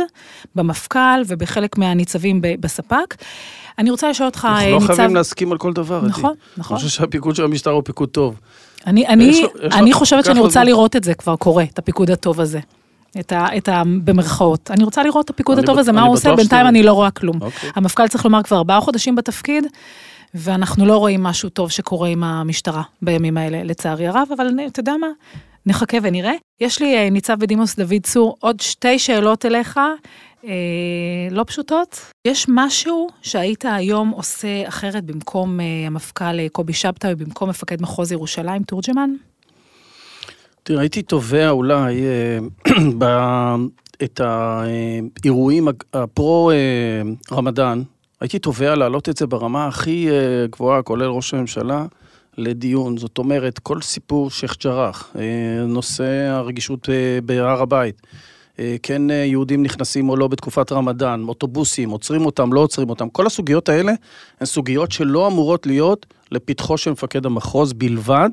במפכ"ל 0.55 0.99
ובחלק 1.27 1.77
מהניצבים 1.77 2.41
ב- 2.41 2.55
בספ"כ. 2.59 3.15
אני 3.79 3.91
רוצה 3.91 4.09
לשאול 4.09 4.27
אותך, 4.27 4.47
אנחנו 4.51 4.69
לא 4.71 4.79
ניצב... 4.79 4.93
חייבים 4.95 5.15
להסכים 5.15 5.51
על 5.51 5.57
כל 5.57 5.73
דבר. 5.73 6.01
נכון, 6.01 6.33
נכון. 6.57 6.77
אני 6.77 6.83
חושב 6.85 6.97
שהפיקוד 6.97 7.35
של 7.35 7.43
המשטרה 7.43 7.73
הוא 7.73 7.81
פיקוד 7.85 8.09
טוב. 8.09 8.35
אני, 8.87 9.07
אני, 9.07 9.25
לו- 9.25 9.31
יש 9.31 9.39
לו- 9.39 9.69
אני 9.71 9.93
חושבת 9.93 10.25
שאני 10.25 10.39
רוצה 10.39 10.53
זמן. 10.53 10.65
לראות 10.65 10.95
את 10.95 11.03
זה 11.03 11.13
כבר 11.13 11.35
קורה, 11.35 11.63
את 11.63 11.79
הפיקוד 11.79 12.11
הטוב 12.11 12.41
הזה. 12.41 12.59
את 13.19 13.31
ה... 13.31 13.57
את 13.57 13.69
ה... 13.69 13.83
במרכאות. 14.03 14.71
אני 14.71 14.83
רוצה 14.83 15.03
לראות 15.03 15.25
את 15.25 15.29
הפיקוד 15.29 15.57
אני 15.57 15.63
הטוב 15.65 15.79
הזה, 15.79 15.91
מה 15.91 15.99
אני 15.99 16.07
הוא 16.07 16.13
עושה, 16.15 16.35
בינתיים. 16.35 16.67
אני 16.67 16.83
לא 16.83 16.93
רואה 16.93 17.11
כלום. 17.11 17.41
אוקיי. 17.41 17.69
המפכ"ל 17.75 18.07
צריך 18.07 18.25
לומר 18.25 18.43
כבר 18.43 18.57
ארבעה 18.57 18.81
חודשים 18.81 19.15
בתפקיד, 19.15 19.63
ואנחנו 20.35 20.85
לא 20.85 20.97
רואים 20.97 21.23
משהו 21.23 21.49
טוב 21.49 21.71
שקורה 21.71 22.07
עם 22.09 22.23
המשטרה 22.23 22.83
בימים 23.01 23.37
האלה, 23.37 23.63
לצערי 23.63 24.07
הרב, 24.07 24.27
אבל 24.35 24.47
אתה 24.67 24.79
יודע 24.79 24.93
מה? 24.99 25.07
נחכה 25.65 25.97
ונראה. 26.01 26.33
יש 26.61 26.81
לי, 26.81 26.97
אה, 26.97 27.09
ניצב 27.09 27.39
בדימוס 27.39 27.75
דוד 27.75 28.03
צור, 28.03 28.37
עוד 28.39 28.59
שתי 28.59 28.99
שאלות 28.99 29.45
אליך, 29.45 29.79
אה, 30.45 30.51
לא 31.31 31.43
פשוטות. 31.47 31.99
יש 32.27 32.45
משהו 32.49 33.07
שהיית 33.21 33.65
היום 33.67 34.09
עושה 34.09 34.67
אחרת 34.67 35.03
במקום 35.05 35.59
אה, 35.59 35.65
המפכ"ל 35.87 36.39
אה, 36.39 36.47
קובי 36.51 36.73
שבתאי, 36.73 37.11
ובמקום 37.13 37.49
מפקד 37.49 37.81
מחוז 37.81 38.11
ירושלים, 38.11 38.63
תורג'מן? 38.63 39.09
תראה, 40.63 40.79
הייתי 40.79 41.01
תובע 41.01 41.49
אולי 41.49 42.01
אה, 42.05 42.39
ב- 42.97 43.55
את 44.03 44.21
האירועים 44.23 45.67
הפרו-רמדאן, 45.93 47.81
הייתי 48.21 48.39
תובע 48.39 48.75
להעלות 48.75 49.09
את 49.09 49.17
זה 49.17 49.27
ברמה 49.27 49.67
הכי 49.67 50.09
אה, 50.09 50.47
גבוהה, 50.51 50.81
כולל 50.81 51.05
ראש 51.09 51.33
הממשלה, 51.33 51.85
לדיון. 52.37 52.97
זאת 52.97 53.17
אומרת, 53.17 53.59
כל 53.59 53.81
סיפור 53.81 54.31
שייח' 54.31 54.55
ג'ראח, 54.63 55.11
אה, 55.15 55.65
נושא 55.67 56.27
הרגישות 56.29 56.89
אה, 56.89 57.19
בהר 57.25 57.61
הבית, 57.61 58.01
כן 58.83 59.01
יהודים 59.09 59.63
נכנסים 59.63 60.09
או 60.09 60.15
לא 60.15 60.27
בתקופת 60.27 60.71
רמדאן, 60.71 61.23
אוטובוסים, 61.27 61.89
עוצרים 61.89 62.25
אותם, 62.25 62.53
לא 62.53 62.59
עוצרים 62.59 62.89
אותם, 62.89 63.09
כל 63.09 63.25
הסוגיות 63.25 63.69
האלה 63.69 63.91
הן 64.39 64.45
סוגיות 64.45 64.91
שלא 64.91 65.27
אמורות 65.27 65.67
להיות 65.67 66.05
לפתחו 66.31 66.77
של 66.77 66.91
מפקד 66.91 67.25
המחוז 67.25 67.73
בלבד, 67.73 68.29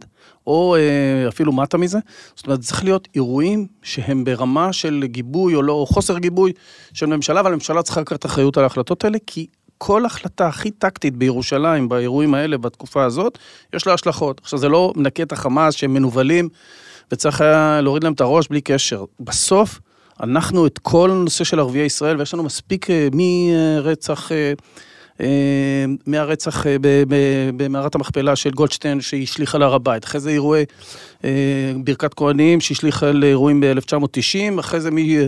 או 0.47 0.77
אפילו 1.29 1.53
מטה 1.53 1.79
מזה. 1.79 1.99
זאת 2.35 2.47
אומרת, 2.47 2.61
צריך 2.61 2.85
להיות 2.85 3.09
אירועים 3.14 3.66
שהם 3.83 4.25
ברמה 4.25 4.73
של 4.73 5.05
גיבוי 5.05 5.55
או 5.55 5.62
לא, 5.62 5.73
או 5.73 5.87
חוסר 5.87 6.19
גיבוי 6.19 6.52
של 6.92 7.06
ממשלה, 7.06 7.40
אבל 7.40 7.52
הממשלה 7.52 7.83
צריכה 7.83 8.00
לקחת 8.00 8.27
אחריות 8.27 8.56
על 8.56 8.63
ההחלטות 8.63 9.04
האלה, 9.04 9.19
כי 9.27 9.46
כל 9.85 10.04
החלטה 10.04 10.46
הכי 10.46 10.70
טקטית 10.70 11.16
בירושלים, 11.16 11.88
באירועים 11.88 12.35
האלה, 12.35 12.58
בתקופה 12.58 13.04
הזאת, 13.04 13.38
יש 13.74 13.87
לה 13.87 13.94
השלכות. 13.94 14.40
עכשיו, 14.42 14.58
זה 14.58 14.68
לא 14.68 14.92
מנקה 14.96 15.22
את 15.22 15.33
החמאס 15.33 15.74
שהם 15.74 15.94
מנוולים, 15.94 16.48
וצריך 17.12 17.40
היה 17.40 17.80
להוריד 17.80 18.04
להם 18.04 18.12
את 18.12 18.20
הראש 18.20 18.48
בלי 18.48 18.60
קשר. 18.60 19.04
בסוף, 19.20 19.80
אנחנו 20.22 20.66
את 20.66 20.78
כל 20.78 21.10
הנושא 21.10 21.44
של 21.44 21.60
ערביי 21.60 21.85
ישראל, 21.85 22.18
ויש 22.18 22.35
לנו 22.35 22.42
מספיק 22.42 22.90
אה, 22.90 23.08
מרצח 23.12 24.33
אה, 24.33 24.52
אה, 25.20 25.85
מהרצח 26.06 26.66
במערת 27.56 27.94
המכפלה 27.94 28.37
של 28.37 28.50
גולדשטיין 28.50 29.00
שהשליך 29.00 29.54
על 29.54 29.62
הר 29.62 29.74
הבית, 29.74 30.04
אחרי 30.04 30.20
זה 30.20 30.30
אירועי 30.30 30.64
ברכת 31.85 32.14
כהנים 32.14 32.60
שהשליך 32.60 33.02
על 33.02 33.25
אירועים 33.25 33.60
ב-1990, 33.60 34.60
אחרי 34.60 34.81
זה 34.81 34.90
מי 34.90 35.18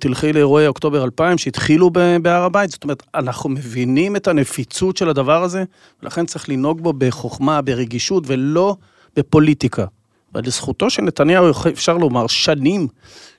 תלכי 0.00 0.32
לאירועי 0.32 0.66
אוקטובר 0.66 1.04
2000 1.04 1.38
שהתחילו 1.38 1.90
בהר 2.22 2.42
הבית, 2.42 2.70
זאת 2.70 2.84
אומרת, 2.84 3.02
אנחנו 3.14 3.50
מבינים 3.50 4.16
את 4.16 4.28
הנפיצות 4.28 4.96
של 4.96 5.08
הדבר 5.08 5.42
הזה, 5.42 5.64
ולכן 6.02 6.26
צריך 6.26 6.48
לנהוג 6.48 6.80
בו 6.80 6.92
בחוכמה, 6.92 7.62
ברגישות 7.62 8.24
ולא 8.26 8.76
בפוליטיקה. 9.16 9.86
ולזכותו 10.34 10.90
של 10.90 11.02
נתניהו 11.02 11.50
אפשר 11.72 11.96
לומר 11.96 12.26
שנים 12.26 12.88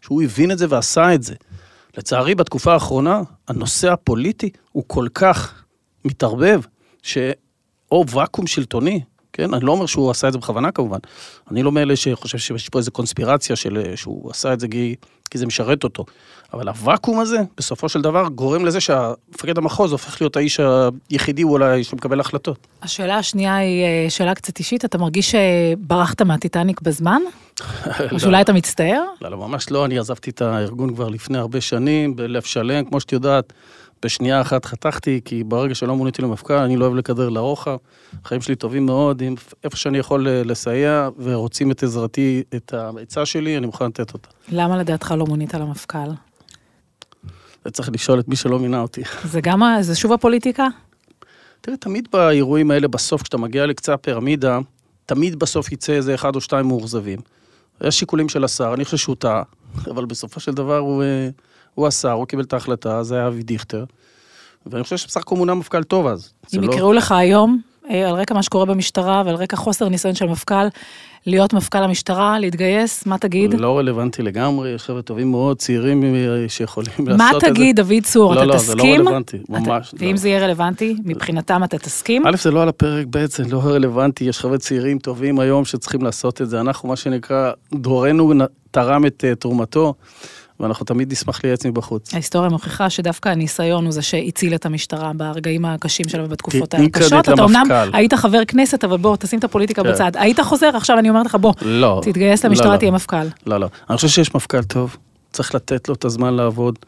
שהוא 0.01 0.23
הבין 0.23 0.51
את 0.51 0.57
זה 0.57 0.65
ועשה 0.69 1.13
את 1.13 1.23
זה. 1.23 1.35
לצערי, 1.97 2.35
בתקופה 2.35 2.73
האחרונה, 2.73 3.21
הנושא 3.47 3.91
הפוליטי 3.91 4.49
הוא 4.71 4.83
כל 4.87 5.07
כך 5.13 5.63
מתערבב, 6.05 6.61
שאו 7.03 8.05
ואקום 8.09 8.47
שלטוני, 8.47 9.01
כן? 9.33 9.53
אני 9.53 9.65
לא 9.65 9.71
אומר 9.71 9.85
שהוא 9.85 10.11
עשה 10.11 10.27
את 10.27 10.33
זה 10.33 10.39
בכוונה 10.39 10.71
כמובן. 10.71 10.97
אני 11.51 11.63
לא 11.63 11.71
מאלה 11.71 11.95
שחושב 11.95 12.37
שיש 12.37 12.69
פה 12.69 12.79
איזו 12.79 12.91
קונספירציה 12.91 13.55
של 13.55 13.91
שהוא 13.95 14.31
עשה 14.31 14.53
את 14.53 14.59
זה 14.59 14.67
כי, 14.67 14.95
כי 15.31 15.37
זה 15.37 15.45
משרת 15.45 15.83
אותו. 15.83 16.05
אבל 16.53 16.67
הוואקום 16.67 17.19
הזה, 17.19 17.37
בסופו 17.57 17.89
של 17.89 18.01
דבר, 18.01 18.27
גורם 18.27 18.65
לזה 18.65 18.81
שהמפקד 18.81 19.57
המחוז 19.57 19.91
הופך 19.91 20.21
להיות 20.21 20.37
האיש 20.37 20.59
היחידי 21.09 21.43
אולי 21.43 21.83
שמקבל 21.83 22.19
החלטות. 22.19 22.67
השאלה 22.81 23.17
השנייה 23.17 23.55
היא 23.55 23.83
אה, 23.83 24.09
שאלה 24.09 24.35
קצת 24.35 24.59
אישית. 24.59 24.85
אתה 24.85 24.97
מרגיש 24.97 25.35
שברחת 25.35 26.21
מהטיטניק 26.21 26.81
בזמן? 26.81 27.21
או 28.11 28.19
שאולי 28.19 28.41
אתה 28.41 28.53
מצטער? 28.53 29.03
לא, 29.21 29.31
לא, 29.31 29.37
ממש 29.37 29.71
לא. 29.71 29.85
אני 29.85 29.99
עזבתי 29.99 30.29
את 30.29 30.41
הארגון 30.41 30.95
כבר 30.95 31.09
לפני 31.09 31.37
הרבה 31.37 31.61
שנים, 31.61 32.15
בלב 32.15 32.41
שלם, 32.41 32.85
כמו 32.85 32.99
שאת 32.99 33.11
יודעת. 33.11 33.53
בשנייה 34.03 34.41
אחת 34.41 34.65
חתכתי, 34.65 35.21
כי 35.25 35.43
ברגע 35.43 35.75
שלא 35.75 35.95
מוניתי 35.95 36.21
למפכ"ל, 36.21 36.53
אני 36.53 36.77
לא 36.77 36.85
אוהב 36.85 36.95
לקדר 36.95 37.29
לרוחב. 37.29 37.77
החיים 38.25 38.41
שלי 38.41 38.55
טובים 38.55 38.85
מאוד, 38.85 39.21
אם 39.21 39.35
איפה 39.63 39.77
שאני 39.77 39.97
יכול 39.97 40.27
אה, 40.27 40.43
לסייע 40.43 41.09
ורוצים 41.17 41.71
את 41.71 41.83
עזרתי, 41.83 42.43
את 42.55 42.73
העצה 42.73 43.25
שלי, 43.25 43.57
אני 43.57 43.65
מוכן 43.65 43.85
לתת 43.85 44.13
אותה. 44.13 44.29
למה 44.49 44.77
לדעתך 44.77 45.13
לא 45.17 45.25
מונית 45.25 45.53
למפכ"ל? 45.53 46.09
זה 47.65 47.71
צריך 47.71 47.89
לשאול 47.93 48.19
את 48.19 48.27
מי 48.27 48.35
שלא 48.35 48.59
מינה 48.59 48.79
אותי. 48.81 49.01
זה 49.23 49.41
גם, 49.41 49.63
זה 49.81 49.95
שוב 49.95 50.13
הפוליטיקה? 50.13 50.67
תראה, 51.61 51.77
תמיד 51.77 52.07
באירועים 52.11 52.71
האלה, 52.71 52.87
בסוף, 52.87 53.21
כשאתה 53.21 53.37
מגיע 53.37 53.65
לקצה 53.65 53.93
הפירמידה, 53.93 54.59
תמיד 55.05 55.39
בסוף 55.39 55.71
יצא 55.71 55.93
איזה 55.93 56.15
אחד 56.15 56.35
או 56.35 56.41
שתיים 56.41 56.67
מאוכזבים. 56.67 57.19
יש 57.83 57.99
שיקולים 57.99 58.29
של 58.29 58.43
השר, 58.43 58.73
אני 58.73 58.85
חושב 58.85 58.97
שהוא 58.97 59.15
טעה, 59.15 59.43
אבל 59.87 60.05
בסופו 60.05 60.39
של 60.39 60.53
דבר 60.53 60.77
הוא... 60.77 61.03
אה, 61.73 61.81
הוא 61.81 61.87
השר, 61.87 62.11
הוא 62.11 62.25
קיבל 62.25 62.43
את 62.43 62.53
ההחלטה, 62.53 63.03
זה 63.03 63.15
היה 63.15 63.27
אבי 63.27 63.43
דיכטר. 63.43 63.85
ואני 64.65 64.83
חושב 64.83 64.97
שבסך 64.97 65.21
הכל 65.21 65.35
מונה 65.35 65.53
מפכ"ל 65.53 65.83
טוב 65.83 66.07
אז. 66.07 66.33
אם 66.55 66.63
לא- 66.63 66.73
יקראו 66.73 66.93
לא... 66.93 66.97
לך 66.97 67.11
היום, 67.11 67.61
אה, 67.89 68.09
על 68.09 68.15
רקע 68.15 68.33
מה 68.33 68.43
שקורה 68.43 68.65
במשטרה 68.65 69.23
ועל 69.25 69.35
רקע 69.35 69.57
חוסר 69.57 69.89
ניסיון 69.89 70.15
של 70.15 70.25
מפכ"ל, 70.25 70.67
להיות 71.25 71.53
מפכ"ל 71.53 71.83
המשטרה, 71.83 72.39
להתגייס, 72.39 73.05
מה 73.05 73.17
תגיד? 73.17 73.53
לא 73.53 73.77
רלוונטי 73.77 74.21
לגמרי, 74.21 74.69
יש 74.69 74.83
חבר'ה 74.83 75.01
טובים 75.01 75.31
מאוד, 75.31 75.57
צעירים 75.57 76.03
אה, 76.03 76.45
שיכולים 76.47 76.91
לעשות 76.99 77.35
את 77.35 77.41
זה. 77.41 77.47
מה 77.47 77.53
תגיד, 77.53 77.75
דוד 77.75 78.03
צור, 78.03 78.35
לא, 78.35 78.39
אתה 78.39 78.45
לא, 78.45 78.53
תסכים? 78.53 78.77
לא, 78.77 78.83
זה 78.83 78.87
לא 78.87 78.93
רלוונטי, 78.93 79.37
ממש. 79.49 79.93
ואם 79.97 80.11
לא. 80.11 80.17
זה 80.17 80.29
יהיה 80.29 80.43
רלוונטי, 80.45 80.95
מבחינתם 81.05 81.63
אתה 81.63 81.77
תסכים? 81.77 82.27
א', 82.27 82.35
זה 82.35 82.51
לא 82.51 82.61
על 82.61 82.69
הפרק 82.69 83.05
ב', 83.09 83.25
זה 83.25 83.43
לא 83.51 83.61
רלוונטי, 83.63 84.23
יש 84.23 84.39
חבר'ה 84.39 84.57
צעירים 84.57 84.99
טובים 84.99 85.39
היום 85.39 85.65
שצריכים 85.65 86.01
לעשות 86.01 86.41
את 86.41 86.49
זה. 86.49 86.59
אנחנו, 86.59 86.89
מה 86.89 86.95
שנקרא, 86.95 87.51
דורנו 87.73 88.33
תרם 88.71 89.05
את 89.05 89.23
uh, 89.31 89.35
תרומתו. 89.35 89.93
ואנחנו 90.63 90.85
תמיד 90.85 91.11
נשמח 91.11 91.43
לייעץ 91.43 91.65
מבחוץ. 91.65 92.13
ההיסטוריה 92.13 92.49
מוכיחה 92.49 92.89
שדווקא 92.89 93.29
הניסיון 93.29 93.85
הוא 93.85 93.91
זה 93.91 94.01
שהציל 94.01 94.55
את 94.55 94.65
המשטרה 94.65 95.11
ברגעים 95.13 95.65
הקשים 95.65 96.09
שלה 96.09 96.23
ובתקופות 96.25 96.73
הקשות. 96.73 97.29
אתה 97.29 97.43
אמנם 97.43 97.65
היית 97.93 98.13
חבר 98.13 98.45
כנסת, 98.45 98.83
אבל 98.83 98.97
בוא, 98.97 99.15
תשים 99.15 99.39
את 99.39 99.43
הפוליטיקה 99.43 99.83
כן. 99.83 99.91
בצד. 99.91 100.11
היית 100.15 100.39
חוזר, 100.39 100.69
עכשיו 100.75 100.99
אני 100.99 101.09
אומרת 101.09 101.25
לך, 101.25 101.35
בוא, 101.35 101.53
לא, 101.61 102.01
תתגייס 102.03 102.45
למשטרה, 102.45 102.67
לא, 102.67 102.73
לא. 102.73 102.79
תהיה 102.79 102.91
מפכ"ל. 102.91 103.27
לא, 103.45 103.59
לא. 103.59 103.67
אני 103.89 103.95
חושב 103.95 104.07
שיש 104.07 104.35
מפכ"ל 104.35 104.63
טוב, 104.63 104.97
צריך 105.31 105.55
לתת 105.55 105.89
לו 105.89 105.95
את 105.95 106.05
הזמן 106.05 106.33
לעבוד, 106.33 106.79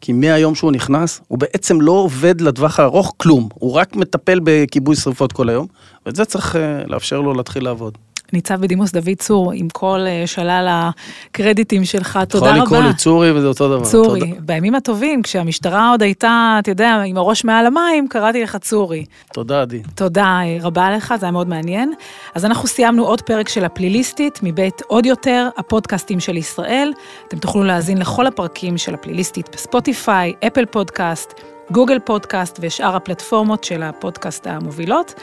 כי 0.00 0.12
מהיום 0.12 0.54
שהוא 0.54 0.72
נכנס, 0.72 1.20
הוא 1.28 1.38
בעצם 1.38 1.80
לא 1.80 1.92
עובד 1.92 2.40
לטווח 2.40 2.80
הארוך 2.80 3.14
כלום, 3.16 3.48
הוא 3.54 3.72
רק 3.72 3.96
מטפל 3.96 4.40
בכיבוי 4.44 4.96
שרפות 4.96 5.32
כל 5.32 5.48
היום, 5.48 5.66
ואת 6.06 6.16
זה 6.16 6.24
צריך 6.24 6.54
uh, 6.54 6.58
לאפשר 6.86 7.20
לו 7.20 7.34
להתחיל 7.34 7.64
לעבוד. 7.64 7.98
ניצב 8.34 8.60
בדימוס 8.60 8.92
דוד 8.92 9.14
צור, 9.18 9.52
עם 9.52 9.68
כל 9.68 10.00
אה, 10.06 10.26
שלל 10.26 10.66
הקרדיטים 10.70 11.84
שלך, 11.84 12.18
תודה 12.28 12.50
רבה. 12.50 12.58
יכול 12.58 12.78
לקרוא 12.78 12.90
לי 12.90 12.96
צורי 12.96 13.32
וזה 13.32 13.46
אותו 13.46 13.68
דבר. 13.68 13.84
צורי. 13.84 14.20
תודה. 14.20 14.32
בימים 14.40 14.74
הטובים, 14.74 15.22
כשהמשטרה 15.22 15.90
עוד 15.90 16.02
הייתה, 16.02 16.56
אתה 16.58 16.70
יודע, 16.70 17.02
עם 17.06 17.16
הראש 17.16 17.44
מעל 17.44 17.66
המים, 17.66 18.08
קראתי 18.08 18.42
לך 18.42 18.56
צורי. 18.56 19.04
תודה, 19.32 19.62
עדי. 19.62 19.82
תודה 19.94 20.24
אה, 20.24 20.56
רבה 20.62 20.90
לך, 20.90 21.14
זה 21.20 21.26
היה 21.26 21.30
מאוד 21.32 21.48
מעניין. 21.48 21.92
אז 22.34 22.44
אנחנו 22.44 22.68
סיימנו 22.68 23.06
עוד 23.06 23.22
פרק 23.22 23.48
של 23.48 23.64
הפליליסטית, 23.64 24.40
מבית 24.42 24.82
עוד 24.86 25.06
יותר, 25.06 25.48
הפודקאסטים 25.58 26.20
של 26.20 26.36
ישראל. 26.36 26.92
אתם 27.28 27.38
תוכלו 27.38 27.64
להאזין 27.64 27.98
לכל 27.98 28.26
הפרקים 28.26 28.78
של 28.78 28.94
הפליליסטית 28.94 29.48
בספוטיפיי, 29.52 30.32
אפל 30.46 30.64
פודקאסט, 30.64 31.34
גוגל 31.70 31.98
פודקאסט 31.98 32.58
ושאר 32.62 32.96
הפלטפורמות 32.96 33.64
של 33.64 33.82
הפודקאסט 33.82 34.46
המובילות. 34.46 35.14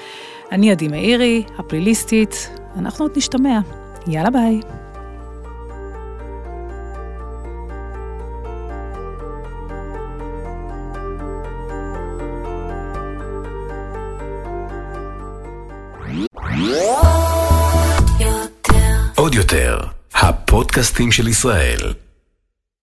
אני 0.51 0.72
עדי 0.72 0.88
מאירי, 0.88 1.43
הפליליסטית, 1.57 2.49
אנחנו 2.78 3.05
עוד 3.05 3.11
נשתמע. 3.17 3.59
יאללה 4.07 4.30
ביי. 4.30 4.61
עוד 19.15 19.36
יותר, 19.36 19.80
הפודקאסטים 20.13 21.11
של 21.11 21.28
ישראל. 21.28 22.00